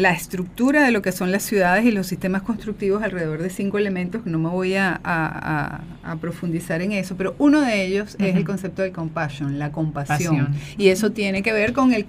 la 0.00 0.12
estructura 0.12 0.82
de 0.82 0.92
lo 0.92 1.02
que 1.02 1.12
son 1.12 1.30
las 1.30 1.42
ciudades 1.42 1.84
y 1.84 1.90
los 1.90 2.06
sistemas 2.06 2.40
constructivos 2.42 3.02
alrededor 3.02 3.42
de 3.42 3.50
cinco 3.50 3.76
elementos, 3.78 4.24
no 4.24 4.38
me 4.38 4.48
voy 4.48 4.74
a, 4.74 5.80
profundizar 6.20 6.82
en 6.82 6.92
eso, 6.92 7.16
pero 7.16 7.36
uno 7.38 7.60
de 7.60 7.86
ellos 7.86 8.16
es 8.18 8.34
el 8.34 8.44
concepto 8.44 8.82
del 8.82 8.90
compassion, 8.90 9.58
la 9.58 9.70
compasión. 9.70 10.48
Y 10.76 10.88
eso 10.88 11.12
tiene 11.12 11.42
que 11.42 11.52
ver 11.52 11.72
con 11.72 11.92
el 11.92 12.04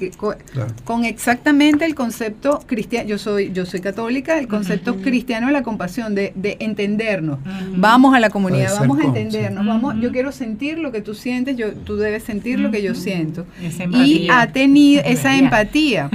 con, 0.86 1.06
exactamente 1.06 1.86
el 1.86 1.94
concepto 1.94 2.62
cristiano. 2.66 3.08
Yo 3.08 3.18
soy, 3.18 3.52
yo 3.52 3.66
soy 3.66 3.80
católica, 3.80 4.40
el 4.40 4.48
concepto 4.48 4.96
cristiano 4.98 5.48
de 5.48 5.54
la 5.54 5.62
compasión, 5.62 6.16
de, 6.16 6.34
entendernos. 6.60 7.40
Vamos 7.76 8.16
a 8.16 8.20
la 8.20 8.30
comunidad, 8.30 8.76
vamos 8.80 9.00
a 9.00 9.04
entendernos, 9.04 9.66
vamos, 9.66 9.96
yo 10.00 10.12
quiero 10.12 10.32
sentir 10.32 10.80
lo 10.80 10.92
que 10.92 11.02
tú 11.02 11.14
sientes, 11.14 11.58
yo, 11.58 11.74
tú 11.74 11.98
debes 11.98 12.24
sentir 12.24 12.60
lo 12.60 12.72
que 12.72 12.82
yo 12.82 12.96
siento. 12.96 13.46
Y 13.92 14.30
ha 14.32 14.52
tenido 14.52 15.04
esa 15.04 15.38
empatía. 15.38 16.10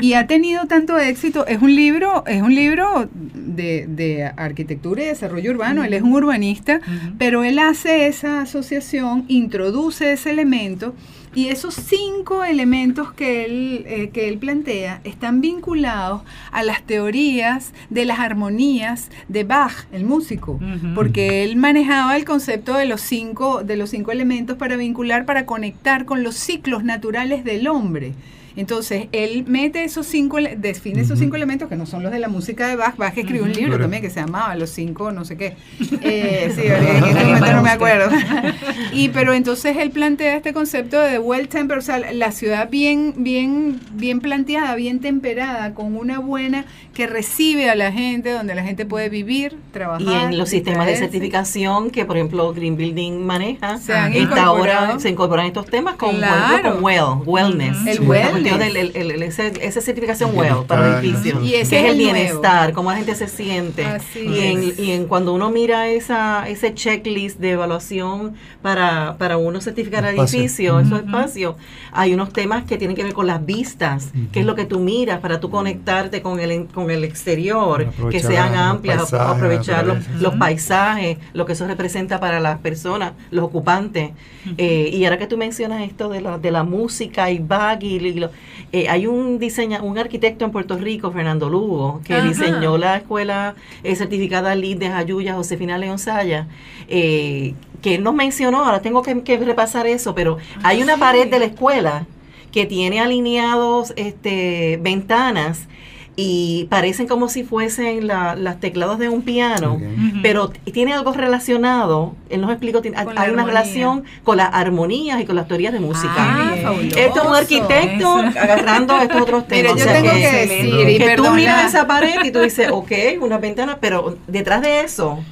y 0.00 0.14
ha 0.14 0.26
tenido 0.26 0.66
tanto 0.66 0.96
éxito. 0.98 1.15
Es 1.46 1.62
un 1.62 1.74
libro, 1.74 2.24
es 2.26 2.42
un 2.42 2.54
libro 2.54 3.08
de, 3.12 4.30
arquitectura 4.36 5.02
y 5.02 5.06
desarrollo 5.06 5.50
urbano. 5.50 5.82
Él 5.82 5.94
es 5.94 6.02
un 6.02 6.12
urbanista, 6.12 6.80
pero 7.18 7.42
él 7.44 7.58
hace 7.58 8.06
esa 8.06 8.42
asociación, 8.42 9.24
introduce 9.28 10.12
ese 10.12 10.30
elemento. 10.30 10.94
Y 11.34 11.48
esos 11.48 11.74
cinco 11.74 12.44
elementos 12.44 13.12
que 13.12 13.44
él, 13.44 13.84
eh, 13.86 14.08
que 14.08 14.28
él 14.28 14.38
plantea 14.38 15.02
están 15.04 15.42
vinculados 15.42 16.22
a 16.50 16.62
las 16.62 16.82
teorías 16.82 17.74
de 17.90 18.06
las 18.06 18.20
armonías 18.20 19.10
de 19.28 19.44
Bach, 19.44 19.86
el 19.92 20.06
músico, 20.06 20.58
porque 20.94 21.44
él 21.44 21.56
manejaba 21.56 22.16
el 22.16 22.24
concepto 22.24 22.72
de 22.74 22.86
los, 22.86 23.02
cinco, 23.02 23.62
de 23.62 23.76
los 23.76 23.90
cinco 23.90 24.12
elementos 24.12 24.56
para 24.56 24.76
vincular, 24.76 25.26
para 25.26 25.44
conectar 25.44 26.06
con 26.06 26.22
los 26.22 26.36
ciclos 26.36 26.84
naturales 26.84 27.44
del 27.44 27.68
hombre. 27.68 28.14
Entonces, 28.56 29.08
él 29.12 29.44
mete 29.46 29.84
esos 29.84 30.06
cinco, 30.06 30.38
define 30.56 31.02
esos 31.02 31.18
cinco 31.18 31.36
elementos 31.36 31.68
que 31.68 31.76
no 31.76 31.84
son 31.84 32.02
los 32.02 32.10
de 32.10 32.18
la 32.18 32.28
música 32.28 32.66
de 32.68 32.76
Bach. 32.76 32.96
Bach 32.96 33.16
escribió 33.16 33.44
un 33.44 33.52
libro 33.52 33.78
también 33.78 34.02
que 34.02 34.08
se 34.08 34.20
llamaba 34.20 34.54
Los 34.54 34.70
cinco, 34.70 35.12
no 35.12 35.24
sé 35.24 35.36
qué. 35.36 35.56
Eh, 36.08 36.52
sí, 36.54 36.62
en 36.62 37.04
este 37.04 37.24
momento 37.24 37.52
no 37.52 37.62
me 37.62 37.70
acuerdo. 37.70 38.10
y 38.92 39.08
pero 39.08 39.32
entonces 39.32 39.76
él 39.78 39.90
plantea 39.90 40.36
este 40.36 40.52
concepto 40.52 41.00
de 41.00 41.18
well 41.18 41.48
tempered, 41.48 41.78
o 41.78 41.82
sea, 41.82 41.98
la 42.12 42.32
ciudad 42.32 42.70
bien, 42.70 43.14
bien, 43.16 43.80
bien 43.92 44.20
planteada, 44.20 44.74
bien 44.76 45.00
temperada, 45.00 45.74
con 45.74 45.96
una 45.96 46.18
buena 46.20 46.64
que 46.94 47.06
recibe 47.06 47.70
a 47.70 47.74
la 47.74 47.92
gente, 47.92 48.30
donde 48.30 48.54
la 48.54 48.62
gente 48.62 48.86
puede 48.86 49.08
vivir, 49.08 49.56
trabajar. 49.72 50.02
Y 50.02 50.14
en 50.14 50.38
los 50.38 50.50
sistemas 50.50 50.86
de 50.86 50.96
certificación 50.96 51.90
que, 51.90 52.04
por 52.04 52.16
ejemplo, 52.16 52.52
Green 52.52 52.76
Building 52.76 53.24
maneja, 53.24 53.78
se 53.78 53.94
ahora 53.94 54.98
se 54.98 55.10
incorporan 55.10 55.46
estos 55.46 55.66
temas 55.66 55.96
con, 55.96 56.16
con 56.16 56.84
well, 56.84 57.22
wellness. 57.24 57.86
El 57.86 58.00
wellness 58.02 58.45
esa 58.46 59.80
certificación 59.80 60.36
WELL 60.36 60.64
para 60.66 61.00
edificios, 61.00 61.40
que 61.40 61.60
es 61.60 61.72
el, 61.72 61.96
bienestar, 61.96 62.72
cómo 62.72 62.90
la 62.90 62.96
gente 62.96 63.14
se 63.14 63.28
siente. 63.28 63.84
y, 64.14 64.90
en, 64.90 65.06
cuando 65.06 65.34
uno 65.34 65.50
mira 65.50 65.88
esa 65.88 66.48
ese 66.48 66.74
checklist 66.74 67.38
de 67.38 67.52
evaluación 67.52 68.34
para, 68.62 69.16
para 69.18 69.36
uno 69.36 69.60
certificar 69.60 70.04
el 70.04 70.18
edificio, 70.18 70.80
esos 70.80 71.00
espacios, 71.00 71.56
hay 71.92 72.14
unos 72.14 72.32
temas 72.32 72.64
que 72.64 72.76
tienen 72.76 72.96
que 72.96 73.04
ver 73.04 73.14
con 73.14 73.26
las 73.26 73.44
vistas, 73.44 74.12
que 74.32 74.40
es 74.40 74.46
lo 74.46 74.54
que 74.54 74.64
tú 74.64 74.80
miras 74.80 75.20
para 75.20 75.40
tú 75.40 75.50
conectarte 75.50 76.22
con 76.22 76.40
el, 76.40 76.66
con 76.66 76.90
el 76.90 77.04
exterior, 77.04 77.90
que 78.10 78.20
sean 78.20 78.54
amplias, 78.54 79.12
aprovechar 79.12 79.86
los, 79.86 80.34
paisajes, 80.36 81.18
lo 81.32 81.46
que 81.46 81.52
eso 81.52 81.66
representa 81.66 82.20
para 82.20 82.40
las 82.40 82.58
personas, 82.58 83.12
los 83.30 83.44
ocupantes. 83.44 84.10
Eh, 84.58 84.90
y 84.92 85.04
ahora 85.04 85.18
que 85.18 85.26
tú 85.26 85.36
mencionas 85.36 85.82
esto 85.82 86.08
de 86.08 86.20
la, 86.20 86.38
de 86.38 86.50
la 86.50 86.62
música 86.62 87.30
y 87.30 87.38
bag 87.38 87.82
y, 87.82 87.96
y 87.96 88.14
lo, 88.14 88.30
eh, 88.72 88.88
hay 88.88 89.06
un 89.06 89.38
diseña, 89.38 89.82
un 89.82 89.96
arquitecto 89.96 90.44
en 90.44 90.50
Puerto 90.50 90.76
Rico, 90.76 91.12
Fernando 91.12 91.48
Lugo, 91.48 92.00
que 92.04 92.20
diseñó 92.20 92.76
la 92.78 92.96
escuela 92.96 93.54
eh, 93.84 93.94
certificada 93.94 94.54
LEED 94.54 94.78
de 94.78 94.88
Jayuya, 94.90 95.34
Josefina 95.34 95.78
León 95.78 95.98
Saya, 95.98 96.48
eh, 96.88 97.54
que 97.80 97.94
él 97.94 98.02
nos 98.02 98.14
mencionó, 98.14 98.64
ahora 98.64 98.82
tengo 98.82 99.02
que, 99.02 99.22
que 99.22 99.38
repasar 99.38 99.86
eso, 99.86 100.14
pero 100.14 100.38
hay 100.62 100.82
una 100.82 100.96
pared 100.96 101.30
de 101.30 101.38
la 101.38 101.44
escuela 101.44 102.06
que 102.50 102.66
tiene 102.66 103.00
alineados 103.00 103.92
este, 103.96 104.78
ventanas 104.82 105.68
y 106.16 106.64
parecen 106.70 107.06
como 107.06 107.28
si 107.28 107.44
fuesen 107.44 108.06
las 108.06 108.58
teclados 108.58 108.98
de 108.98 109.10
un 109.10 109.20
piano, 109.20 109.78
pero 110.22 110.48
tiene 110.48 110.94
algo 110.94 111.12
relacionado, 111.12 112.14
él 112.30 112.40
nos 112.40 112.50
explicó, 112.50 112.80
hay 113.16 113.30
una 113.30 113.44
relación 113.44 114.04
con 114.24 114.38
las 114.38 114.48
armonías 114.52 115.20
y 115.20 115.26
con 115.26 115.36
las 115.36 115.46
teorías 115.46 115.74
de 115.74 115.80
música. 115.80 116.14
Ah, 116.16 116.54
Esto 116.96 117.22
es 117.22 117.28
un 117.28 117.34
arquitecto 117.34 118.16
agarrando 118.16 118.98
estos 118.98 119.20
otros 119.20 119.46
temas. 119.48 119.74
Pero 119.74 119.76
yo 119.76 119.92
tengo 119.92 120.12
que, 120.12 120.32
decir, 120.32 120.98
que 120.98 121.16
tú 121.16 121.30
miras 121.32 121.66
esa 121.66 121.86
pared 121.86 122.24
y 122.24 122.30
tú 122.30 122.40
dices, 122.40 122.70
ok, 122.72 122.92
una 123.20 123.36
ventana, 123.36 123.76
pero 123.78 124.16
detrás 124.26 124.62
de 124.62 124.80
eso, 124.80 125.22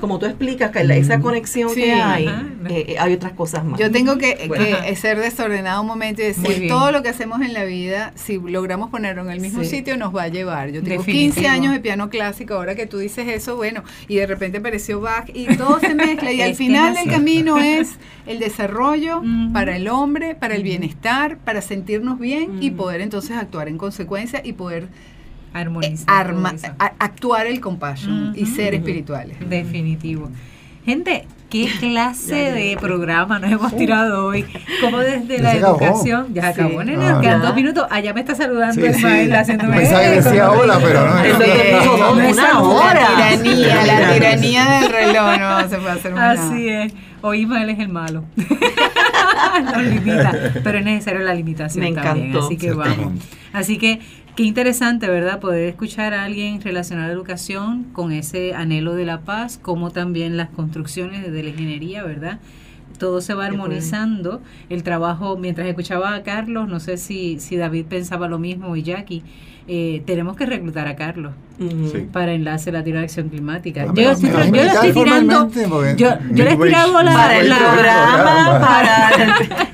como 0.00 0.18
tú 0.18 0.26
explicas, 0.26 0.72
que 0.72 0.80
esa 0.80 1.20
conexión 1.20 1.72
que 1.72 1.92
hay, 1.92 2.28
eh, 2.68 2.96
hay 2.98 3.14
otras 3.14 3.32
cosas 3.32 3.64
más. 3.64 3.78
Yo 3.78 3.92
tengo 3.92 4.18
que, 4.18 4.50
ser 4.96 5.20
desordenado 5.20 5.80
un 5.82 5.86
momento 5.86 6.20
y 6.22 6.26
decir, 6.26 6.66
todo 6.66 6.90
lo 6.90 7.02
que 7.02 7.10
hacemos 7.10 7.40
en 7.42 7.52
la 7.54 7.62
vida, 7.62 8.12
si 8.16 8.38
logramos 8.38 8.90
ponerlo 8.90 9.22
en 9.22 9.30
el 9.30 9.40
mismo 9.40 9.62
sitio, 9.62 9.96
nos 9.96 10.14
va 10.14 10.24
a 10.24 10.31
llevar. 10.32 10.70
Yo 10.70 10.82
tengo 10.82 11.04
15 11.04 11.46
años 11.46 11.72
de 11.72 11.80
piano 11.80 12.10
clásico, 12.10 12.54
ahora 12.54 12.74
que 12.74 12.86
tú 12.86 12.98
dices 12.98 13.28
eso, 13.28 13.56
bueno, 13.56 13.82
y 14.08 14.16
de 14.16 14.26
repente 14.26 14.58
apareció 14.58 15.00
Bach 15.00 15.30
y 15.32 15.56
todo 15.56 15.78
se 15.80 15.94
mezcla 15.94 16.32
y 16.32 16.40
al 16.42 16.54
final 16.54 16.94
del 16.94 17.08
camino 17.08 17.58
es 17.62 17.96
el 18.26 18.38
desarrollo 18.38 19.22
para 19.52 19.76
el 19.76 19.88
hombre, 19.88 20.34
para 20.34 20.54
el 20.54 20.62
bienestar, 20.62 21.38
para 21.38 21.62
sentirnos 21.62 22.18
bien 22.18 22.62
y 22.62 22.70
poder 22.70 23.00
entonces 23.00 23.36
actuar 23.36 23.68
en 23.68 23.78
consecuencia 23.78 24.40
y 24.44 24.54
poder 24.54 24.88
armonizar, 25.52 26.34
actuar 26.98 27.46
el 27.46 27.60
compassion 27.60 28.32
y 28.34 28.46
ser 28.46 28.74
espirituales. 28.74 29.36
Definitivo. 29.48 30.30
Gente, 30.84 31.26
¿qué 31.52 31.68
clase 31.78 32.34
de 32.34 32.78
programa 32.80 33.38
nos 33.38 33.52
hemos 33.52 33.76
tirado 33.76 34.26
hoy? 34.26 34.46
Como 34.80 34.98
desde 35.00 35.38
la 35.38 35.54
educación, 35.54 36.32
ya 36.32 36.48
acabó, 36.48 36.80
sí. 36.80 36.86
nene, 36.86 37.20
quedan 37.20 37.42
dos 37.42 37.54
minutos. 37.54 37.86
Allá 37.90 38.14
me 38.14 38.20
está 38.20 38.34
saludando 38.34 38.84
el 38.84 38.94
sí. 38.94 39.30
haciéndome. 39.30 39.76
Pensaba 39.76 40.02
que 40.02 40.10
decía 40.10 40.50
hola, 40.50 40.78
pero 40.82 41.06
no. 41.06 41.14
no, 41.14 42.22
es 42.22 42.32
una 42.32 42.60
hora. 42.62 43.08
La 43.18 43.42
tiranía, 43.42 43.84
la 43.84 44.14
tiranía 44.14 44.64
del 44.64 44.90
reloj, 44.90 45.38
no 45.38 45.68
se 45.68 45.76
puede 45.76 45.90
hacer 45.90 46.12
una. 46.14 46.30
Así 46.30 46.68
es. 46.68 46.94
Hoy 47.20 47.42
Ismael 47.42 47.68
es 47.68 47.78
el 47.78 47.88
malo. 47.90 48.24
Nos 49.64 49.82
limita, 49.82 50.32
pero 50.64 50.78
es 50.78 50.84
necesario 50.84 51.20
la 51.20 51.34
limitación 51.34 51.84
me 51.84 51.92
también. 51.92 52.28
Encantó. 52.28 52.46
Así 52.46 52.56
que 52.56 52.72
vamos. 52.72 53.12
Así 53.52 53.78
que 53.78 54.00
Qué 54.34 54.44
interesante, 54.44 55.08
¿verdad? 55.08 55.40
Poder 55.40 55.68
escuchar 55.68 56.14
a 56.14 56.24
alguien 56.24 56.62
relacionar 56.62 57.08
la 57.08 57.12
educación 57.12 57.84
con 57.92 58.12
ese 58.12 58.54
anhelo 58.54 58.94
de 58.94 59.04
la 59.04 59.20
paz, 59.20 59.58
como 59.60 59.90
también 59.90 60.38
las 60.38 60.48
construcciones 60.48 61.30
de 61.30 61.42
la 61.42 61.50
ingeniería, 61.50 62.02
¿verdad? 62.02 62.38
Todo 62.98 63.20
se 63.20 63.34
va 63.34 63.44
armonizando. 63.44 64.40
El 64.70 64.84
trabajo, 64.84 65.36
mientras 65.36 65.68
escuchaba 65.68 66.14
a 66.14 66.22
Carlos, 66.22 66.66
no 66.66 66.80
sé 66.80 66.96
si, 66.96 67.40
si 67.40 67.56
David 67.56 67.84
pensaba 67.86 68.26
lo 68.26 68.38
mismo 68.38 68.74
y 68.74 68.82
Jackie, 68.82 69.22
eh, 69.68 70.02
tenemos 70.06 70.34
que 70.36 70.46
reclutar 70.46 70.88
a 70.88 70.96
Carlos 70.96 71.34
para 72.10 72.32
Enlace 72.32 72.72
Latino 72.72 72.98
de 72.98 73.04
Acción 73.04 73.28
Climática. 73.28 73.86
yo, 73.94 74.12
estoy, 74.12 74.30
yo 74.30 74.50
le 74.50 74.66
estoy 74.66 74.92
tirando, 74.92 75.50
yo, 75.96 76.08
yo 76.32 76.44
le 76.44 76.52
he 76.52 76.56
tirado 76.56 77.02
la, 77.02 77.12
para 77.12 77.38
el 77.38 77.46
programa, 77.54 78.60
para, 78.60 79.10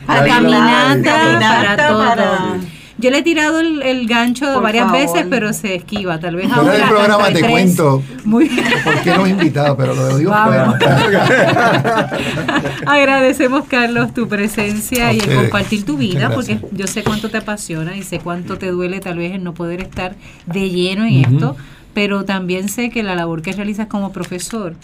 para, 0.04 0.26
caminata, 0.26 1.38
para, 1.40 1.88
todo. 1.88 2.68
Yo 2.99 3.11
le 3.11 3.18
he 3.18 3.22
tirado 3.22 3.61
el, 3.61 4.09
gancho 4.09 4.61
varias 4.61 4.90
veces, 4.90 5.24
pero 5.30 5.53
se 5.53 5.76
esquiva. 5.76 6.18
Tal 6.18 6.34
vez 6.34 6.51
ahora. 6.51 6.74
El 6.74 6.88
programa 6.88 7.32
te 7.32 7.49
cuento. 7.49 8.03
Muy... 8.24 8.49
por 8.84 9.01
qué 9.03 9.14
no 9.14 9.24
he 9.24 9.30
invitado, 9.30 9.76
pero 9.76 9.94
lo 9.94 10.18
digo 10.18 10.34
Agradecemos, 12.86 13.66
Carlos, 13.68 14.12
tu 14.12 14.26
presencia 14.26 15.12
y 15.12 15.20
el 15.20 15.36
compartir 15.36 15.84
tu 15.84 15.96
vida, 15.96 16.30
porque 16.34 16.59
yo 16.72 16.88
sé 16.88 17.05
cuánto 17.05 17.30
te 17.30 17.36
apasiona 17.38 17.96
y 17.96 18.03
sé 18.03 18.18
cuánto 18.18 18.59
te 18.59 18.72
duele 18.72 18.99
tal 18.99 19.18
vez 19.18 19.32
el 19.32 19.44
no 19.44 19.55
poder 19.55 19.80
estar 19.80 20.16
de 20.46 20.70
lleno 20.70 21.05
en 21.05 21.24
esto, 21.24 21.57
pero 21.94 22.24
también 22.24 22.68
sé 22.68 22.90
que 22.90 23.05
la 23.05 23.14
labor 23.14 23.42
que 23.42 23.53
realizas 23.53 23.86
como 23.86 24.12
profesor 24.12 24.74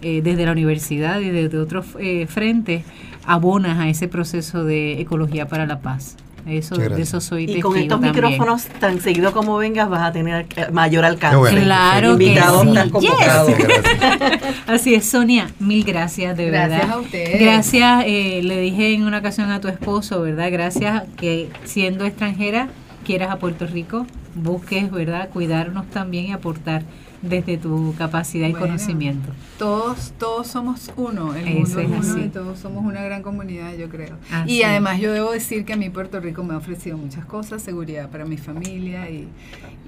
eh, 0.00 0.20
desde 0.22 0.46
la 0.46 0.52
universidad 0.52 1.20
y 1.20 1.30
desde 1.30 1.58
otros 1.58 1.86
eh, 2.00 2.26
frentes 2.26 2.82
abonas 3.24 3.78
a 3.78 3.88
ese 3.88 4.08
proceso 4.08 4.64
de 4.64 5.00
ecología 5.00 5.46
para 5.46 5.64
la 5.64 5.80
paz. 5.80 6.16
Eso, 6.46 6.74
de 6.74 7.00
eso 7.00 7.20
soy 7.20 7.44
Y 7.44 7.60
con 7.60 7.76
estos 7.76 8.00
micrófonos 8.00 8.64
tan 8.80 9.00
seguido 9.00 9.32
como 9.32 9.56
vengas 9.56 9.88
vas 9.88 10.02
a 10.02 10.12
tener 10.12 10.46
eh, 10.56 10.66
mayor 10.72 11.04
alcance. 11.04 11.60
Claro 11.62 12.18
que 12.18 12.34
sí. 12.34 13.54
Así 14.66 14.94
es, 14.94 15.08
Sonia, 15.08 15.48
mil 15.60 15.84
gracias, 15.84 16.36
de 16.36 16.50
verdad. 16.50 16.68
Gracias 16.68 16.90
a 16.90 16.98
ustedes. 16.98 17.40
Gracias, 17.40 18.04
eh, 18.06 18.40
le 18.42 18.60
dije 18.60 18.94
en 18.94 19.04
una 19.04 19.18
ocasión 19.18 19.50
a 19.50 19.60
tu 19.60 19.68
esposo, 19.68 20.20
¿verdad? 20.22 20.50
Gracias 20.50 21.04
que 21.16 21.48
siendo 21.64 22.04
extranjera 22.04 22.68
quieras 23.04 23.30
a 23.30 23.38
Puerto 23.38 23.66
Rico 23.66 24.06
busques, 24.34 24.90
¿verdad? 24.90 25.28
Cuidarnos 25.30 25.88
también 25.90 26.26
y 26.26 26.32
aportar 26.32 26.82
desde 27.22 27.56
tu 27.56 27.94
capacidad 27.96 28.48
y 28.48 28.52
conocimiento. 28.52 29.32
Todos, 29.58 30.12
todos 30.18 30.48
somos 30.48 30.90
uno, 30.96 31.34
el 31.34 31.46
mundo 31.46 31.80
es 31.80 31.86
uno 31.86 32.24
y 32.24 32.28
todos 32.28 32.58
somos 32.58 32.84
una 32.84 33.02
gran 33.02 33.22
comunidad, 33.22 33.74
yo 33.76 33.88
creo. 33.88 34.16
y 34.46 34.62
además 34.62 35.00
yo 35.00 35.12
debo 35.12 35.30
decir 35.30 35.64
que 35.64 35.72
a 35.72 35.76
mí 35.76 35.88
Puerto 35.88 36.20
Rico 36.20 36.42
me 36.42 36.54
ha 36.54 36.56
ofrecido 36.56 36.98
muchas 36.98 37.24
cosas, 37.24 37.62
seguridad 37.62 38.10
para 38.10 38.24
mi 38.24 38.36
familia 38.36 39.08
y, 39.08 39.28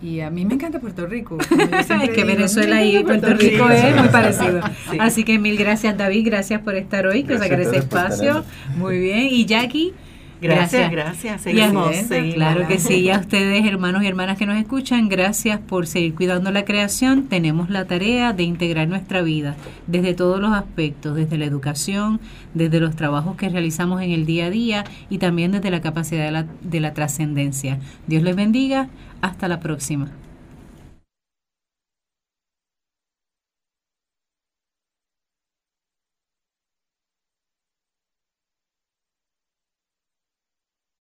y 0.01 0.21
a 0.21 0.31
mí 0.31 0.45
me 0.45 0.55
encanta 0.55 0.79
Puerto 0.79 1.07
Rico. 1.07 1.39
es 2.03 2.11
que 2.11 2.25
Venezuela 2.25 2.85
y 2.85 3.03
Puerto, 3.03 3.35
Rico, 3.35 3.69
es 3.69 3.97
muy 3.97 4.09
parecido. 4.09 4.61
Así 5.01 5.25
que 5.25 5.39
mil 5.39 5.57
gracias 5.57 5.97
David, 5.97 6.27
gracias 6.27 6.61
por 6.63 6.77
estar 6.77 7.07
hoy, 7.07 7.25
que 7.25 7.37
sacar 7.39 7.61
ese 7.61 7.79
espacio. 7.79 8.45
Muy 8.77 8.99
bien. 8.99 9.29
Y 9.31 9.45
Jackie. 9.45 9.93
Gracias, 10.41 10.91
gracias. 10.91 11.41
Seguimos, 11.43 11.97
Claro 12.35 12.67
que 12.69 12.79
sí. 12.79 12.97
Y 12.97 13.11
a 13.11 13.19
ustedes, 13.19 13.65
hermanos 13.67 14.03
y 14.03 14.07
hermanas 14.07 14.39
que 14.39 14.47
nos 14.47 14.59
escuchan, 14.59 15.09
gracias 15.09 15.59
por 15.61 15.87
seguir 15.87 16.15
cuidando 16.15 16.51
la 16.51 16.65
creación. 16.65 17.25
Tenemos 17.25 17.71
la 17.71 17.87
tarea 17.87 18.33
de 18.33 18.43
integrar 18.43 18.89
nuestra 18.89 19.23
vida 19.23 19.57
desde 19.87 20.15
todos 20.15 20.41
los 20.41 20.53
aspectos, 20.53 21.17
desde 21.17 21.39
la 21.39 21.45
educación, 21.45 22.21
desde 22.53 22.81
los 22.81 22.97
trabajos 22.97 23.37
que 23.37 23.49
realizamos 23.49 24.03
en 24.03 24.11
el 24.11 24.27
día 24.27 24.47
a 24.47 24.51
día 24.51 24.85
y 25.09 25.19
también 25.19 25.53
desde 25.53 25.71
la 25.71 25.81
capacidad 25.81 26.25
de 26.25 26.31
la, 26.31 26.47
de 26.63 26.81
la 26.81 26.95
trascendencia. 26.95 27.79
Dios 28.07 28.23
les 28.23 28.37
bendiga. 28.37 28.89
Hasta 29.21 29.49
la 29.49 29.59
próxima. 29.59 30.11